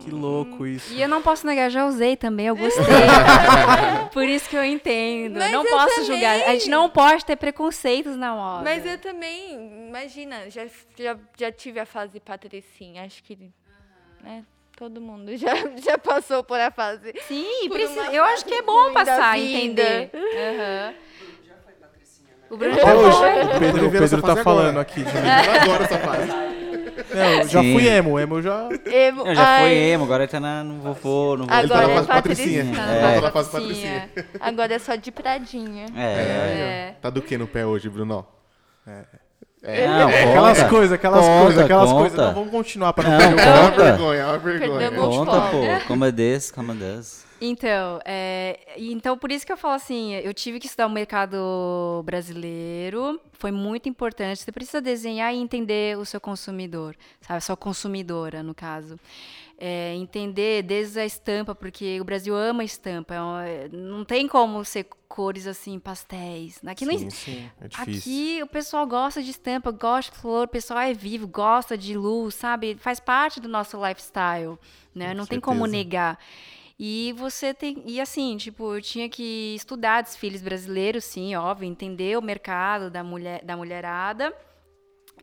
Que 0.00 0.10
louco 0.10 0.66
isso. 0.66 0.92
E 0.92 1.02
eu 1.02 1.08
não 1.08 1.20
posso 1.20 1.46
negar, 1.46 1.68
já 1.70 1.86
usei 1.86 2.16
também, 2.16 2.46
eu 2.46 2.56
gostei. 2.56 2.84
Por 4.12 4.24
isso 4.24 4.48
que 4.48 4.56
eu 4.56 4.64
entendo. 4.64 5.38
Mas 5.38 5.52
não 5.52 5.64
eu 5.64 5.70
posso 5.70 6.04
julgar. 6.04 6.34
A 6.34 6.38
gente 6.52 6.64
também. 6.64 6.70
não 6.70 6.88
pode 6.88 7.24
ter 7.24 7.36
preconceitos 7.36 8.16
na 8.16 8.32
moda. 8.34 8.64
Mas 8.64 8.86
eu 8.86 8.96
também, 8.98 9.86
imagina, 9.88 10.48
já, 10.48 10.66
já, 10.96 11.16
já 11.36 11.52
tive 11.52 11.80
a 11.80 11.86
fase 11.86 12.20
patricinha, 12.20 13.04
acho 13.04 13.22
que, 13.22 13.38
né, 14.22 14.44
todo 14.76 15.00
mundo 15.00 15.36
já, 15.36 15.54
já 15.82 15.98
passou 15.98 16.42
por 16.44 16.58
a 16.58 16.70
fase. 16.70 17.12
Sim, 17.26 17.68
precisa- 17.68 18.12
eu 18.12 18.24
acho 18.24 18.44
que 18.44 18.54
é 18.54 18.62
bom 18.62 18.92
passar, 18.92 19.38
entender. 19.38 20.10
Aham. 20.14 20.94
O 22.50 22.56
Bruno 22.56 22.74
já 22.76 22.82
foi. 22.82 22.94
O 22.94 23.58
Pedro, 23.58 23.88
o 23.88 23.90
Pedro 23.90 24.22
tá 24.22 24.28
fase 24.28 24.42
falando 24.42 24.68
agora. 24.68 24.80
aqui 24.80 25.02
de 25.02 25.12
mim. 25.12 25.28
Agora 25.28 25.84
essa 25.84 25.98
fase. 25.98 26.57
Não, 27.14 27.24
eu 27.40 27.48
já 27.48 27.60
Sim. 27.62 27.72
fui 27.72 27.86
emo. 27.88 28.18
Emo 28.18 28.42
já. 28.42 28.68
Emo, 28.86 29.26
Eu 29.26 29.34
já 29.34 29.44
fui 29.58 29.66
ai, 29.66 29.74
emo, 29.92 30.04
agora 30.04 30.26
tá 30.28 30.38
na, 30.40 30.62
no 30.64 30.80
vovô, 30.80 31.36
no 31.36 31.46
vovô. 31.46 31.58
Ele 31.58 31.68
tá 31.68 31.74
Agora 31.78 31.86
na 31.86 31.92
é 31.92 31.96
fase 31.96 32.08
patricinha. 32.08 32.64
patricinha. 32.64 32.86
Tá 32.86 32.92
É. 33.10 33.20
na 33.20 33.30
fase 33.30 33.50
Patricinha. 33.50 34.10
Agora 34.40 34.74
é 34.74 34.78
só 34.78 34.94
de 34.94 35.10
pradinha. 35.12 35.86
É. 35.96 36.02
É. 36.02 36.94
Tá 37.00 37.10
do 37.10 37.22
que 37.22 37.36
no 37.38 37.46
pé 37.46 37.64
hoje, 37.66 37.88
Bruno? 37.88 38.26
Não, 38.86 40.08
Aquelas 40.08 40.62
coisas, 40.64 40.92
aquelas 40.92 41.24
Conta, 41.26 41.42
coisas, 41.44 41.64
aquelas 41.64 41.88
conta. 41.90 42.00
coisas. 42.00 42.18
Não, 42.18 42.34
vamos 42.34 42.50
continuar 42.50 42.92
pra 42.92 43.04
não 43.04 43.18
Não, 43.18 43.18
perder 43.18 43.34
o 43.34 43.40
É 43.42 43.50
uma 43.60 43.70
conta. 43.70 43.82
vergonha, 43.84 44.20
é 44.20 44.24
uma 44.26 44.38
vergonha. 44.38 44.78
Perdemos. 44.90 45.16
Conta, 45.16 45.40
pô. 45.50 45.86
Como 45.88 46.04
é 46.04 46.12
desse, 46.12 46.52
como 46.52 46.72
é 46.72 46.74
desse. 46.76 47.27
Então, 47.40 48.00
é, 48.04 48.58
então 48.76 49.16
por 49.16 49.30
isso 49.30 49.46
que 49.46 49.52
eu 49.52 49.56
falo 49.56 49.74
assim, 49.74 50.14
eu 50.14 50.34
tive 50.34 50.58
que 50.58 50.66
estudar 50.66 50.86
o 50.86 50.90
mercado 50.90 52.02
brasileiro, 52.04 53.20
foi 53.32 53.52
muito 53.52 53.88
importante. 53.88 54.42
Você 54.42 54.50
precisa 54.50 54.80
desenhar 54.80 55.32
e 55.32 55.38
entender 55.38 55.96
o 55.96 56.04
seu 56.04 56.20
consumidor, 56.20 56.96
sabe? 57.20 57.38
A 57.38 57.40
sua 57.40 57.56
consumidora, 57.56 58.42
no 58.42 58.54
caso. 58.54 58.98
É, 59.60 59.94
entender 59.94 60.62
desde 60.62 61.00
a 61.00 61.06
estampa, 61.06 61.54
porque 61.54 62.00
o 62.00 62.04
Brasil 62.04 62.34
ama 62.36 62.62
estampa. 62.64 63.14
é 63.44 63.64
é, 63.64 63.68
não 63.72 64.04
tem 64.04 64.26
como 64.28 64.64
ser 64.64 64.86
cores 65.08 65.46
assim, 65.46 65.78
pastéis. 65.80 66.60
Aqui 66.64 66.84
não 66.84 66.96
Sim, 66.96 67.06
existe. 67.06 67.24
sim, 67.24 67.50
é. 67.60 67.66
Aqui 67.74 68.40
o 68.42 68.46
pessoal 68.46 68.86
gosta 68.86 69.22
de 69.22 69.30
estampa, 69.30 69.70
gosta 69.72 70.12
de 70.12 70.18
flor, 70.18 70.44
o 70.46 70.48
pessoal 70.48 70.80
é 70.80 70.92
vivo, 70.92 71.26
gosta 71.26 71.76
de 71.76 71.96
luz, 71.96 72.34
sabe? 72.34 72.76
Faz 72.76 73.00
parte 73.00 73.40
do 73.40 73.48
nosso 73.48 73.76
lifestyle, 73.84 74.58
né? 74.94 75.10
Com 75.10 75.16
Não 75.18 75.26
tem 75.26 75.40
como 75.40 75.60
certeza. 75.60 75.76
negar. 75.76 76.18
E 76.78 77.12
você 77.16 77.52
tem. 77.52 77.82
E 77.86 78.00
assim, 78.00 78.36
tipo, 78.36 78.76
eu 78.76 78.80
tinha 78.80 79.08
que 79.08 79.54
estudar 79.56 80.02
desfiles 80.02 80.40
brasileiros, 80.40 81.04
sim, 81.04 81.34
óbvio, 81.34 81.66
entender 81.68 82.16
o 82.16 82.22
mercado 82.22 82.88
da, 82.90 83.02
mulher, 83.02 83.44
da 83.44 83.56
mulherada. 83.56 84.32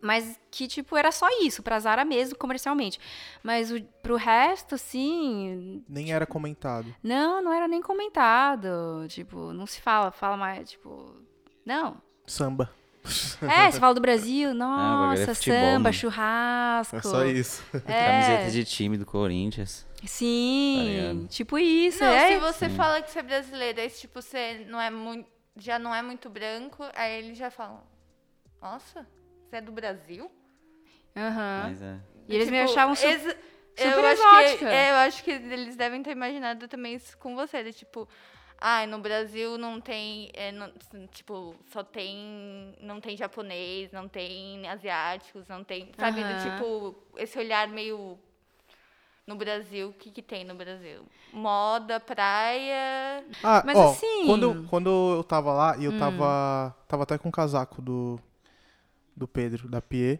Mas 0.01 0.37
que, 0.51 0.67
tipo, 0.67 0.97
era 0.97 1.11
só 1.11 1.27
isso, 1.41 1.63
pra 1.63 1.79
Zara 1.79 2.03
mesmo, 2.03 2.37
comercialmente. 2.37 2.99
Mas 3.41 3.71
o, 3.71 3.81
pro 4.03 4.17
resto, 4.17 4.75
assim, 4.75 5.81
Nem 5.87 6.11
era 6.11 6.25
comentado. 6.25 6.93
não, 7.01 7.41
não 7.41 7.53
era 7.53 7.67
nem 7.67 7.81
comentado. 7.81 9.05
Tipo, 9.07 9.53
não 9.53 9.65
se 9.65 9.79
fala, 9.79 10.11
fala 10.11 10.35
mais, 10.35 10.71
tipo. 10.71 11.15
Não. 11.65 12.01
Samba. 12.27 12.69
É, 13.41 13.71
você 13.71 13.79
fala 13.79 13.93
do 13.93 14.01
Brasil, 14.01 14.49
agora 14.61 15.15
é 15.15 15.19
nossa, 15.19 15.35
futebol, 15.35 15.59
samba, 15.59 15.79
mano. 15.79 15.93
churrasco. 15.93 16.95
É 16.97 17.01
só 17.01 17.25
isso. 17.25 17.63
É, 17.85 18.11
Camiseta 18.11 18.51
de 18.51 18.65
time 18.65 18.97
do 18.97 19.05
Corinthians. 19.05 19.85
Tá 20.05 20.09
Sim, 20.11 20.85
ligado? 20.87 21.27
tipo 21.29 21.57
isso. 21.57 22.03
Não, 22.03 22.11
é. 22.13 22.27
se 22.27 22.39
você 22.39 22.69
fala 22.69 23.01
que 23.01 23.09
você 23.11 23.19
é 23.19 23.23
brasileiro, 23.23 23.81
aí 23.81 23.89
tipo, 23.89 24.21
você 24.21 24.65
não 24.67 24.79
é 24.79 24.89
muito, 24.89 25.29
já 25.57 25.79
não 25.79 25.93
é 25.93 26.01
muito 26.01 26.29
branco, 26.29 26.83
aí 26.93 27.19
eles 27.19 27.37
já 27.37 27.49
falam, 27.49 27.81
nossa, 28.61 29.07
você 29.49 29.57
é 29.57 29.61
do 29.61 29.71
Brasil? 29.71 30.29
Aham. 31.15 31.67
Mas 31.69 31.81
é. 31.81 31.99
E 32.27 32.35
eles 32.35 32.49
me 32.49 32.57
Tipo, 32.59 32.71
achavam 32.71 32.95
su- 32.95 33.05
ex- 33.05 33.21
super 33.23 33.37
eu 33.77 34.05
acho 34.05 34.21
exótica. 34.21 34.57
que, 34.59 34.65
é, 34.65 34.91
eu 34.91 34.95
acho 34.95 35.23
que 35.23 35.31
eles 35.31 35.75
devem 35.75 36.01
ter 36.03 36.11
imaginado 36.11 36.67
também 36.67 36.95
isso 36.95 37.17
com 37.17 37.35
você, 37.35 37.63
de, 37.63 37.71
tipo, 37.73 38.07
ah, 38.57 38.85
no 38.87 38.99
Brasil 38.99 39.57
não 39.57 39.79
tem, 39.79 40.29
é, 40.33 40.51
não- 40.51 40.71
tipo, 41.11 41.55
só 41.67 41.83
tem, 41.83 42.75
não 42.81 42.99
tem 42.99 43.15
japonês, 43.15 43.91
não 43.91 44.07
tem 44.07 44.67
asiáticos, 44.67 45.47
não 45.47 45.63
tem, 45.63 45.91
sabe, 45.97 46.23
do 46.23 46.31
Aham. 46.31 46.37
tipo, 46.57 46.95
esse 47.17 47.37
olhar 47.37 47.67
meio 47.67 48.19
no 49.27 49.35
Brasil, 49.35 49.89
o 49.89 49.93
que 49.93 50.11
que 50.11 50.21
tem 50.21 50.43
no 50.45 50.53
Brasil? 50.55 51.03
Moda, 51.33 51.99
praia, 51.99 53.23
Ah, 53.43 53.63
Mas 53.65 53.77
ó, 53.77 53.91
assim- 53.91 54.05
Hum. 54.23 54.27
Quando, 54.27 54.67
quando 54.69 55.15
eu 55.17 55.23
tava 55.23 55.51
lá, 55.53 55.77
e 55.77 55.85
eu 55.85 55.97
tava. 55.97 56.75
Tava 56.87 57.03
até 57.03 57.17
com 57.17 57.29
o 57.29 57.31
casaco 57.31 57.81
do. 57.81 58.19
Do 59.15 59.27
Pedro, 59.27 59.67
da 59.69 59.81
Pie. 59.81 60.19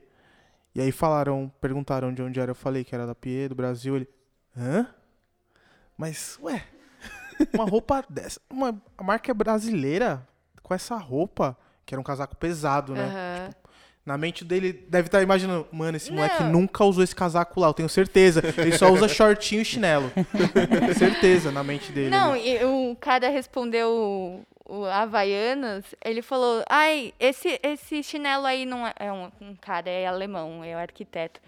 E 0.73 0.81
aí 0.81 0.91
falaram, 0.91 1.51
perguntaram 1.61 2.13
de 2.13 2.21
onde 2.21 2.39
era. 2.39 2.51
Eu 2.51 2.55
falei 2.55 2.83
que 2.83 2.93
era 2.95 3.05
da 3.05 3.13
Pie, 3.15 3.47
do 3.49 3.55
Brasil. 3.55 3.95
Ele. 3.97 4.07
Hã? 4.57 4.87
Mas, 5.97 6.37
ué. 6.41 6.65
Uma 7.53 7.65
roupa 7.65 8.03
dessa. 8.09 8.39
Uma, 8.49 8.81
a 8.97 9.03
marca 9.03 9.31
é 9.31 9.33
brasileira 9.33 10.25
com 10.63 10.73
essa 10.73 10.95
roupa. 10.97 11.57
Que 11.85 11.93
era 11.93 12.01
um 12.01 12.03
casaco 12.03 12.35
pesado, 12.35 12.93
né? 12.95 13.03
Aham. 13.05 13.49
Na 14.05 14.17
mente 14.19 14.45
dele, 14.45 14.71
deve 14.71 15.07
estar 15.07 15.21
imaginando, 15.23 15.67
mano, 15.71 15.97
esse 15.97 16.11
moleque 16.11 16.43
Não. 16.43 16.51
nunca 16.51 16.83
usou 16.83 17.03
esse 17.03 17.15
casaco 17.15 17.59
lá, 17.59 17.67
eu 17.69 17.73
tenho 17.73 17.89
certeza. 17.89 18.39
Ele 18.57 18.77
só 18.77 18.91
usa 18.91 19.07
shortinho 19.07 19.61
e 19.63 19.65
chinelo. 19.65 20.11
certeza, 20.95 21.51
na 21.51 21.63
mente 21.63 21.91
dele. 21.91 22.09
Não, 22.11 22.33
ali. 22.33 22.57
e 22.57 22.63
o 22.63 22.95
cara 22.99 23.29
respondeu 23.29 23.89
o, 23.89 24.45
o 24.81 24.85
Havaianas, 24.85 25.83
ele 26.03 26.21
falou, 26.21 26.63
ai, 26.69 27.13
esse, 27.19 27.59
esse 27.63 28.03
chinelo 28.03 28.45
aí 28.45 28.63
não 28.65 28.85
é, 28.85 28.93
é 28.97 29.11
um, 29.11 29.31
um 29.41 29.55
cara, 29.55 29.89
é 29.89 30.05
alemão, 30.05 30.63
é 30.63 30.75
um 30.75 30.79
arquiteto. 30.79 31.39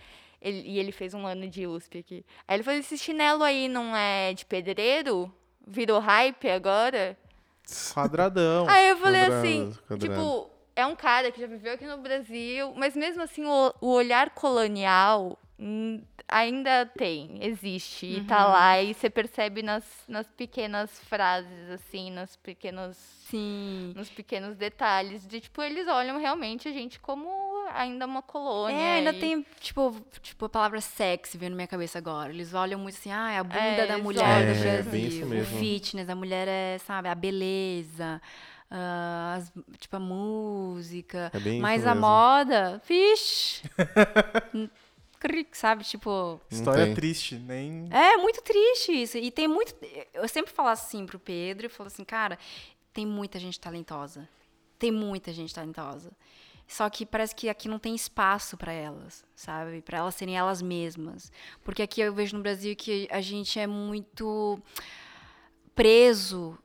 Ele- 0.41 0.64
e 0.66 0.80
ele 0.80 0.91
fez 0.91 1.14
um 1.14 1.28
ano 1.28 1.47
de 1.47 1.68
USP 1.68 1.99
aqui. 1.99 2.26
Aí 2.47 2.55
ele 2.55 2.64
falou, 2.64 2.80
esse 2.80 2.97
chinelo 2.97 3.43
aí 3.43 3.68
não 3.68 3.95
é 3.95 4.34
de 4.34 4.45
pedreiro? 4.45 5.32
Virou 5.66 5.99
hype 5.99 6.49
agora? 6.49 7.16
Quadradão. 7.93 8.68
Aí 8.70 8.89
eu 8.89 8.97
falei 8.97 9.22
Quadrado, 9.22 9.45
assim, 9.47 9.74
quadrado. 9.88 9.99
tipo, 10.14 10.49
é 10.78 10.86
um 10.86 10.95
cara 10.95 11.32
que 11.32 11.41
já 11.41 11.47
viveu 11.47 11.73
aqui 11.73 11.86
no 11.86 11.97
Brasil, 11.97 12.73
mas 12.75 12.95
mesmo 12.95 13.21
assim 13.23 13.43
o, 13.45 13.73
o 13.82 13.88
olhar 13.91 14.30
colonial 14.30 15.38
hum, 15.59 16.01
ainda 16.28 16.86
tem, 16.86 17.39
existe, 17.41 18.05
e 18.05 18.21
tá 18.21 18.45
lá, 18.45 18.82
e 18.82 18.93
você 18.93 19.09
percebe 19.09 19.63
nas, 19.63 19.84
nas 20.07 20.28
pequenas 20.28 20.99
frases, 21.09 21.69
assim, 21.71 22.11
nos 22.11 22.36
pequenos, 22.36 22.95
Sim. 23.30 23.93
nos 23.95 24.09
pequenos 24.09 24.55
detalhes, 24.55 25.25
de 25.28 25.39
tipo, 25.41 25.61
eles 25.61 25.88
olham 25.88 26.19
realmente 26.19 26.67
a 26.67 26.71
gente 26.71 26.99
como 26.99 27.28
ainda 27.73 28.05
uma 28.05 28.21
colônia. 28.21 28.78
É, 28.78 28.97
ainda 28.97 29.11
e- 29.11 29.19
tem, 29.19 29.45
tipo, 29.59 29.95
tipo, 30.21 30.45
a 30.45 30.49
palavra 30.49 30.80
sexy 30.80 31.38
vendo 31.38 31.51
na 31.51 31.55
minha 31.57 31.67
cabeça 31.67 31.97
agora. 31.97 32.30
Eles 32.32 32.53
olham 32.53 32.80
muito 32.80 32.95
assim, 32.95 33.11
ah, 33.11 33.32
é 33.32 33.39
a 33.39 33.43
bunda 33.43 33.59
É, 33.59 33.88
da 33.88 33.97
mulher 33.97 34.23
olham 34.23 34.53
do 34.53 34.59
É, 34.59 34.71
Brasil. 34.73 34.91
bem 34.91 35.07
isso 35.07 35.25
mesmo. 35.25 35.55
O 35.55 35.59
fitness, 35.59 36.09
a 36.09 36.15
mulher 36.15 36.47
é, 36.47 36.78
sabe, 36.78 37.09
a 37.09 37.15
beleza, 37.15 38.21
ah, 38.70 39.36
as- 39.38 39.51
tipo, 39.80 39.95
a 39.95 39.99
música. 39.99 41.32
É 41.34 41.39
bem 41.39 41.59
Mas 41.61 41.86
a 41.86 41.95
moda, 41.95 42.82
vixe. 42.88 43.61
sabe, 45.51 45.84
tipo... 45.84 46.39
História 46.49 46.93
triste, 46.93 47.36
nem. 47.36 47.88
É 47.91 48.18
muito 48.18 48.41
triste 48.41 48.91
isso. 48.91 49.18
E 49.18 49.32
tem 49.32 49.47
muito. 49.47 49.74
Eu 50.13 50.28
sempre 50.28 50.51
falo 50.51 50.70
assim 50.70 51.05
pro 51.05 51.20
Pedro, 51.20 51.65
eu 51.65 51.70
falo 51.70 51.88
assim, 51.88 52.03
cara, 52.03 52.38
tem 52.93 53.05
muita 53.05 53.39
gente 53.39 53.59
talentosa. 53.59 54.28
Tem 54.78 54.91
muita 54.91 55.34
gente 55.34 55.53
talentosa. 55.53 56.11
Só 56.68 56.89
que 56.89 57.05
parece 57.05 57.34
que 57.34 57.47
aqui 57.47 57.70
não 57.70 57.80
tem 57.80 57.95
espaço 57.95 58.57
para 58.57 58.74
elas, 58.74 59.24
sabe? 59.36 59.82
Para 59.82 59.99
elas 59.99 60.15
serem 60.15 60.38
elas 60.38 60.61
mesmas. 60.61 61.32
Porque 61.63 61.82
aqui 61.82 62.01
eu 62.01 62.13
vejo 62.13 62.36
no 62.36 62.43
Brasil 62.43 62.76
que 62.76 63.07
a 63.09 63.22
gente 63.22 63.57
é 63.57 63.65
muito 63.65 64.59
preso 65.74 66.57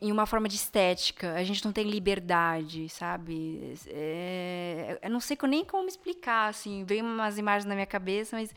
em 0.00 0.10
uma 0.10 0.26
forma 0.26 0.48
de 0.48 0.56
estética. 0.56 1.34
A 1.34 1.44
gente 1.44 1.64
não 1.64 1.72
tem 1.72 1.88
liberdade, 1.88 2.88
sabe? 2.88 3.74
É, 3.86 4.98
eu 5.02 5.10
não 5.10 5.20
sei 5.20 5.36
nem 5.48 5.64
como 5.64 5.88
explicar, 5.88 6.48
assim. 6.48 6.84
Veio 6.84 7.04
umas 7.04 7.38
imagens 7.38 7.64
na 7.64 7.74
minha 7.74 7.86
cabeça, 7.86 8.36
mas 8.36 8.52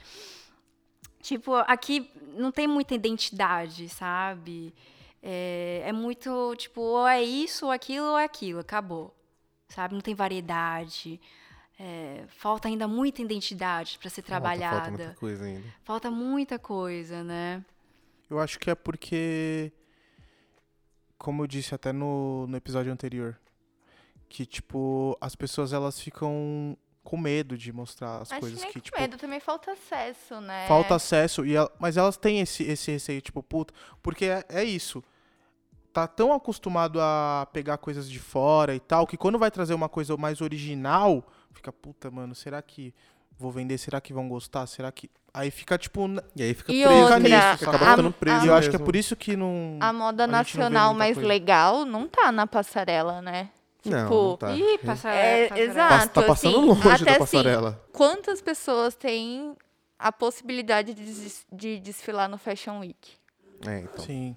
Tipo, 1.21 1.55
aqui 1.67 2.09
não 2.35 2.51
tem 2.51 2.67
muita 2.67 2.95
identidade, 2.95 3.87
sabe? 3.89 4.73
É, 5.21 5.83
é 5.85 5.91
muito, 5.93 6.55
tipo, 6.55 6.81
ou 6.81 7.07
é 7.07 7.21
isso, 7.21 7.65
ou 7.67 7.71
aquilo, 7.71 8.07
ou 8.07 8.17
é 8.17 8.23
aquilo, 8.23 8.59
acabou. 8.59 9.15
Sabe? 9.69 9.93
Não 9.93 10.01
tem 10.01 10.15
variedade. 10.15 11.21
É, 11.79 12.23
falta 12.27 12.67
ainda 12.67 12.87
muita 12.87 13.21
identidade 13.21 13.97
para 13.99 14.09
ser 14.09 14.21
Falta- 14.23 14.31
trabalhada. 14.31 14.75
Falta 14.79 14.91
muita 14.97 15.13
coisa 15.19 15.45
ainda. 15.45 15.73
Falta 15.83 16.11
muita 16.11 16.59
coisa, 16.59 17.23
né? 17.23 17.63
Eu 18.29 18.39
acho 18.39 18.57
que 18.57 18.69
é 18.69 18.75
porque. 18.75 19.71
Como 21.21 21.43
eu 21.43 21.47
disse 21.47 21.75
até 21.75 21.91
no, 21.93 22.47
no 22.47 22.57
episódio 22.57 22.91
anterior. 22.91 23.39
Que, 24.27 24.43
tipo, 24.43 25.15
as 25.21 25.35
pessoas 25.35 25.71
elas 25.71 25.99
ficam 25.99 26.75
com 27.03 27.15
medo 27.17 27.55
de 27.57 27.71
mostrar 27.71 28.17
as 28.21 28.31
Acho 28.31 28.39
coisas 28.41 28.63
que 28.65 28.73
que, 28.73 28.81
tipo. 28.81 28.99
medo, 28.99 29.17
também 29.17 29.39
falta 29.39 29.71
acesso, 29.73 30.41
né? 30.41 30.67
Falta 30.67 30.95
acesso, 30.95 31.45
e 31.45 31.55
ela- 31.55 31.71
mas 31.79 31.95
elas 31.97 32.17
têm 32.17 32.39
esse, 32.39 32.63
esse 32.63 32.91
receio, 32.91 33.21
tipo, 33.21 33.43
puta, 33.43 33.71
porque 34.01 34.25
é, 34.25 34.43
é 34.49 34.63
isso. 34.63 35.03
Tá 35.93 36.07
tão 36.07 36.33
acostumado 36.33 36.99
a 36.99 37.47
pegar 37.53 37.77
coisas 37.77 38.09
de 38.09 38.17
fora 38.19 38.73
e 38.73 38.79
tal, 38.79 39.05
que 39.05 39.17
quando 39.17 39.37
vai 39.37 39.51
trazer 39.51 39.73
uma 39.75 39.89
coisa 39.89 40.15
mais 40.17 40.41
original, 40.41 41.23
fica, 41.51 41.71
puta, 41.71 42.09
mano, 42.09 42.33
será 42.33 42.61
que 42.61 42.93
vou 43.37 43.51
vender? 43.51 43.77
Será 43.77 43.99
que 44.01 44.11
vão 44.13 44.27
gostar? 44.29 44.65
Será 44.67 44.91
que. 44.91 45.09
Aí 45.33 45.49
fica, 45.49 45.77
tipo. 45.77 46.07
E 46.35 46.43
aí 46.43 46.53
fica 46.53 46.71
E 46.73 46.83
preso 46.83 47.01
outra, 47.01 47.19
nisso, 47.19 47.35
a- 47.35 47.51
acaba 47.53 47.77
ficando 47.79 48.11
preso 48.11 48.45
E 48.45 48.47
eu 48.49 48.53
acho 48.55 48.69
que 48.69 48.75
é 48.75 48.79
por 48.79 48.95
isso 48.95 49.15
que 49.15 49.35
não. 49.37 49.77
A 49.79 49.93
moda 49.93 50.25
a 50.25 50.27
não 50.27 50.33
nacional 50.33 50.93
mais 50.93 51.13
coisa. 51.13 51.27
legal 51.27 51.85
não 51.85 52.07
tá 52.07 52.31
na 52.31 52.45
passarela, 52.45 53.21
né? 53.21 53.49
Não, 53.85 54.03
tipo, 54.03 54.13
não 54.29 54.37
tá. 54.37 54.51
Ih, 54.55 54.77
passa, 54.85 55.09
É, 55.09 55.47
passa- 55.47 55.61
exato. 55.61 56.09
Tá 56.13 56.23
passando 56.23 56.57
assim, 56.57 56.65
longe 56.67 56.87
até 56.89 57.05
da 57.05 57.11
assim, 57.11 57.19
passarela. 57.19 57.85
Quantas 57.93 58.41
pessoas 58.41 58.93
têm 58.95 59.55
a 59.97 60.11
possibilidade 60.11 60.93
de, 60.93 61.03
des- 61.05 61.45
de 61.51 61.79
desfilar 61.79 62.27
no 62.29 62.37
Fashion 62.37 62.79
Week? 62.79 63.13
É, 63.65 63.79
então. 63.79 64.03
Sim. 64.05 64.35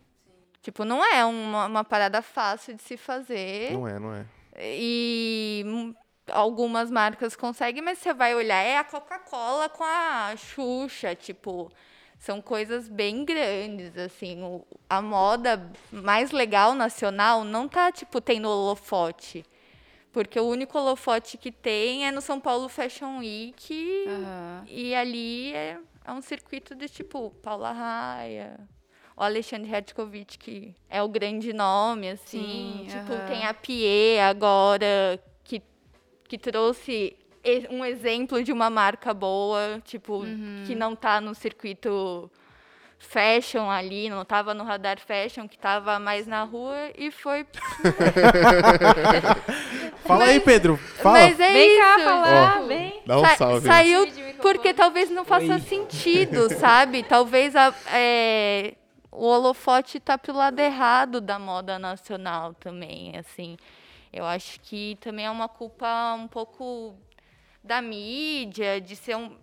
Tipo, 0.62 0.84
não 0.84 1.04
é 1.04 1.24
uma, 1.26 1.66
uma 1.66 1.84
parada 1.84 2.22
fácil 2.22 2.74
de 2.74 2.82
se 2.82 2.96
fazer. 2.96 3.72
Não 3.72 3.86
é, 3.86 3.98
não 3.98 4.14
é. 4.14 4.24
E 4.56 5.62
algumas 6.30 6.90
marcas 6.90 7.36
conseguem, 7.36 7.82
mas 7.82 7.98
você 7.98 8.12
vai 8.14 8.34
olhar, 8.34 8.62
é 8.62 8.78
a 8.78 8.84
Coca-Cola 8.84 9.68
com 9.68 9.84
a 9.84 10.34
Xuxa, 10.36 11.14
tipo, 11.14 11.70
são 12.18 12.40
coisas 12.40 12.88
bem 12.88 13.24
grandes, 13.24 13.96
assim. 13.98 14.42
O- 14.42 14.64
a 14.88 15.02
moda 15.02 15.70
mais 15.92 16.30
legal 16.30 16.74
nacional 16.74 17.44
não 17.44 17.68
tá, 17.68 17.92
tipo, 17.92 18.20
tendo 18.20 18.48
holofote. 18.48 19.44
Porque 20.12 20.38
o 20.38 20.44
único 20.46 20.78
holofote 20.78 21.36
que 21.36 21.50
tem 21.50 22.06
é 22.06 22.12
no 22.12 22.20
São 22.20 22.38
Paulo 22.40 22.68
Fashion 22.68 23.18
Week. 23.18 24.04
Aham. 24.06 24.64
E 24.68 24.94
ali 24.94 25.52
é, 25.52 25.78
é 26.04 26.12
um 26.12 26.22
circuito 26.22 26.72
de 26.74 26.88
tipo 26.88 27.30
Paula 27.42 27.72
Raia, 27.72 28.60
o 29.16 29.22
Alexandre 29.24 29.68
Radkovic, 29.68 30.38
que 30.38 30.74
é 30.88 31.02
o 31.02 31.08
grande 31.08 31.52
nome, 31.52 32.10
assim. 32.10 32.84
Sim, 32.86 32.92
tipo, 33.00 33.12
aham. 33.12 33.26
tem 33.26 33.44
a 33.44 33.52
Pie 33.52 34.20
agora, 34.20 35.20
que, 36.38 36.50
trouxe 36.50 37.16
um 37.70 37.84
exemplo 37.84 38.42
de 38.42 38.52
uma 38.52 38.70
marca 38.70 39.12
boa, 39.12 39.80
tipo, 39.84 40.14
Uhum. 40.22 40.64
que 40.66 40.74
não 40.74 40.96
tá 40.96 41.20
no 41.20 41.34
circuito 41.34 42.30
fashion 42.98 43.68
ali, 43.70 44.08
não 44.08 44.24
tava 44.24 44.54
no 44.54 44.64
radar 44.64 44.98
fashion, 44.98 45.46
que 45.46 45.58
tava 45.58 45.98
mais 45.98 46.26
na 46.26 46.42
rua 46.44 46.90
e 46.96 47.10
foi. 47.10 47.46
Fala 50.04 50.24
aí, 50.24 50.40
Pedro. 50.40 50.76
Fala. 50.76 51.18
Mas 51.20 51.40
é 51.40 51.52
Vem 51.52 51.70
isso. 51.72 51.80
cá 51.80 51.98
falar, 52.04 52.52
tipo, 52.54 52.66
vem. 52.68 53.02
Dá 53.06 53.18
um 53.18 53.24
Sa- 53.26 53.36
salve. 53.36 53.66
Saiu 53.66 54.06
porque 54.40 54.74
talvez 54.74 55.10
não 55.10 55.24
faça 55.24 55.58
sentido, 55.58 56.48
sabe? 56.58 57.02
Talvez 57.02 57.56
a- 57.56 57.74
é, 57.92 58.74
o 59.10 59.26
holofote 59.26 59.98
tá 60.00 60.18
pro 60.18 60.34
lado 60.34 60.58
errado 60.60 61.20
da 61.20 61.38
moda 61.38 61.78
nacional 61.78 62.54
também, 62.54 63.12
assim. 63.16 63.56
Eu 64.14 64.24
acho 64.24 64.60
que 64.60 64.96
também 65.00 65.26
é 65.26 65.30
uma 65.30 65.48
culpa 65.48 66.14
um 66.14 66.28
pouco 66.28 66.94
da 67.64 67.82
mídia, 67.82 68.80
de 68.80 68.94
ser 68.94 69.16
um 69.16 69.36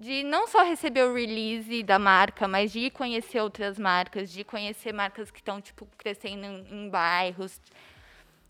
de 0.00 0.22
não 0.22 0.46
só 0.46 0.62
receber 0.64 1.04
o 1.04 1.14
release 1.14 1.82
da 1.82 1.98
marca, 1.98 2.46
mas 2.46 2.72
de 2.72 2.90
conhecer 2.90 3.40
outras 3.40 3.78
marcas, 3.78 4.30
de 4.30 4.44
conhecer 4.44 4.92
marcas 4.92 5.30
que 5.30 5.38
estão 5.38 5.60
tipo 5.60 5.88
crescendo 5.96 6.44
em, 6.44 6.66
em 6.70 6.88
bairros. 6.88 7.60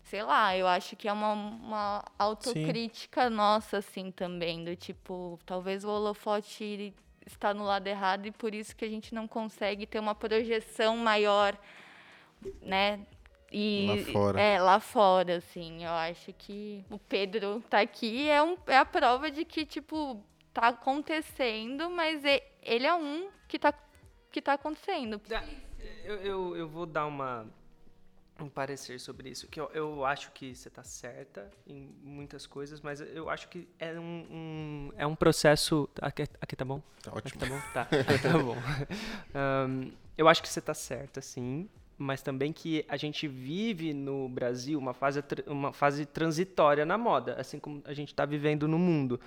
Sei 0.03 0.23
lá, 0.23 0.57
eu 0.57 0.67
acho 0.67 0.95
que 0.95 1.07
é 1.07 1.13
uma, 1.13 1.33
uma 1.33 2.05
autocrítica 2.17 3.29
nossa 3.29 3.77
assim 3.77 4.11
também, 4.11 4.63
do 4.63 4.75
tipo, 4.75 5.39
talvez 5.45 5.83
o 5.83 5.89
holofote 5.89 6.93
está 7.25 7.53
no 7.53 7.63
lado 7.63 7.87
errado 7.87 8.25
e 8.25 8.31
por 8.31 8.55
isso 8.55 8.75
que 8.75 8.85
a 8.85 8.89
gente 8.89 9.13
não 9.13 9.27
consegue 9.27 9.85
ter 9.85 9.99
uma 9.99 10.15
projeção 10.15 10.97
maior, 10.97 11.55
né? 12.61 12.99
E, 13.51 13.85
Lá 13.87 14.13
fora. 14.13 14.41
É, 14.41 14.61
lá 14.61 14.79
fora, 14.79 15.37
assim. 15.37 15.83
Eu 15.83 15.91
acho 15.91 16.31
que 16.33 16.83
o 16.89 16.99
Pedro 16.99 17.63
tá 17.69 17.79
aqui 17.81 18.29
é, 18.29 18.41
um, 18.43 18.57
é 18.67 18.77
a 18.77 18.85
prova 18.85 19.31
de 19.31 19.43
que, 19.45 19.65
tipo, 19.65 20.23
tá 20.53 20.67
acontecendo, 20.67 21.89
mas 21.89 22.21
ele 22.61 22.85
é 22.85 22.93
um 22.93 23.29
que 23.47 23.57
tá, 23.57 23.73
que 24.31 24.41
tá 24.41 24.53
acontecendo. 24.53 25.19
Eu, 26.03 26.15
eu, 26.17 26.57
eu 26.57 26.67
vou 26.67 26.85
dar 26.85 27.05
uma, 27.07 27.47
um 28.39 28.47
parecer 28.49 28.99
sobre 28.99 29.29
isso. 29.29 29.47
Que 29.47 29.59
eu, 29.59 29.69
eu 29.73 30.05
acho 30.05 30.31
que 30.31 30.53
você 30.53 30.67
está 30.67 30.83
certa 30.83 31.49
em 31.65 31.89
muitas 32.03 32.45
coisas, 32.45 32.81
mas 32.81 33.01
eu 33.01 33.29
acho 33.29 33.47
que 33.49 33.67
é 33.79 33.93
um, 33.99 34.27
um- 34.29 34.93
é 34.95 35.07
um 35.07 35.15
processo. 35.15 35.89
Aqui, 36.01 36.23
aqui 36.41 36.55
tá 36.55 36.65
bom? 36.65 36.81
Tá 37.01 37.09
Aqui 37.11 37.17
ótimo. 37.17 37.39
tá 37.39 37.45
bom? 37.47 37.61
Tá, 37.73 37.81
aqui 37.81 38.21
tá 38.21 38.37
bom. 38.37 38.55
Ahn, 39.33 39.91
eu 40.17 40.27
acho 40.27 40.41
que 40.41 40.49
você 40.49 40.59
está 40.59 40.73
certa, 40.73 41.21
sim. 41.21 41.67
Mas 42.01 42.21
também 42.21 42.53
que 42.53 42.85
a 42.87 42.95
gente 42.95 43.27
vive 43.27 43.93
no 43.93 44.29
Brasil 44.29 44.79
uma 44.79 44.93
fase, 44.93 45.21
uma 45.45 45.73
fase 45.73 46.05
transitória 46.05 46.85
na 46.85 46.97
moda, 46.97 47.35
assim 47.37 47.59
como 47.59 47.81
a 47.83 47.93
gente 47.93 48.13
está 48.13 48.25
vivendo 48.25 48.69
no 48.69 48.79
mundo. 48.79 49.19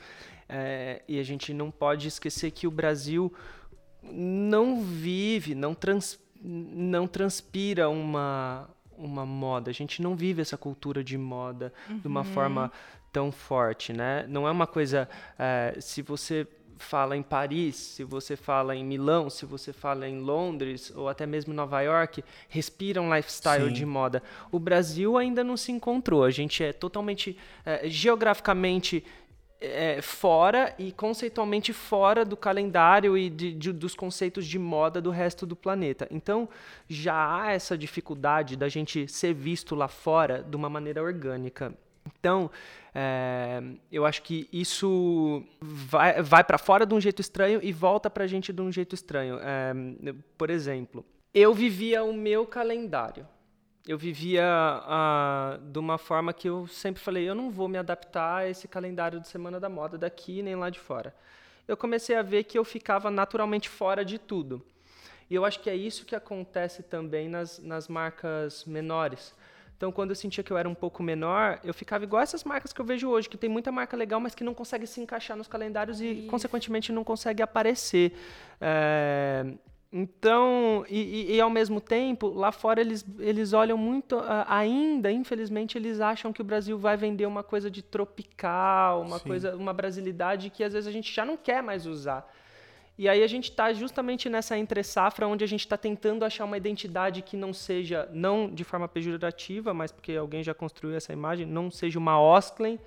É, 0.48 1.02
e 1.06 1.18
a 1.18 1.22
gente 1.22 1.52
não 1.52 1.70
pode 1.70 2.08
esquecer 2.08 2.50
que 2.50 2.66
o 2.66 2.70
Brasil 2.70 3.30
não 4.02 4.80
vive, 4.80 5.54
não, 5.54 5.74
trans, 5.74 6.18
não 6.42 7.06
transpira 7.06 7.90
uma, 7.90 8.68
uma 8.96 9.26
moda. 9.26 9.70
A 9.70 9.74
gente 9.74 10.00
não 10.00 10.16
vive 10.16 10.40
essa 10.40 10.56
cultura 10.56 11.04
de 11.04 11.18
moda 11.18 11.74
de 12.00 12.08
uma 12.08 12.24
forma 12.24 12.72
tão 13.12 13.30
forte, 13.30 13.92
né? 13.92 14.24
Não 14.26 14.48
é 14.48 14.50
uma 14.50 14.66
coisa. 14.66 15.06
É, 15.38 15.76
se 15.78 16.00
você 16.00 16.48
fala 16.78 17.16
em 17.16 17.22
Paris, 17.22 17.76
se 17.76 18.04
você 18.04 18.36
fala 18.36 18.74
em 18.74 18.84
Milão, 18.84 19.30
se 19.30 19.46
você 19.46 19.72
fala 19.72 20.08
em 20.08 20.20
Londres 20.20 20.92
ou 20.94 21.08
até 21.08 21.26
mesmo 21.26 21.54
Nova 21.54 21.80
York, 21.80 22.22
respira 22.48 23.00
um 23.00 23.14
lifestyle 23.14 23.68
Sim. 23.68 23.72
de 23.72 23.86
moda. 23.86 24.22
O 24.50 24.58
Brasil 24.58 25.16
ainda 25.16 25.42
não 25.42 25.56
se 25.56 25.72
encontrou. 25.72 26.24
A 26.24 26.30
gente 26.30 26.62
é 26.62 26.72
totalmente 26.72 27.36
é, 27.64 27.88
geograficamente 27.88 29.04
é, 29.62 30.02
fora 30.02 30.74
e 30.76 30.90
conceitualmente 30.90 31.72
fora 31.72 32.24
do 32.24 32.36
calendário 32.36 33.16
e 33.16 33.30
de, 33.30 33.54
de, 33.54 33.72
dos 33.72 33.94
conceitos 33.94 34.46
de 34.46 34.58
moda 34.58 35.00
do 35.00 35.10
resto 35.10 35.46
do 35.46 35.54
planeta. 35.54 36.08
Então 36.10 36.48
já 36.88 37.42
há 37.42 37.52
essa 37.52 37.78
dificuldade 37.78 38.56
da 38.56 38.68
gente 38.68 39.06
ser 39.06 39.32
visto 39.32 39.74
lá 39.74 39.86
fora 39.86 40.42
de 40.42 40.56
uma 40.56 40.68
maneira 40.68 41.00
orgânica. 41.00 41.72
Então, 42.18 42.50
é, 42.94 43.62
eu 43.90 44.04
acho 44.04 44.22
que 44.22 44.48
isso 44.52 45.42
vai, 45.60 46.22
vai 46.22 46.44
para 46.44 46.58
fora 46.58 46.84
de 46.84 46.94
um 46.94 47.00
jeito 47.00 47.20
estranho 47.20 47.60
e 47.62 47.72
volta 47.72 48.10
para 48.10 48.24
a 48.24 48.26
gente 48.26 48.52
de 48.52 48.60
um 48.60 48.70
jeito 48.70 48.94
estranho. 48.94 49.38
É, 49.40 49.72
por 50.36 50.50
exemplo, 50.50 51.04
eu 51.34 51.54
vivia 51.54 52.04
o 52.04 52.12
meu 52.12 52.46
calendário. 52.46 53.26
Eu 53.86 53.98
vivia 53.98 54.44
uh, 54.44 55.58
de 55.60 55.78
uma 55.78 55.98
forma 55.98 56.32
que 56.32 56.48
eu 56.48 56.68
sempre 56.68 57.02
falei: 57.02 57.28
eu 57.28 57.34
não 57.34 57.50
vou 57.50 57.68
me 57.68 57.78
adaptar 57.78 58.38
a 58.38 58.48
esse 58.48 58.68
calendário 58.68 59.18
de 59.18 59.26
Semana 59.26 59.58
da 59.58 59.68
Moda 59.68 59.98
daqui 59.98 60.40
nem 60.42 60.54
lá 60.54 60.70
de 60.70 60.78
fora. 60.78 61.14
Eu 61.66 61.76
comecei 61.76 62.14
a 62.14 62.22
ver 62.22 62.44
que 62.44 62.58
eu 62.58 62.64
ficava 62.64 63.10
naturalmente 63.10 63.68
fora 63.68 64.04
de 64.04 64.18
tudo. 64.18 64.64
E 65.28 65.34
eu 65.34 65.44
acho 65.44 65.60
que 65.60 65.70
é 65.70 65.74
isso 65.74 66.04
que 66.04 66.14
acontece 66.14 66.82
também 66.82 67.28
nas, 67.28 67.58
nas 67.58 67.88
marcas 67.88 68.64
menores. 68.66 69.34
Então, 69.82 69.90
quando 69.90 70.10
eu 70.10 70.14
sentia 70.14 70.44
que 70.44 70.52
eu 70.52 70.56
era 70.56 70.68
um 70.68 70.76
pouco 70.76 71.02
menor, 71.02 71.58
eu 71.64 71.74
ficava 71.74 72.04
igual 72.04 72.22
essas 72.22 72.44
marcas 72.44 72.72
que 72.72 72.80
eu 72.80 72.84
vejo 72.84 73.08
hoje, 73.08 73.28
que 73.28 73.36
tem 73.36 73.50
muita 73.50 73.72
marca 73.72 73.96
legal, 73.96 74.20
mas 74.20 74.32
que 74.32 74.44
não 74.44 74.54
consegue 74.54 74.86
se 74.86 75.00
encaixar 75.00 75.36
nos 75.36 75.48
calendários 75.48 76.00
e, 76.00 76.06
Isso. 76.06 76.28
consequentemente, 76.28 76.92
não 76.92 77.02
consegue 77.02 77.42
aparecer. 77.42 78.12
É, 78.60 79.44
então, 79.92 80.86
e, 80.88 81.32
e, 81.32 81.34
e, 81.34 81.40
ao 81.40 81.50
mesmo 81.50 81.80
tempo, 81.80 82.28
lá 82.28 82.52
fora 82.52 82.80
eles, 82.80 83.04
eles 83.18 83.52
olham 83.52 83.76
muito, 83.76 84.22
ainda, 84.46 85.10
infelizmente, 85.10 85.76
eles 85.76 86.00
acham 86.00 86.32
que 86.32 86.40
o 86.40 86.44
Brasil 86.44 86.78
vai 86.78 86.96
vender 86.96 87.26
uma 87.26 87.42
coisa 87.42 87.68
de 87.68 87.82
tropical, 87.82 89.02
uma 89.02 89.18
Sim. 89.18 89.24
coisa, 89.26 89.56
uma 89.56 89.72
brasilidade 89.72 90.48
que 90.48 90.62
às 90.62 90.74
vezes 90.74 90.86
a 90.86 90.92
gente 90.92 91.12
já 91.12 91.24
não 91.24 91.36
quer 91.36 91.60
mais 91.60 91.86
usar. 91.86 92.32
E 92.98 93.08
aí 93.08 93.22
a 93.22 93.26
gente 93.26 93.50
está 93.50 93.72
justamente 93.72 94.28
nessa 94.28 94.56
entre-safra 94.56 95.26
onde 95.26 95.42
a 95.42 95.46
gente 95.46 95.60
está 95.60 95.76
tentando 95.76 96.24
achar 96.24 96.44
uma 96.44 96.56
identidade 96.56 97.22
que 97.22 97.36
não 97.36 97.52
seja, 97.52 98.08
não 98.12 98.48
de 98.48 98.64
forma 98.64 98.86
pejorativa, 98.86 99.72
mas 99.72 99.90
porque 99.90 100.12
alguém 100.12 100.42
já 100.42 100.52
construiu 100.52 100.96
essa 100.96 101.12
imagem, 101.12 101.46
não 101.46 101.70
seja 101.70 101.98
uma 101.98 102.20
Osklen 102.20 102.78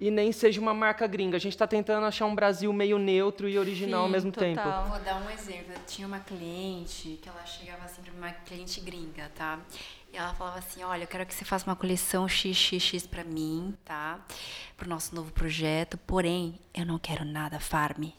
e 0.00 0.10
nem 0.10 0.32
seja 0.32 0.60
uma 0.60 0.72
marca 0.72 1.06
gringa. 1.06 1.36
A 1.36 1.40
gente 1.40 1.52
está 1.52 1.66
tentando 1.66 2.06
achar 2.06 2.26
um 2.26 2.34
Brasil 2.34 2.72
meio 2.72 2.98
neutro 2.98 3.48
e 3.48 3.58
original 3.58 4.00
Sim, 4.00 4.06
ao 4.06 4.08
mesmo 4.08 4.32
total. 4.32 4.54
tempo. 4.54 4.88
Vou 4.88 5.00
dar 5.00 5.16
um 5.16 5.30
exemplo. 5.30 5.72
Eu 5.72 5.80
tinha 5.86 6.06
uma 6.06 6.20
cliente 6.20 7.18
que 7.20 7.28
ela 7.28 7.44
chegava 7.44 7.88
sempre 7.88 8.10
uma 8.10 8.30
cliente 8.30 8.80
gringa, 8.80 9.30
tá? 9.34 9.58
E 10.12 10.16
ela 10.16 10.32
falava 10.34 10.58
assim: 10.58 10.82
Olha, 10.84 11.04
eu 11.04 11.08
quero 11.08 11.26
que 11.26 11.34
você 11.34 11.44
faça 11.44 11.68
uma 11.68 11.76
coleção 11.76 12.28
XXX 12.28 13.06
para 13.06 13.24
mim, 13.24 13.74
tá? 13.84 14.24
Para 14.76 14.86
o 14.86 14.88
nosso 14.88 15.14
novo 15.14 15.32
projeto. 15.32 15.98
Porém, 15.98 16.58
eu 16.72 16.86
não 16.86 16.98
quero 16.98 17.24
nada 17.24 17.58
farm. 17.58 18.10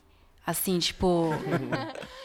Assim, 0.45 0.79
tipo. 0.79 1.31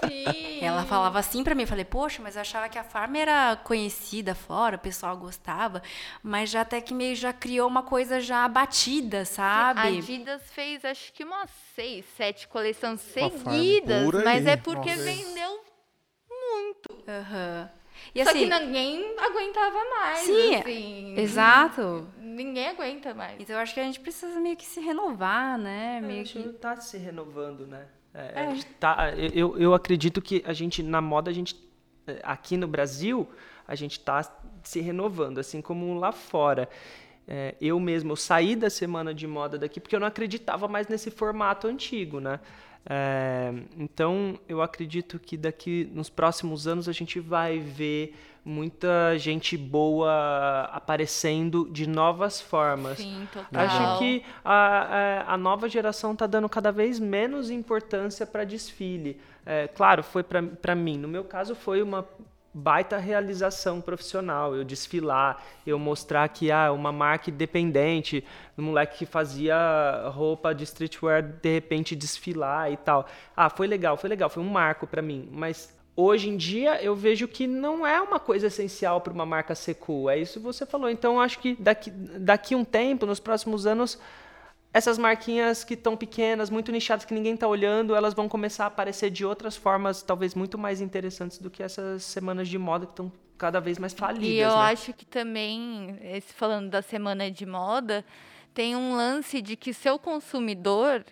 Sim. 0.00 0.60
Ela 0.60 0.84
falava 0.84 1.18
assim 1.18 1.42
para 1.42 1.54
mim, 1.54 1.62
eu 1.62 1.68
falei, 1.68 1.84
poxa, 1.84 2.22
mas 2.22 2.36
eu 2.36 2.42
achava 2.42 2.68
que 2.68 2.78
a 2.78 2.84
Farm 2.84 3.16
era 3.16 3.56
conhecida 3.56 4.34
fora, 4.34 4.76
o 4.76 4.78
pessoal 4.78 5.16
gostava, 5.16 5.82
mas 6.22 6.50
já 6.50 6.60
até 6.60 6.80
que 6.80 6.94
meio 6.94 7.16
já 7.16 7.32
criou 7.32 7.68
uma 7.68 7.82
coisa 7.82 8.20
já 8.20 8.46
batida, 8.48 9.24
sabe? 9.24 9.80
A 9.80 9.84
Adidas 9.84 10.42
fez 10.50 10.84
acho 10.84 11.12
que 11.12 11.24
umas 11.24 11.50
seis, 11.74 12.04
sete 12.16 12.46
coleções 12.48 13.00
seguidas, 13.00 14.08
mas 14.24 14.46
é 14.46 14.56
porque 14.56 14.90
Nossa. 14.90 15.04
vendeu 15.04 15.64
muito. 16.28 17.04
Aham. 17.08 17.70
Uhum. 17.72 17.77
E, 18.14 18.24
Só 18.24 18.30
assim, 18.30 18.48
que 18.48 18.58
ninguém 18.58 19.14
aguentava 19.18 19.84
mais. 19.90 20.18
Sim, 20.20 20.54
assim, 20.56 21.14
exato. 21.18 22.08
Ninguém 22.18 22.68
aguenta 22.68 23.14
mais. 23.14 23.40
Então 23.40 23.56
eu 23.56 23.62
acho 23.62 23.74
que 23.74 23.80
a 23.80 23.84
gente 23.84 24.00
precisa 24.00 24.38
meio 24.40 24.56
que 24.56 24.64
se 24.64 24.80
renovar, 24.80 25.58
né? 25.58 25.98
É, 25.98 26.00
meio 26.00 26.22
a 26.22 26.24
gente 26.24 26.48
que... 26.48 26.54
tá 26.54 26.76
se 26.76 26.96
renovando, 26.96 27.66
né? 27.66 27.86
É, 28.14 28.42
é. 28.42 28.58
Tá, 28.80 29.12
eu, 29.16 29.58
eu 29.58 29.74
acredito 29.74 30.20
que 30.22 30.42
a 30.46 30.52
gente, 30.52 30.82
na 30.82 31.00
moda, 31.00 31.30
a 31.30 31.34
gente, 31.34 31.56
é, 32.06 32.20
aqui 32.22 32.56
no 32.56 32.66
Brasil, 32.66 33.28
a 33.66 33.74
gente 33.74 33.98
está 33.98 34.22
se 34.62 34.80
renovando, 34.80 35.38
assim 35.38 35.60
como 35.60 35.98
lá 35.98 36.12
fora. 36.12 36.68
É, 37.30 37.54
eu 37.60 37.78
mesmo 37.78 38.12
eu 38.12 38.16
saí 38.16 38.56
da 38.56 38.70
semana 38.70 39.12
de 39.12 39.26
moda 39.26 39.58
daqui 39.58 39.78
porque 39.78 39.94
eu 39.94 40.00
não 40.00 40.06
acreditava 40.06 40.66
mais 40.66 40.88
nesse 40.88 41.10
formato 41.10 41.66
antigo, 41.66 42.20
né? 42.20 42.40
É, 42.86 43.52
então, 43.76 44.38
eu 44.48 44.62
acredito 44.62 45.18
que 45.18 45.36
daqui 45.36 45.90
nos 45.92 46.08
próximos 46.08 46.66
anos 46.66 46.88
a 46.88 46.92
gente 46.92 47.20
vai 47.20 47.58
ver 47.58 48.14
muita 48.44 49.16
gente 49.18 49.56
boa 49.56 50.70
aparecendo 50.72 51.68
de 51.70 51.86
novas 51.86 52.40
formas. 52.40 52.98
Sim, 52.98 53.28
total. 53.32 53.64
Acho 53.64 53.98
que 53.98 54.24
a, 54.42 54.54
a, 55.28 55.34
a 55.34 55.36
nova 55.36 55.68
geração 55.68 56.12
está 56.12 56.26
dando 56.26 56.48
cada 56.48 56.72
vez 56.72 56.98
menos 56.98 57.50
importância 57.50 58.26
para 58.26 58.44
desfile. 58.44 59.20
É, 59.44 59.68
claro, 59.68 60.02
foi 60.02 60.22
para 60.22 60.74
mim. 60.74 60.96
No 60.96 61.08
meu 61.08 61.24
caso, 61.24 61.54
foi 61.54 61.82
uma 61.82 62.06
baita 62.58 62.98
realização 62.98 63.80
profissional, 63.80 64.54
eu 64.54 64.64
desfilar, 64.64 65.40
eu 65.64 65.78
mostrar 65.78 66.28
que 66.28 66.50
ah, 66.50 66.72
uma 66.72 66.90
marca 66.90 67.30
independente, 67.30 68.24
um 68.56 68.62
moleque 68.64 68.98
que 68.98 69.06
fazia 69.06 70.08
roupa 70.08 70.52
de 70.52 70.64
streetwear, 70.64 71.22
de 71.22 71.52
repente 71.54 71.94
desfilar 71.94 72.72
e 72.72 72.76
tal. 72.76 73.06
Ah, 73.36 73.48
foi 73.48 73.68
legal, 73.68 73.96
foi 73.96 74.10
legal, 74.10 74.28
foi 74.28 74.42
um 74.42 74.48
marco 74.48 74.86
para 74.86 75.00
mim, 75.00 75.28
mas 75.30 75.72
hoje 75.94 76.28
em 76.28 76.36
dia 76.36 76.82
eu 76.82 76.96
vejo 76.96 77.28
que 77.28 77.46
não 77.46 77.86
é 77.86 78.00
uma 78.00 78.18
coisa 78.18 78.48
essencial 78.48 79.00
para 79.00 79.12
uma 79.12 79.24
marca 79.24 79.54
ser 79.54 79.74
cool, 79.74 80.10
é 80.10 80.18
isso 80.18 80.40
que 80.40 80.44
você 80.44 80.66
falou. 80.66 80.90
Então 80.90 81.20
acho 81.20 81.38
que 81.38 81.54
daqui 81.54 81.90
daqui 81.90 82.56
um 82.56 82.64
tempo, 82.64 83.06
nos 83.06 83.20
próximos 83.20 83.66
anos, 83.66 84.00
essas 84.72 84.98
marquinhas 84.98 85.64
que 85.64 85.74
estão 85.74 85.96
pequenas, 85.96 86.50
muito 86.50 86.70
nichadas, 86.70 87.04
que 87.04 87.14
ninguém 87.14 87.34
está 87.34 87.46
olhando, 87.46 87.94
elas 87.94 88.14
vão 88.14 88.28
começar 88.28 88.64
a 88.64 88.66
aparecer 88.68 89.10
de 89.10 89.24
outras 89.24 89.56
formas, 89.56 90.02
talvez 90.02 90.34
muito 90.34 90.58
mais 90.58 90.80
interessantes 90.80 91.38
do 91.38 91.50
que 91.50 91.62
essas 91.62 92.02
semanas 92.04 92.48
de 92.48 92.58
moda 92.58 92.86
que 92.86 92.92
estão 92.92 93.10
cada 93.38 93.60
vez 93.60 93.78
mais 93.78 93.94
falidas. 93.94 94.28
E 94.28 94.38
eu 94.38 94.50
né? 94.50 94.56
acho 94.56 94.92
que 94.92 95.06
também, 95.06 95.98
esse, 96.02 96.34
falando 96.34 96.68
da 96.68 96.82
semana 96.82 97.30
de 97.30 97.46
moda, 97.46 98.04
tem 98.52 98.76
um 98.76 98.94
lance 98.94 99.40
de 99.40 99.56
que 99.56 99.72
seu 99.72 99.98
consumidor 99.98 101.04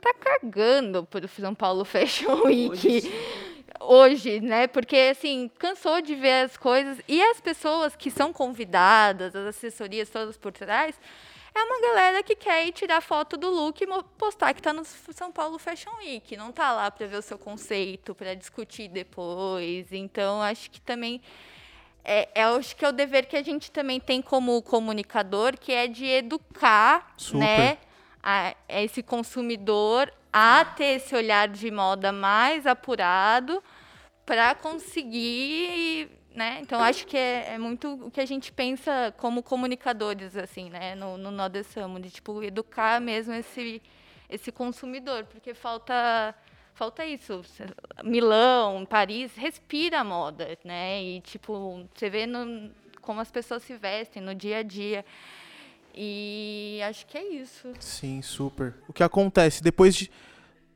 tá 0.00 0.14
cagando 0.14 1.04
por 1.04 1.28
São 1.28 1.54
Paulo 1.54 1.84
Fashion 1.86 2.44
Week. 2.44 2.70
Hoje, 2.70 3.12
hoje, 3.80 4.40
né? 4.40 4.66
Porque, 4.68 4.96
assim, 4.96 5.50
cansou 5.58 6.00
de 6.00 6.14
ver 6.14 6.44
as 6.44 6.56
coisas. 6.56 6.98
E 7.08 7.20
as 7.22 7.40
pessoas 7.40 7.96
que 7.96 8.10
são 8.10 8.32
convidadas, 8.32 9.34
as 9.34 9.46
assessorias 9.46 10.08
todas 10.08 10.36
por 10.36 10.52
trás, 10.52 10.98
é 11.58 11.64
uma 11.64 11.80
galera 11.80 12.22
que 12.22 12.36
quer 12.36 12.66
ir 12.66 12.72
tirar 12.72 13.00
foto 13.00 13.36
do 13.36 13.48
look 13.48 13.80
e 13.82 13.86
postar 14.18 14.52
que 14.52 14.60
está 14.60 14.72
no 14.72 14.84
São 14.84 15.32
Paulo 15.32 15.58
Fashion 15.58 15.94
Week. 15.98 16.36
Não 16.36 16.50
está 16.50 16.72
lá 16.72 16.90
para 16.90 17.06
ver 17.06 17.16
o 17.16 17.22
seu 17.22 17.38
conceito, 17.38 18.14
para 18.14 18.34
discutir 18.34 18.88
depois. 18.88 19.92
Então, 19.92 20.42
acho 20.42 20.70
que 20.70 20.80
também 20.80 21.20
é, 22.08 22.28
é, 22.36 22.44
acho 22.44 22.76
que 22.76 22.84
é 22.84 22.88
o 22.88 22.92
dever 22.92 23.26
que 23.26 23.36
a 23.36 23.42
gente 23.42 23.68
também 23.70 23.98
tem 23.98 24.22
como 24.22 24.62
comunicador, 24.62 25.58
que 25.58 25.72
é 25.72 25.88
de 25.88 26.06
educar, 26.06 27.14
Super. 27.16 27.40
né, 27.40 27.78
a, 28.22 28.54
a 28.68 28.82
esse 28.82 29.02
consumidor 29.02 30.12
a 30.32 30.64
ter 30.64 30.96
esse 30.96 31.16
olhar 31.16 31.48
de 31.48 31.68
moda 31.68 32.12
mais 32.12 32.64
apurado 32.64 33.60
para 34.24 34.54
conseguir 34.54 36.10
né? 36.36 36.58
Então 36.60 36.78
acho 36.80 37.06
que 37.06 37.16
é, 37.16 37.54
é, 37.54 37.58
muito 37.58 37.94
o 37.94 38.10
que 38.10 38.20
a 38.20 38.26
gente 38.26 38.52
pensa 38.52 39.12
como 39.16 39.42
comunicadores 39.42 40.36
assim, 40.36 40.68
né? 40.68 40.94
No, 40.94 41.16
no 41.16 41.30
Nó 41.30 41.48
de 41.48 42.10
tipo 42.10 42.42
educar 42.42 43.00
mesmo 43.00 43.32
esse 43.32 43.82
esse 44.28 44.52
consumidor, 44.52 45.24
porque 45.24 45.54
falta 45.54 46.34
falta 46.74 47.06
isso. 47.06 47.40
Milão, 48.04 48.84
Paris 48.84 49.34
respira 49.34 50.04
moda, 50.04 50.58
né? 50.62 51.02
E 51.02 51.20
tipo 51.22 51.86
você 51.94 52.10
vê 52.10 52.26
no, 52.26 52.70
como 53.00 53.20
as 53.20 53.30
pessoas 53.30 53.62
se 53.62 53.74
vestem 53.74 54.22
no 54.22 54.34
dia 54.34 54.58
a 54.58 54.62
dia. 54.62 55.04
E 55.94 56.80
acho 56.86 57.06
que 57.06 57.16
é 57.16 57.26
isso. 57.32 57.72
Sim, 57.80 58.20
super. 58.20 58.74
O 58.86 58.92
que 58.92 59.02
acontece 59.02 59.62
depois 59.62 59.96
de 59.96 60.10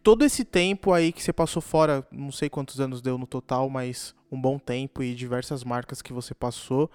todo 0.03 0.25
esse 0.25 0.45
tempo 0.45 0.93
aí 0.93 1.13
que 1.13 1.23
você 1.23 1.33
passou 1.33 1.63
fora, 1.63 2.07
não 2.11 2.33
sei 2.33 2.49
quantos 2.49 2.81
anos 2.81 3.01
deu 3.01 3.17
no 3.19 3.27
total, 3.27 3.69
mas 3.69 4.15
um 4.31 4.41
bom 4.41 4.59
tempo 4.59 5.03
e 5.03 5.15
diversas 5.15 5.65
marcas 5.65 6.01
que 6.03 6.13
você 6.13 6.35
passou, 6.35 6.91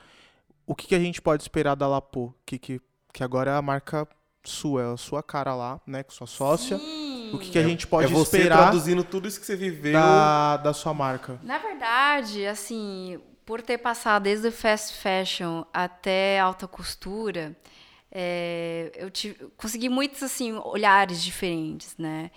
o 0.66 0.74
que, 0.74 0.88
que 0.88 0.96
a 0.96 1.00
gente 1.00 1.22
pode 1.22 1.44
esperar 1.44 1.76
da 1.76 1.88
Lapo? 1.88 2.34
Que, 2.46 2.58
que, 2.58 2.82
que 3.14 3.24
agora 3.24 3.52
é 3.52 3.56
a 3.56 3.62
marca 3.62 4.08
sua, 4.44 4.82
é 4.84 4.94
a 4.94 4.98
sua 4.98 5.22
cara 5.22 5.54
lá, 5.56 5.80
né, 5.86 6.04
com 6.04 6.12
sua 6.12 6.28
sócia. 6.28 6.78
Sim. 6.78 7.32
O 7.34 7.40
que, 7.40 7.50
que 7.52 7.60
a 7.60 7.64
gente 7.64 7.88
pode 7.88 8.12
é 8.12 8.16
você 8.16 8.38
esperar 8.38 8.58
traduzindo 8.58 9.04
tudo 9.04 9.28
isso 9.28 9.40
que 9.40 9.46
você 9.46 9.56
viveu 9.56 9.94
da, 9.94 10.58
da 10.58 10.74
sua 10.74 10.94
marca? 10.94 11.40
Na 11.44 11.58
verdade, 11.58 12.46
assim, 12.46 13.20
por 13.46 13.62
ter 13.62 13.78
passado 13.78 14.24
desde 14.24 14.48
o 14.48 14.52
fast 14.52 14.96
fashion 14.96 15.64
até 15.74 16.40
alta 16.40 16.68
costura, 16.68 17.56
é, 18.12 18.92
eu 18.96 19.10
tive, 19.10 19.36
consegui 19.58 19.90
muitos 19.90 20.24
assim 20.24 20.54
olhares 20.54 21.22
diferentes, 21.22 21.96
né? 21.98 22.32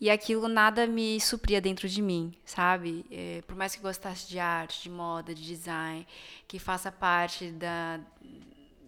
E 0.00 0.08
aquilo 0.10 0.46
nada 0.46 0.86
me 0.86 1.20
supria 1.20 1.60
dentro 1.60 1.88
de 1.88 2.00
mim, 2.00 2.32
sabe? 2.44 3.04
É, 3.10 3.42
por 3.46 3.56
mais 3.56 3.74
que 3.74 3.82
gostasse 3.82 4.28
de 4.28 4.38
arte, 4.38 4.82
de 4.82 4.90
moda, 4.90 5.34
de 5.34 5.44
design, 5.44 6.06
que 6.46 6.58
faça 6.60 6.92
parte 6.92 7.50
da, 7.50 7.98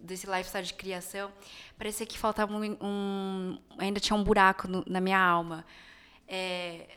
desse 0.01 0.25
lifestyle 0.25 0.65
de 0.65 0.73
criação, 0.73 1.31
parecia 1.77 2.05
que 2.05 2.17
faltava 2.17 2.55
um, 2.55 2.77
um 2.81 3.59
ainda 3.77 3.99
tinha 3.99 4.15
um 4.15 4.23
buraco 4.23 4.67
no, 4.67 4.83
na 4.87 5.01
minha 5.01 5.19
alma. 5.19 5.65
É, 6.27 6.87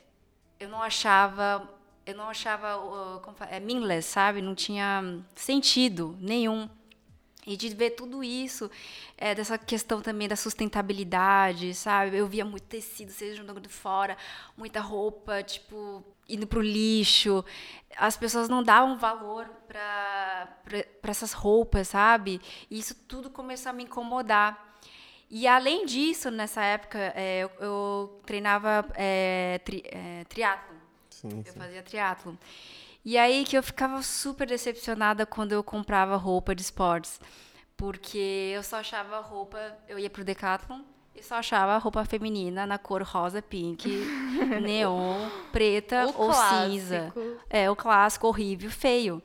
eu 0.61 0.69
não 0.69 0.81
achava, 0.81 1.69
eu 2.07 2.15
não 2.15 2.29
achava, 2.29 2.77
uh, 2.77 3.21
como 3.21 3.37
é, 3.51 3.59
meaningless, 3.59 4.07
sabe? 4.07 4.41
Não 4.41 4.55
tinha 4.55 5.03
sentido 5.35 6.17
nenhum. 6.21 6.69
E 7.47 7.57
de 7.57 7.69
ver 7.69 7.91
tudo 7.91 8.25
isso, 8.25 8.71
é, 9.19 9.35
dessa 9.35 9.59
questão 9.59 10.01
também 10.01 10.27
da 10.27 10.37
sustentabilidade, 10.37 11.75
sabe? 11.75 12.17
Eu 12.17 12.27
via 12.27 12.45
muito 12.45 12.65
tecido 12.65 13.13
seja 13.13 13.45
jogando 13.45 13.69
fora, 13.69 14.17
muita 14.57 14.81
roupa, 14.81 15.43
tipo, 15.43 16.03
indo 16.29 16.47
pro 16.47 16.63
lixo. 16.63 17.45
As 17.97 18.17
pessoas 18.17 18.49
não 18.49 18.63
davam 18.63 18.97
valor 18.97 19.47
para 19.69 20.49
essas 21.03 21.33
roupas, 21.33 21.89
sabe? 21.89 22.41
E 22.71 22.79
isso 22.79 22.95
tudo 23.07 23.29
começou 23.29 23.71
a 23.71 23.73
me 23.73 23.85
incomodar. 23.85 24.75
E 25.31 25.47
além 25.47 25.85
disso, 25.85 26.31
nessa 26.31 26.63
época, 26.63 26.99
é, 27.15 27.41
eu, 27.41 27.51
eu, 27.61 28.21
treinava 28.25 28.87
é, 28.95 29.61
tri, 29.65 29.83
é, 29.87 30.25
triatlo. 30.25 30.77
Sim, 31.11 31.43
eu 31.45 31.53
sim. 31.53 31.59
fazia 31.59 31.83
triatlo. 31.83 32.39
E 33.05 33.19
aí 33.19 33.45
que 33.45 33.57
eu 33.57 33.63
ficava 33.63 34.03
super 34.03 34.47
decepcionada 34.47 35.27
quando 35.27 35.53
eu 35.53 35.63
comprava 35.63 36.17
roupa 36.17 36.55
de 36.55 36.63
esportes. 36.63 37.21
Porque 37.77 38.53
eu 38.55 38.63
só 38.63 38.77
achava 38.77 39.21
roupa. 39.21 39.59
Eu 39.87 39.99
ia 39.99 40.09
pro 40.09 40.25
Decathlon 40.25 40.81
e 41.15 41.23
só 41.23 41.37
achava 41.37 41.77
roupa 41.77 42.05
feminina 42.05 42.67
na 42.67 42.79
cor 42.79 43.03
rosa, 43.03 43.43
pink, 43.43 43.89
neon, 44.63 45.29
preta 45.53 46.07
o 46.07 46.23
ou 46.23 46.31
clássico. 46.31 46.71
cinza. 46.71 47.13
É, 47.51 47.71
o 47.71 47.77
clássico, 47.77 48.27
horrível, 48.27 48.71
feio. 48.71 49.23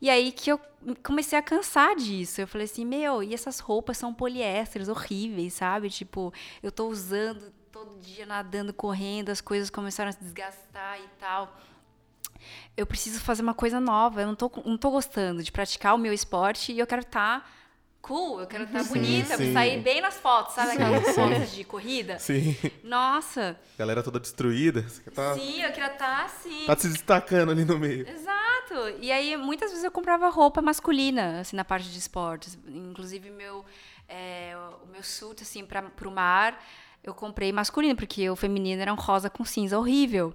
E 0.00 0.10
aí 0.10 0.30
que 0.30 0.50
eu 0.52 0.60
comecei 1.02 1.38
a 1.38 1.42
cansar 1.42 1.96
disso. 1.96 2.40
Eu 2.40 2.46
falei 2.46 2.66
assim, 2.66 2.84
meu, 2.84 3.22
e 3.22 3.32
essas 3.32 3.60
roupas 3.60 3.96
são 3.96 4.12
poliésteres 4.12 4.88
horríveis, 4.88 5.54
sabe? 5.54 5.88
Tipo, 5.88 6.34
eu 6.62 6.70
tô 6.70 6.88
usando 6.88 7.52
todo 7.70 7.98
dia 8.00 8.26
nadando, 8.26 8.74
correndo, 8.74 9.30
as 9.30 9.40
coisas 9.40 9.70
começaram 9.70 10.10
a 10.10 10.12
se 10.12 10.20
desgastar 10.20 11.00
e 11.00 11.08
tal 11.18 11.56
eu 12.76 12.86
preciso 12.86 13.20
fazer 13.20 13.42
uma 13.42 13.54
coisa 13.54 13.80
nova, 13.80 14.22
eu 14.22 14.26
não 14.26 14.34
tô, 14.34 14.50
não 14.64 14.76
tô 14.76 14.90
gostando 14.90 15.42
de 15.42 15.52
praticar 15.52 15.94
o 15.94 15.98
meu 15.98 16.12
esporte 16.12 16.72
e 16.72 16.78
eu 16.78 16.86
quero 16.86 17.02
estar 17.02 17.40
tá 17.40 17.46
cool, 18.02 18.40
eu 18.40 18.46
quero 18.46 18.64
estar 18.64 18.82
tá 18.82 18.84
bonita, 18.84 19.36
sim. 19.36 19.52
sair 19.52 19.80
bem 19.80 20.00
nas 20.00 20.16
fotos, 20.16 20.54
sabe 20.54 20.72
aquelas 20.72 21.06
sim. 21.06 21.12
fotos 21.12 21.52
de 21.52 21.64
corrida? 21.64 22.18
Sim. 22.18 22.56
Nossa. 22.82 23.56
Galera 23.78 24.02
toda 24.02 24.18
destruída. 24.18 24.84
Tá, 25.14 25.34
sim, 25.34 25.62
eu 25.62 25.70
queria 25.70 25.92
estar 25.92 25.98
tá, 25.98 26.24
assim. 26.24 26.66
Tá 26.66 26.76
se 26.76 26.88
destacando 26.88 27.52
ali 27.52 27.64
no 27.64 27.78
meio. 27.78 28.06
Exato. 28.08 28.98
E 29.00 29.12
aí, 29.12 29.36
muitas 29.36 29.70
vezes 29.70 29.84
eu 29.84 29.90
comprava 29.90 30.28
roupa 30.28 30.60
masculina, 30.60 31.40
assim, 31.40 31.54
na 31.54 31.64
parte 31.64 31.88
de 31.88 31.98
esportes. 31.98 32.58
Inclusive, 32.66 33.30
meu, 33.30 33.64
é, 34.08 34.56
o 34.82 34.90
meu 34.90 35.02
suit, 35.02 35.42
assim, 35.42 35.64
para 35.64 35.82
pro 35.82 36.10
mar, 36.10 36.60
eu 37.04 37.14
comprei 37.14 37.52
masculino, 37.52 37.94
porque 37.94 38.28
o 38.28 38.36
feminino 38.36 38.82
era 38.82 38.92
um 38.92 38.96
rosa 38.96 39.30
com 39.30 39.44
cinza 39.44 39.78
horrível 39.78 40.34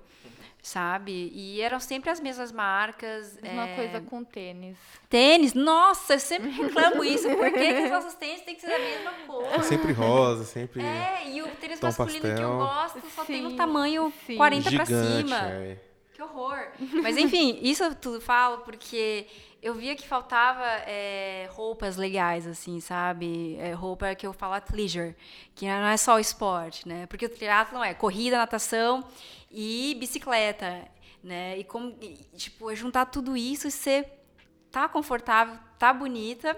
sabe? 0.61 1.31
E 1.33 1.61
eram 1.61 1.79
sempre 1.79 2.09
as 2.09 2.19
mesmas 2.19 2.51
marcas. 2.51 3.37
Mesma 3.41 3.67
é... 3.67 3.75
coisa 3.75 4.01
com 4.01 4.23
tênis. 4.23 4.77
Tênis? 5.09 5.53
Nossa, 5.53 6.15
eu 6.15 6.19
sempre 6.19 6.49
reclamo 6.49 7.03
isso. 7.03 7.27
Por 7.29 7.51
que, 7.51 7.73
que 7.73 7.83
os 7.83 7.91
nossos 7.91 8.13
tênis 8.15 8.41
têm 8.41 8.55
que 8.55 8.61
ser 8.61 8.69
da 8.69 8.79
mesma 8.79 9.11
cor? 9.25 9.45
É 9.45 9.61
sempre 9.61 9.93
rosa, 9.93 10.43
sempre. 10.43 10.81
É, 10.81 11.29
e 11.29 11.41
o 11.41 11.47
tênis 11.55 11.79
masculino 11.79 12.21
pastel. 12.21 12.35
que 12.35 12.43
eu 12.43 12.57
gosto 12.57 13.01
só 13.15 13.25
Sim. 13.25 13.33
tem 13.33 13.45
o 13.45 13.55
tamanho 13.55 14.13
Sim. 14.25 14.37
40 14.37 14.71
para 14.71 14.85
cima. 14.85 15.39
É. 15.47 15.77
Que 16.13 16.23
horror. 16.23 16.67
Mas 17.03 17.15
enfim, 17.15 17.59
isso 17.61 17.83
eu 17.83 17.93
tudo 17.93 18.19
falo 18.19 18.59
porque 18.59 19.27
eu 19.61 19.75
via 19.75 19.95
que 19.95 20.07
faltava 20.07 20.65
é, 20.87 21.47
roupas 21.51 21.95
legais, 21.95 22.47
assim, 22.47 22.79
sabe? 22.79 23.55
É, 23.59 23.73
roupa 23.73 24.15
que 24.15 24.25
eu 24.25 24.33
falo 24.33 24.53
athleisure, 24.53 25.15
que 25.53 25.67
não 25.67 25.87
é 25.87 25.95
só 25.95 26.15
o 26.15 26.19
esporte, 26.19 26.87
né? 26.87 27.05
Porque 27.05 27.25
o 27.25 27.29
triatlo 27.29 27.83
é 27.83 27.93
corrida, 27.93 28.37
natação 28.37 29.03
e 29.51 29.95
bicicleta, 29.99 30.87
né? 31.23 31.57
E 31.57 31.63
como, 31.63 31.95
e, 32.01 32.17
tipo, 32.35 32.69
é 32.69 32.75
juntar 32.75 33.05
tudo 33.05 33.35
isso 33.35 33.67
e 33.67 33.71
ser 33.71 34.07
tá 34.71 34.87
confortável, 34.87 35.57
tá 35.79 35.93
bonita 35.93 36.55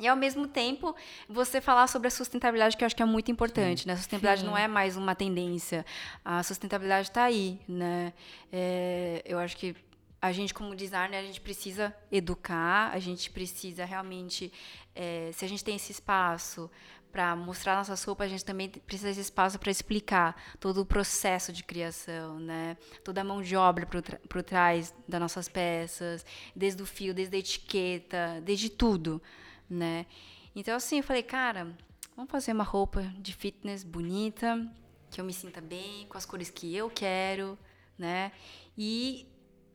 e 0.00 0.06
ao 0.06 0.16
mesmo 0.16 0.46
tempo 0.46 0.94
você 1.28 1.60
falar 1.60 1.86
sobre 1.88 2.08
a 2.08 2.10
sustentabilidade 2.10 2.76
que 2.76 2.84
eu 2.84 2.86
acho 2.86 2.94
que 2.94 3.02
é 3.02 3.06
muito 3.06 3.30
importante, 3.30 3.82
Sim. 3.82 3.88
né? 3.88 3.94
A 3.94 3.96
sustentabilidade 3.96 4.40
Sim. 4.42 4.46
não 4.46 4.56
é 4.56 4.68
mais 4.68 4.96
uma 4.96 5.14
tendência, 5.14 5.84
a 6.24 6.42
sustentabilidade 6.42 7.08
está 7.08 7.24
aí, 7.24 7.60
né? 7.68 8.12
É, 8.52 9.22
eu 9.24 9.38
acho 9.38 9.56
que 9.56 9.74
a 10.20 10.32
gente 10.32 10.52
como 10.52 10.74
designer 10.74 11.18
a 11.18 11.22
gente 11.22 11.40
precisa 11.40 11.94
educar, 12.10 12.90
a 12.92 12.98
gente 12.98 13.30
precisa 13.30 13.84
realmente, 13.84 14.52
é, 14.94 15.30
se 15.32 15.44
a 15.44 15.48
gente 15.48 15.64
tem 15.64 15.76
esse 15.76 15.92
espaço 15.92 16.70
para 17.12 17.34
mostrar 17.34 17.76
nossas 17.76 18.02
roupas, 18.04 18.26
a 18.26 18.30
gente 18.30 18.44
também 18.44 18.68
precisa 18.68 19.08
desse 19.08 19.20
espaço 19.20 19.58
para 19.58 19.70
explicar 19.70 20.36
todo 20.60 20.82
o 20.82 20.86
processo 20.86 21.52
de 21.52 21.64
criação, 21.64 22.38
né? 22.38 22.76
Toda 23.02 23.22
a 23.22 23.24
mão 23.24 23.40
de 23.40 23.56
obra 23.56 23.86
por 24.28 24.42
trás 24.42 24.94
das 25.06 25.20
nossas 25.20 25.48
peças, 25.48 26.24
desde 26.54 26.82
o 26.82 26.86
fio, 26.86 27.14
desde 27.14 27.34
a 27.36 27.38
etiqueta, 27.38 28.42
desde 28.44 28.68
tudo, 28.68 29.22
né? 29.70 30.06
Então, 30.54 30.76
assim, 30.76 30.98
eu 30.98 31.02
falei, 31.02 31.22
cara, 31.22 31.74
vamos 32.14 32.30
fazer 32.30 32.52
uma 32.52 32.64
roupa 32.64 33.02
de 33.18 33.34
fitness 33.34 33.84
bonita, 33.84 34.70
que 35.10 35.20
eu 35.20 35.24
me 35.24 35.32
sinta 35.32 35.60
bem, 35.60 36.06
com 36.08 36.18
as 36.18 36.26
cores 36.26 36.50
que 36.50 36.74
eu 36.74 36.90
quero, 36.90 37.58
né? 37.96 38.32
E 38.76 39.26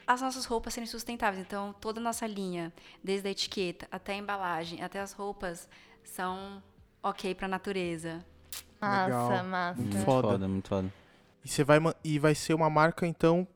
as 0.06 0.22
nossas 0.22 0.45
roupas 0.45 0.74
serem 0.74 0.88
sustentáveis. 0.88 1.45
Então, 1.45 1.74
toda 1.80 1.99
a 1.99 2.04
nossa 2.04 2.28
linha, 2.28 2.72
desde 3.04 3.28
a 3.28 3.32
etiqueta 3.32 3.88
até 3.91 4.14
a 4.14 4.18
embalagem, 4.18 4.82
até 4.82 4.99
as 4.99 5.14
roupas, 5.14 5.68
são 6.04 6.62
ok 7.01 7.34
pra 7.36 7.47
natureza. 7.47 8.24
Massa, 8.80 9.06
Legal. 9.06 9.43
massa. 9.45 9.82
Muito 9.82 9.97
foda. 9.99 10.28
foda, 10.30 10.47
muito 10.47 10.70
foda. 10.70 10.93
E, 11.43 11.47
você 11.47 11.64
vai, 11.64 11.80
e 12.04 12.20
vai 12.20 12.36
ser 12.36 12.54
uma 12.54 12.70
marca, 12.70 13.06
então, 13.08 13.47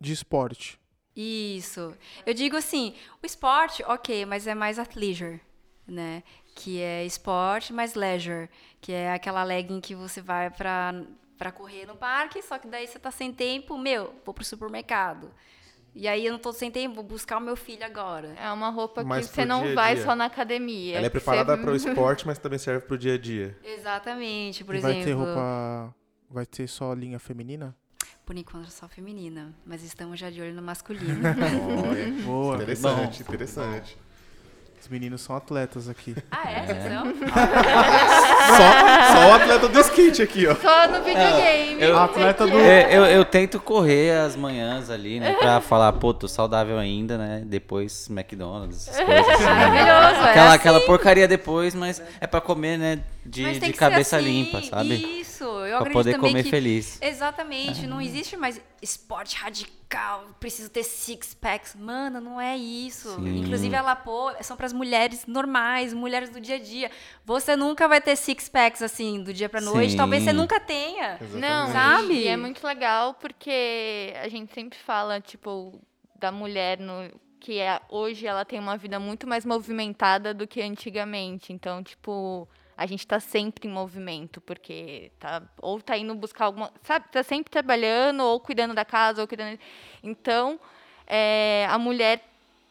de 0.00 0.12
esporte. 0.12 0.78
Isso. 1.16 1.96
Eu 2.26 2.34
digo 2.34 2.56
assim, 2.56 2.94
o 3.22 3.26
esporte, 3.26 3.84
ok, 3.84 4.26
mas 4.26 4.46
é 4.46 4.54
mais 4.54 4.78
athleisure, 4.78 5.40
né? 5.86 6.22
Que 6.56 6.80
é 6.80 7.04
esporte 7.04 7.72
mais 7.72 7.94
leisure, 7.94 8.48
que 8.80 8.92
é 8.92 9.12
aquela 9.12 9.44
legging 9.44 9.80
que 9.80 9.94
você 9.94 10.20
vai 10.20 10.50
pra, 10.50 10.92
pra 11.38 11.52
correr 11.52 11.86
no 11.86 11.96
parque, 11.96 12.42
só 12.42 12.58
que 12.58 12.66
daí 12.66 12.86
você 12.86 12.98
tá 12.98 13.10
sem 13.10 13.32
tempo, 13.32 13.78
meu, 13.78 14.14
vou 14.24 14.34
pro 14.34 14.44
supermercado. 14.44 15.30
E 15.94 16.08
aí 16.08 16.26
eu 16.26 16.32
não 16.32 16.38
tô 16.38 16.52
sem 16.52 16.70
tempo, 16.70 16.96
vou 16.96 17.04
buscar 17.04 17.38
o 17.38 17.40
meu 17.40 17.54
filho 17.54 17.84
agora. 17.84 18.34
É 18.36 18.50
uma 18.50 18.70
roupa 18.70 19.04
que 19.04 19.22
você 19.22 19.44
não 19.44 19.62
dia 19.62 19.74
vai 19.74 19.94
dia. 19.94 20.04
só 20.04 20.16
na 20.16 20.24
academia. 20.24 20.96
Ela 20.96 21.06
é 21.06 21.10
preparada 21.10 21.56
você... 21.56 21.62
para 21.62 21.70
o 21.70 21.76
esporte, 21.76 22.26
mas 22.26 22.38
também 22.38 22.58
serve 22.58 22.86
para 22.86 22.94
o 22.94 22.98
dia 22.98 23.14
a 23.14 23.18
dia. 23.18 23.56
Exatamente, 23.62 24.64
por 24.64 24.74
e 24.74 24.78
exemplo. 24.78 24.96
Vai 24.96 25.04
ter 25.04 25.12
roupa. 25.12 25.94
Vai 26.28 26.46
ter 26.46 26.66
só 26.66 26.92
linha 26.92 27.18
feminina? 27.18 27.76
Por 28.26 28.36
enquanto 28.36 28.70
só 28.70 28.88
feminina, 28.88 29.54
mas 29.64 29.84
estamos 29.84 30.18
já 30.18 30.30
de 30.30 30.40
olho 30.40 30.54
no 30.54 30.62
masculino. 30.62 31.20
Boa. 32.24 32.56
Interessante, 32.56 33.22
Bom. 33.22 33.28
interessante. 33.28 33.98
Os 34.84 34.88
meninos 34.90 35.22
são 35.22 35.34
atletas 35.34 35.88
aqui. 35.88 36.14
Ah, 36.30 36.42
é? 36.46 36.66
é. 36.68 36.90
São? 36.90 37.04
só, 38.54 39.14
só 39.14 39.30
o 39.30 39.32
atleta 39.32 39.66
do 39.66 39.80
skate 39.80 40.20
aqui, 40.20 40.46
ó. 40.46 40.54
Só 40.56 40.88
no 40.88 41.02
videogame. 41.02 41.82
Eu, 41.82 41.98
atleta 41.98 42.46
do... 42.46 42.58
Eu, 42.58 42.90
eu, 42.90 43.04
eu, 43.06 43.24
tento 43.24 43.58
correr 43.58 44.10
as 44.10 44.36
manhãs 44.36 44.90
ali, 44.90 45.20
né? 45.20 45.32
Pra 45.32 45.62
falar, 45.64 45.90
pô, 45.94 46.12
tô 46.12 46.28
saudável 46.28 46.76
ainda, 46.76 47.16
né? 47.16 47.42
Depois 47.46 48.10
McDonald's, 48.10 48.86
essas 48.88 49.00
coisas 49.06 49.26
assim. 49.26 49.44
Maravilhoso, 49.44 50.20
né? 50.22 50.30
aquela, 50.30 50.44
é 50.44 50.48
assim. 50.48 50.56
aquela 50.56 50.80
porcaria 50.80 51.26
depois, 51.26 51.74
mas 51.74 52.02
é 52.20 52.26
pra 52.26 52.42
comer, 52.42 52.76
né? 52.76 53.00
De, 53.24 53.58
de 53.58 53.72
cabeça 53.72 54.18
assim, 54.18 54.26
limpa, 54.26 54.62
sabe? 54.62 54.94
Isso, 55.20 55.44
eu 55.44 55.78
pra 55.78 55.90
poder 55.90 56.18
comer 56.18 56.42
que, 56.42 56.50
feliz. 56.50 56.98
Exatamente, 57.00 57.86
não 57.86 58.00
existe 58.00 58.36
mais 58.36 58.60
esporte 58.82 59.36
radical, 59.36 60.26
preciso 60.38 60.68
ter 60.70 60.84
six 60.84 61.32
packs. 61.32 61.74
Mano, 61.74 62.20
não 62.20 62.40
é 62.40 62.56
isso. 62.56 63.14
Sim. 63.14 63.38
Inclusive 63.38 63.74
a 63.74 63.80
Lapô 63.82 64.30
são 64.42 64.56
para 64.56 64.66
as 64.66 64.72
mulheres 64.72 65.26
normais, 65.26 65.94
mulheres 65.94 66.28
do 66.28 66.40
dia 66.40 66.56
a 66.56 66.60
dia. 66.60 66.90
Você 67.24 67.56
nunca 67.56 67.88
vai 67.88 68.00
ter 68.00 68.14
six 68.14 68.48
packs 68.48 68.82
assim 68.82 69.22
do 69.22 69.32
dia 69.32 69.48
para 69.48 69.60
noite, 69.60 69.92
Sim. 69.92 69.96
talvez 69.96 70.22
você 70.22 70.32
nunca 70.32 70.60
tenha. 70.60 71.18
Exatamente. 71.20 71.40
Não, 71.40 71.72
sabe? 71.72 72.14
E 72.14 72.28
é 72.28 72.36
muito 72.36 72.66
legal 72.66 73.14
porque 73.14 74.12
a 74.22 74.28
gente 74.28 74.52
sempre 74.52 74.78
fala 74.78 75.20
tipo 75.20 75.80
da 76.18 76.30
mulher 76.30 76.78
no 76.78 77.10
que 77.44 77.58
é, 77.58 77.78
hoje 77.90 78.26
ela 78.26 78.42
tem 78.42 78.58
uma 78.58 78.74
vida 78.78 78.98
muito 78.98 79.26
mais 79.26 79.44
movimentada 79.44 80.32
do 80.32 80.46
que 80.46 80.62
antigamente. 80.62 81.52
Então, 81.52 81.82
tipo, 81.82 82.48
a 82.76 82.86
gente 82.86 83.00
está 83.00 83.20
sempre 83.20 83.68
em 83.68 83.70
movimento, 83.70 84.40
porque 84.40 85.10
tá 85.18 85.42
ou 85.60 85.80
tá 85.80 85.96
indo 85.96 86.14
buscar 86.14 86.46
alguma, 86.46 86.72
sabe, 86.82 87.06
tá 87.10 87.22
sempre 87.22 87.50
trabalhando 87.50 88.22
ou 88.22 88.40
cuidando 88.40 88.74
da 88.74 88.84
casa 88.84 89.20
ou 89.20 89.28
cuidando. 89.28 89.58
Então, 90.02 90.58
é, 91.06 91.66
a 91.70 91.78
mulher 91.78 92.22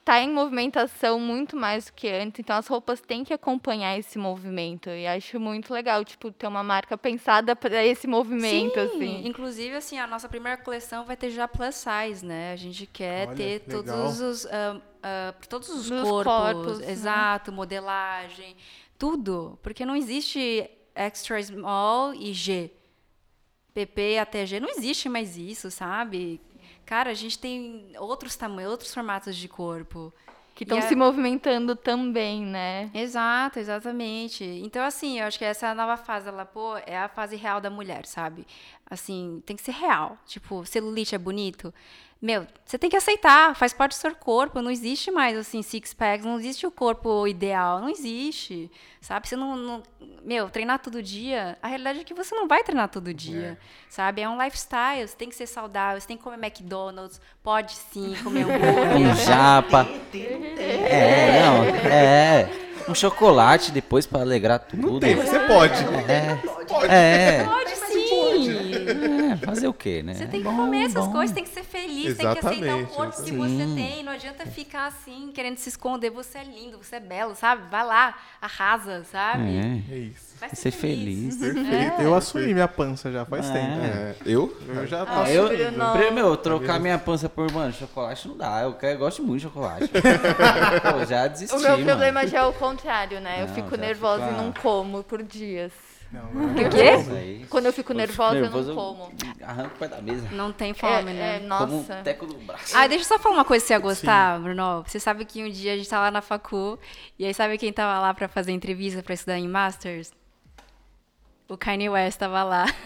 tá 0.04 0.20
em 0.22 0.30
movimentação 0.30 1.20
muito 1.20 1.56
mais 1.56 1.86
do 1.86 1.93
que 1.93 2.10
antes, 2.10 2.39
então 2.39 2.58
as 2.58 2.68
roupas 2.68 2.99
têm 2.99 3.24
que 3.24 3.34
acompanhar 3.34 3.97
esse 3.97 4.18
movimento. 4.18 4.89
E 4.89 5.08
acho 5.08 5.39
muito 5.39 5.74
legal, 5.74 6.04
tipo, 6.04 6.32
ter 6.32 6.47
uma 6.47 6.64
marca 6.64 6.97
pensada 6.97 7.56
para 7.56 7.86
esse 7.86 8.06
movimento, 8.06 8.74
Sim, 8.74 8.80
assim. 8.80 9.28
inclusive, 9.28 9.76
assim, 9.76 9.97
a 9.97 10.06
nossa 10.06 10.28
primeira 10.28 10.58
coleção 10.58 11.06
vai 11.06 11.16
ter 11.16 11.30
já 11.30 11.47
plus 11.47 11.76
size, 11.76 12.26
né? 12.26 12.51
A 12.51 12.56
gente 12.58 12.86
quer 12.86 13.30
Olha, 13.30 13.38
ter 13.38 13.64
legal. 13.66 13.84
todos 13.84 14.20
os, 14.20 14.45
ah, 14.47 14.82
ah, 15.01 15.34
todos 15.47 15.70
os 15.70 15.89
corpos, 15.89 16.24
corpos, 16.24 16.80
né? 16.80 16.91
exato, 16.91 17.51
modelagem, 17.51 18.58
tudo, 18.98 19.58
porque 19.62 19.86
não 19.86 19.96
existe 19.96 20.70
extra 20.96 21.41
small 21.41 22.14
e 22.14 22.34
G. 22.34 22.72
PP 23.74 24.20
até 24.20 24.46
G, 24.46 24.60
não 24.60 24.70
existe 24.70 25.10
mais 25.10 25.36
isso, 25.36 25.72
sabe? 25.72 26.39
Cara, 26.86 27.10
a 27.10 27.14
gente 27.14 27.39
tem 27.39 27.91
outros 27.98 28.36
tamanhos, 28.36 28.72
outros 28.72 28.94
formatos 28.94 29.36
de 29.36 29.48
corpo. 29.48 30.14
Que 30.54 30.64
estão 30.64 30.78
a- 30.78 30.82
se 30.84 30.96
movimentando 30.96 31.76
também, 31.76 32.44
né? 32.46 32.91
Exato, 32.94 33.58
exatamente. 33.58 34.44
Então, 34.44 34.86
assim, 34.86 35.20
eu 35.20 35.26
acho 35.26 35.39
que 35.39 35.46
essa 35.46 35.74
nova 35.74 35.98
fase 35.98 36.26
da 36.26 36.32
Lapô 36.32 36.78
é 36.86 36.96
a 36.96 37.08
fase 37.08 37.36
real 37.36 37.60
da 37.60 37.72
mulher, 37.72 38.06
sabe? 38.06 38.46
Assim, 38.88 39.41
tem 39.48 39.56
que 39.56 39.64
ser 39.64 39.72
real. 39.72 40.16
Tipo, 40.28 40.64
celulite 40.66 41.16
é 41.16 41.18
bonito. 41.18 41.74
Meu, 42.26 42.47
você 42.65 42.78
tem 42.78 42.89
que 42.89 42.95
aceitar, 42.95 43.53
faz 43.53 43.74
parte 43.74 43.91
do 43.91 43.95
seu 43.99 44.15
corpo. 44.15 44.61
Não 44.61 44.71
existe 44.71 45.11
mais, 45.11 45.38
assim, 45.38 45.61
six 45.61 45.93
packs, 45.93 46.26
não 46.26 46.39
existe 46.39 46.65
o 46.65 46.71
corpo 46.71 47.28
ideal, 47.28 47.82
não 47.82 47.89
existe. 47.89 48.71
Sabe? 49.01 49.28
Você 49.28 49.36
não, 49.36 49.57
não- 49.57 49.84
Meu, 50.24 50.49
treinar 50.49 50.80
todo 50.80 51.03
dia, 51.03 51.57
a 51.61 51.67
realidade 51.67 51.99
é 51.99 52.03
que 52.05 52.13
você 52.13 52.34
não 52.34 52.47
vai 52.47 52.63
treinar 52.63 52.88
todo 52.88 53.13
dia, 53.13 53.57
sabe? 53.89 54.21
É 54.21 54.30
um 54.30 54.41
lifestyle, 54.41 55.05
você 55.05 55.17
tem 55.17 55.28
que 55.28 55.36
ser 55.36 55.47
saudável, 55.47 55.99
você 55.99 56.07
tem 56.07 56.15
que 56.15 56.24
comer 56.24 56.38
McDonald's, 56.38 57.19
pode 57.43 57.74
sim 57.74 58.15
comer 58.24 58.45
Um 58.47 58.53
hambúrguer. 58.53 59.15
japa. 59.17 59.86
É, 60.13 61.41
não, 61.41 61.65
é. 61.91 62.49
Um 62.88 62.95
chocolate 62.95 63.71
depois 63.71 64.05
pra 64.05 64.21
alegrar 64.21 64.59
tudo. 64.59 64.91
Não 64.93 64.99
tem, 64.99 65.15
você 65.15 65.39
pode. 65.41 65.74
É. 66.09 66.39
É. 66.89 67.43
Pode 67.43 67.69
sim! 67.76 67.82
É, 67.82 67.82
fazer 69.56 69.68
o 69.68 69.74
quê, 69.74 70.01
né? 70.04 70.14
Você 70.14 70.26
tem 70.28 70.41
que 70.41 70.47
Bom, 70.47 70.56
comer 70.56 70.84
essas 70.86 71.06
bom. 71.06 71.12
coisas, 71.12 71.34
tem 71.34 71.43
que 71.43 71.49
ser 71.49 71.64
feliz, 71.64 72.16
tem 72.18 72.32
que 72.32 72.39
aceitar 72.39 72.47
o 72.47 72.54
Exatamente, 72.54 72.93
corpo 72.95 73.24
que 73.24 73.30
sim. 73.30 73.38
você 73.38 73.76
tem. 73.76 74.04
Não 74.04 74.12
adianta 74.12 74.45
ficar 74.45 74.88
assim, 74.88 75.32
querendo 75.34 75.58
se 75.58 75.70
esconder. 75.70 76.10
Você 76.12 76.38
é 76.39 76.43
lindo, 76.43 76.78
você 76.78 76.95
é 76.95 76.99
belo, 76.99 77.36
sabe? 77.36 77.64
Vai 77.70 77.86
lá, 77.86 78.16
arrasa, 78.41 79.04
sabe? 79.12 79.43
É. 79.58 79.93
É 79.93 79.97
isso. 79.97 80.34
Vai 80.39 80.49
Ser 80.54 80.72
feliz. 80.72 81.38
Perfeito. 81.38 82.01
Eu 82.01 82.14
assumi 82.14 82.54
minha 82.54 82.68
pança 82.68 83.10
já 83.12 83.24
faz 83.26 83.49
É. 83.49 83.54
tempo. 83.54 83.80
É, 83.86 84.16
eu? 84.26 84.58
Eu 84.68 84.86
já 84.88 85.04
Ah, 85.08 85.30
eu, 85.32 85.47
pre- 85.93 86.12
meu, 86.12 86.36
trocar 86.36 86.80
minha 86.80 86.97
pança 86.99 87.30
por, 87.30 87.49
mano, 87.51 87.72
chocolate 87.74 88.28
não 88.28 88.36
dá. 88.38 88.62
Eu, 88.64 88.74
quero, 88.74 88.95
eu 88.95 88.99
gosto 88.99 89.24
muito 89.24 89.38
de 89.41 89.43
chocolate. 89.47 89.88
Pô, 90.91 91.06
já 91.06 91.28
desisti, 91.28 91.56
O 91.56 91.60
meu 91.60 91.72
mano. 91.72 91.86
problema 91.86 92.28
já 92.28 92.39
é 92.39 92.43
o 92.45 92.54
contrário, 92.54 93.20
né? 93.22 93.41
eu 93.41 93.47
Não, 93.47 93.56
fico 93.56 93.72
já 93.72 93.78
nervosa 93.78 94.28
fica- 94.28 94.34
e 94.34 94.43
não 94.43 94.51
como 94.51 95.04
por 95.04 95.24
dias. 95.24 95.72
Não, 96.14 96.22
O 96.26 96.70
quê? 96.70 97.45
Quando 97.49 97.66
eu 97.66 97.74
fico 97.74 97.91
Eu 97.91 97.97
nervosa, 97.97 98.39
nervoso, 98.39 98.70
eu 98.70 98.76
não 98.76 98.84
como. 98.95 99.11
Arranco 99.41 99.72
o 99.76 99.80
pé 99.80 99.88
da 99.88 99.99
mesa. 100.01 100.28
Não 100.32 100.51
tem 100.51 100.70
É, 100.70 100.74
fome, 100.76 101.11
é, 101.11 101.14
né? 101.14 101.39
Como 101.57 101.74
um 101.74 101.78
nossa. 101.80 101.95
teco 102.03 102.28
do 102.28 102.36
braço. 102.36 102.78
Ah, 102.78 102.86
deixa 102.88 103.03
eu 103.03 103.07
só 103.07 103.18
falar 103.18 103.36
uma 103.36 103.43
coisa 103.45 103.64
que 103.64 103.68
você 103.68 103.74
ia 103.74 103.80
gostar, 103.80 104.39
Bruno. 104.39 104.84
Você 104.86 104.99
sabe 104.99 105.26
que 105.26 105.43
um 105.43 105.49
dia 105.49 105.74
a 105.74 105.78
gente 105.78 105.89
tava 105.89 106.03
lá 106.03 106.11
na 106.11 106.22
facu, 106.22 106.78
e 107.18 107.26
aí 107.26 107.34
sabe 107.34 107.57
quem 107.57 107.74
tava 107.74 107.99
lá 107.99 108.14
pra 108.14 108.28
fazer 108.28 108.51
entrevista 108.51 109.01
pra 109.01 109.16
estudar 109.16 109.39
em 109.39 109.47
Masters? 109.47 110.11
O 111.49 111.57
Kanye 111.57 111.89
West 111.89 112.20
tava 112.20 112.43
lá. 112.43 112.66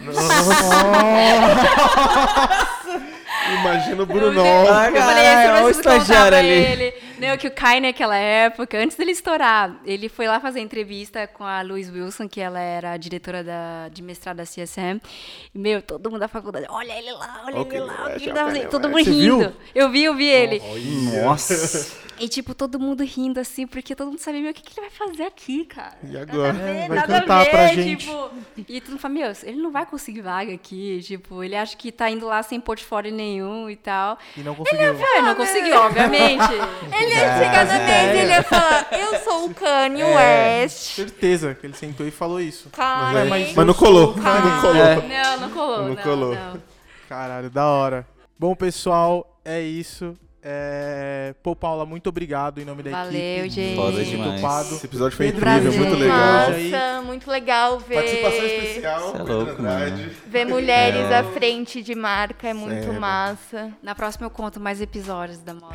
Imagina 3.60 3.96
o 3.96 4.00
Eu, 4.02 4.06
Brunão. 4.06 4.44
eu 4.46 4.72
Ah, 4.74 4.90
falei, 4.92 5.24
você 5.24 5.48
olha 5.48 5.64
o 5.64 5.70
estagiário 5.70 6.28
pra 6.30 6.38
ali. 6.38 6.48
ele. 6.48 6.94
Não, 7.20 7.36
que 7.36 7.46
o 7.46 7.50
Kai 7.50 7.80
naquela 7.80 8.16
época, 8.16 8.78
antes 8.78 8.96
dele 8.96 9.10
estourar, 9.12 9.80
ele 9.84 10.08
foi 10.08 10.26
lá 10.26 10.38
fazer 10.40 10.60
entrevista 10.60 11.26
com 11.26 11.44
a 11.44 11.62
Louise 11.62 11.90
Wilson, 11.90 12.28
que 12.28 12.40
ela 12.40 12.60
era 12.60 12.92
a 12.92 12.96
diretora 12.96 13.42
da, 13.42 13.88
de 13.88 14.02
mestrado 14.02 14.36
da 14.38 14.44
CSM. 14.44 15.00
E, 15.54 15.58
meu, 15.58 15.82
todo 15.82 16.10
mundo 16.10 16.20
da 16.20 16.28
faculdade, 16.28 16.66
olha 16.68 16.92
ele 16.96 17.12
lá, 17.12 17.42
olha 17.46 17.56
Ok, 17.60 17.78
ele 17.78 17.86
lá. 17.86 17.94
vai, 17.94 18.16
o 18.16 18.18
que 18.18 18.24
já 18.24 18.30
ele 18.30 18.34
tá 18.38 18.44
fazendo?" 18.46 18.70
todo 18.70 18.88
mundo 18.88 19.04
Você 19.04 19.10
rindo. 19.10 19.38
viu? 19.38 19.52
Eu 19.74 19.90
vi, 19.90 20.04
eu 20.04 20.14
vi 20.14 20.26
ele. 20.28 20.62
Nossa. 21.24 22.07
E, 22.20 22.28
tipo, 22.28 22.54
todo 22.54 22.78
mundo 22.80 23.04
rindo, 23.04 23.38
assim, 23.38 23.66
porque 23.66 23.94
todo 23.94 24.08
mundo 24.08 24.18
sabia, 24.18 24.40
meu, 24.40 24.50
o 24.50 24.54
que, 24.54 24.62
que 24.62 24.78
ele 24.78 24.88
vai 24.88 25.08
fazer 25.08 25.24
aqui, 25.24 25.64
cara? 25.64 25.96
E 26.02 26.16
agora? 26.16 26.52
Nada 26.52 26.68
a 26.68 26.72
ver, 26.72 26.88
vai 26.88 26.96
nada 26.98 27.16
a 27.16 27.20
cantar 27.20 27.44
ver, 27.44 27.50
pra 27.50 27.66
gente. 27.68 28.06
Tipo, 28.06 28.30
e 28.68 28.80
todo 28.80 28.90
mundo 28.90 29.00
fala, 29.00 29.14
meu, 29.14 29.32
ele 29.44 29.62
não 29.62 29.70
vai 29.70 29.86
conseguir 29.86 30.22
vaga 30.22 30.52
aqui, 30.52 31.00
tipo, 31.02 31.42
ele 31.44 31.54
acha 31.54 31.76
que 31.76 31.92
tá 31.92 32.10
indo 32.10 32.26
lá 32.26 32.42
sem 32.42 32.60
portfólio 32.60 33.12
nenhum 33.12 33.70
e 33.70 33.76
tal. 33.76 34.18
E 34.36 34.40
não 34.40 34.54
conseguiu. 34.54 34.80
É, 34.82 35.22
não 35.22 35.34
conseguiu, 35.34 35.76
obviamente. 35.76 36.44
Ele 36.98 37.14
ia 37.14 37.38
chegar 37.38 37.66
na 37.66 37.78
mesa 37.78 38.14
e 38.14 38.18
ele 38.18 38.30
ia 38.32 38.42
falar, 38.42 38.88
eu 38.92 39.18
sou 39.20 39.46
o 39.46 39.54
Kanye 39.54 40.02
West. 40.04 40.94
Certeza 40.96 41.54
que 41.54 41.66
ele 41.66 41.74
sentou 41.74 42.06
e 42.06 42.10
falou 42.10 42.40
isso. 42.40 42.70
Kanye. 42.70 43.28
Mas, 43.28 43.54
mas 43.54 43.66
não 43.66 43.74
colou. 43.74 44.16
Não 44.16 44.60
colou. 44.60 44.74
Não, 44.74 45.40
não 45.40 45.50
colou. 45.50 45.78
Não 45.82 45.88
Não, 45.94 45.96
colou. 46.02 46.34
não. 46.34 46.62
Caralho, 47.08 47.50
da 47.50 47.66
hora. 47.66 48.06
Bom, 48.38 48.54
pessoal, 48.54 49.38
é 49.44 49.60
isso. 49.60 50.16
É... 50.40 51.34
Pô, 51.42 51.54
Paula, 51.56 51.84
muito 51.84 52.08
obrigado 52.08 52.60
em 52.60 52.64
nome 52.64 52.82
da 52.82 52.90
Valeu, 52.90 53.10
equipe. 53.44 53.50
gente. 53.50 53.76
Foda 53.76 54.04
demais. 54.04 54.40
topado. 54.40 54.74
Esse 54.76 54.86
episódio 54.86 55.16
foi 55.16 55.26
Pedro, 55.32 55.40
incrível, 55.50 55.72
prazer. 55.72 55.80
muito 55.80 56.00
legal. 56.00 56.48
aí. 56.50 56.70
Nossa, 56.70 57.02
muito 57.02 57.30
legal 57.30 57.78
ver, 57.80 57.94
Participação 57.96 58.44
especial, 58.46 59.10
Cê 59.12 59.16
é 59.18 59.22
louco, 59.22 59.50
Andrade. 59.62 60.10
ver 60.26 60.44
mulheres 60.46 61.10
à 61.12 61.24
frente 61.24 61.82
de 61.82 61.94
marca, 61.94 62.48
é 62.48 62.54
muito 62.54 62.82
Sempre. 62.84 62.98
massa. 63.00 63.72
Na 63.82 63.94
próxima 63.94 64.26
eu 64.26 64.30
conto 64.30 64.60
mais 64.60 64.80
episódios 64.80 65.38
da 65.40 65.54
moda. 65.54 65.74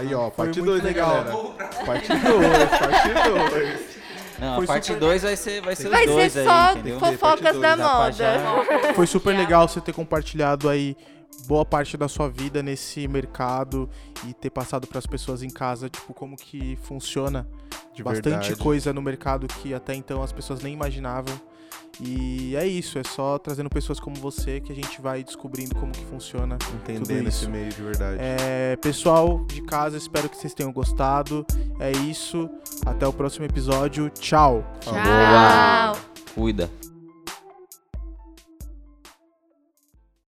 Aí, 0.00 0.14
ó, 0.14 0.30
parte 0.30 0.60
muito 0.60 0.70
2, 0.70 0.82
né, 0.82 0.88
legal. 0.88 1.10
galera? 1.24 1.36
Parte 1.84 2.08
2, 2.08 2.68
parte 2.78 3.08
2. 3.50 4.00
Não, 4.38 4.54
Foi 4.56 4.64
a 4.64 4.68
parte 4.68 4.86
super- 4.86 5.00
2 5.00 5.22
vai 5.22 5.36
ser, 5.36 5.60
vai 5.60 5.76
ser 5.76 5.84
os 5.88 5.90
Vai 5.90 6.06
ser 6.06 6.12
dois 6.14 6.32
só 6.32 6.50
aí, 6.50 6.72
entendeu? 6.78 6.98
fofocas 6.98 7.58
da 7.58 7.76
pra 7.76 7.76
moda. 7.76 8.94
Foi 8.94 9.06
super 9.06 9.36
legal 9.36 9.68
você 9.68 9.80
ter 9.82 9.92
compartilhado 9.92 10.66
aí 10.68 10.96
boa 11.46 11.64
parte 11.64 11.96
da 11.96 12.08
sua 12.08 12.28
vida 12.28 12.62
nesse 12.62 13.06
mercado 13.08 13.88
e 14.28 14.34
ter 14.34 14.50
passado 14.50 14.86
para 14.86 14.98
as 14.98 15.06
pessoas 15.06 15.42
em 15.42 15.50
casa, 15.50 15.88
tipo, 15.88 16.12
como 16.14 16.36
que 16.36 16.76
funciona. 16.82 17.46
De 17.92 18.04
Bastante 18.04 18.30
verdade. 18.30 18.56
coisa 18.56 18.92
no 18.92 19.02
mercado 19.02 19.46
que 19.48 19.74
até 19.74 19.94
então 19.94 20.22
as 20.22 20.32
pessoas 20.32 20.62
nem 20.62 20.72
imaginavam. 20.72 21.34
E 22.00 22.54
é 22.56 22.66
isso, 22.66 22.98
é 22.98 23.02
só 23.02 23.36
trazendo 23.36 23.68
pessoas 23.68 23.98
como 24.00 24.16
você 24.16 24.60
que 24.60 24.72
a 24.72 24.74
gente 24.74 25.00
vai 25.02 25.22
descobrindo 25.22 25.74
como 25.74 25.92
que 25.92 26.04
funciona 26.06 26.56
Entendendo 26.74 27.06
tudo 27.18 27.28
esse 27.28 27.42
isso. 27.42 27.50
meio 27.50 27.68
de 27.68 27.82
verdade. 27.82 28.18
É, 28.20 28.76
pessoal 28.76 29.44
de 29.46 29.60
casa, 29.62 29.98
espero 29.98 30.28
que 30.28 30.36
vocês 30.36 30.54
tenham 30.54 30.72
gostado. 30.72 31.44
É 31.78 31.90
isso. 31.90 32.48
Até 32.86 33.06
o 33.06 33.12
próximo 33.12 33.44
episódio. 33.44 34.08
Tchau. 34.10 34.64
Boa. 34.84 34.94
Tchau. 34.94 35.96
Cuida. 36.34 36.70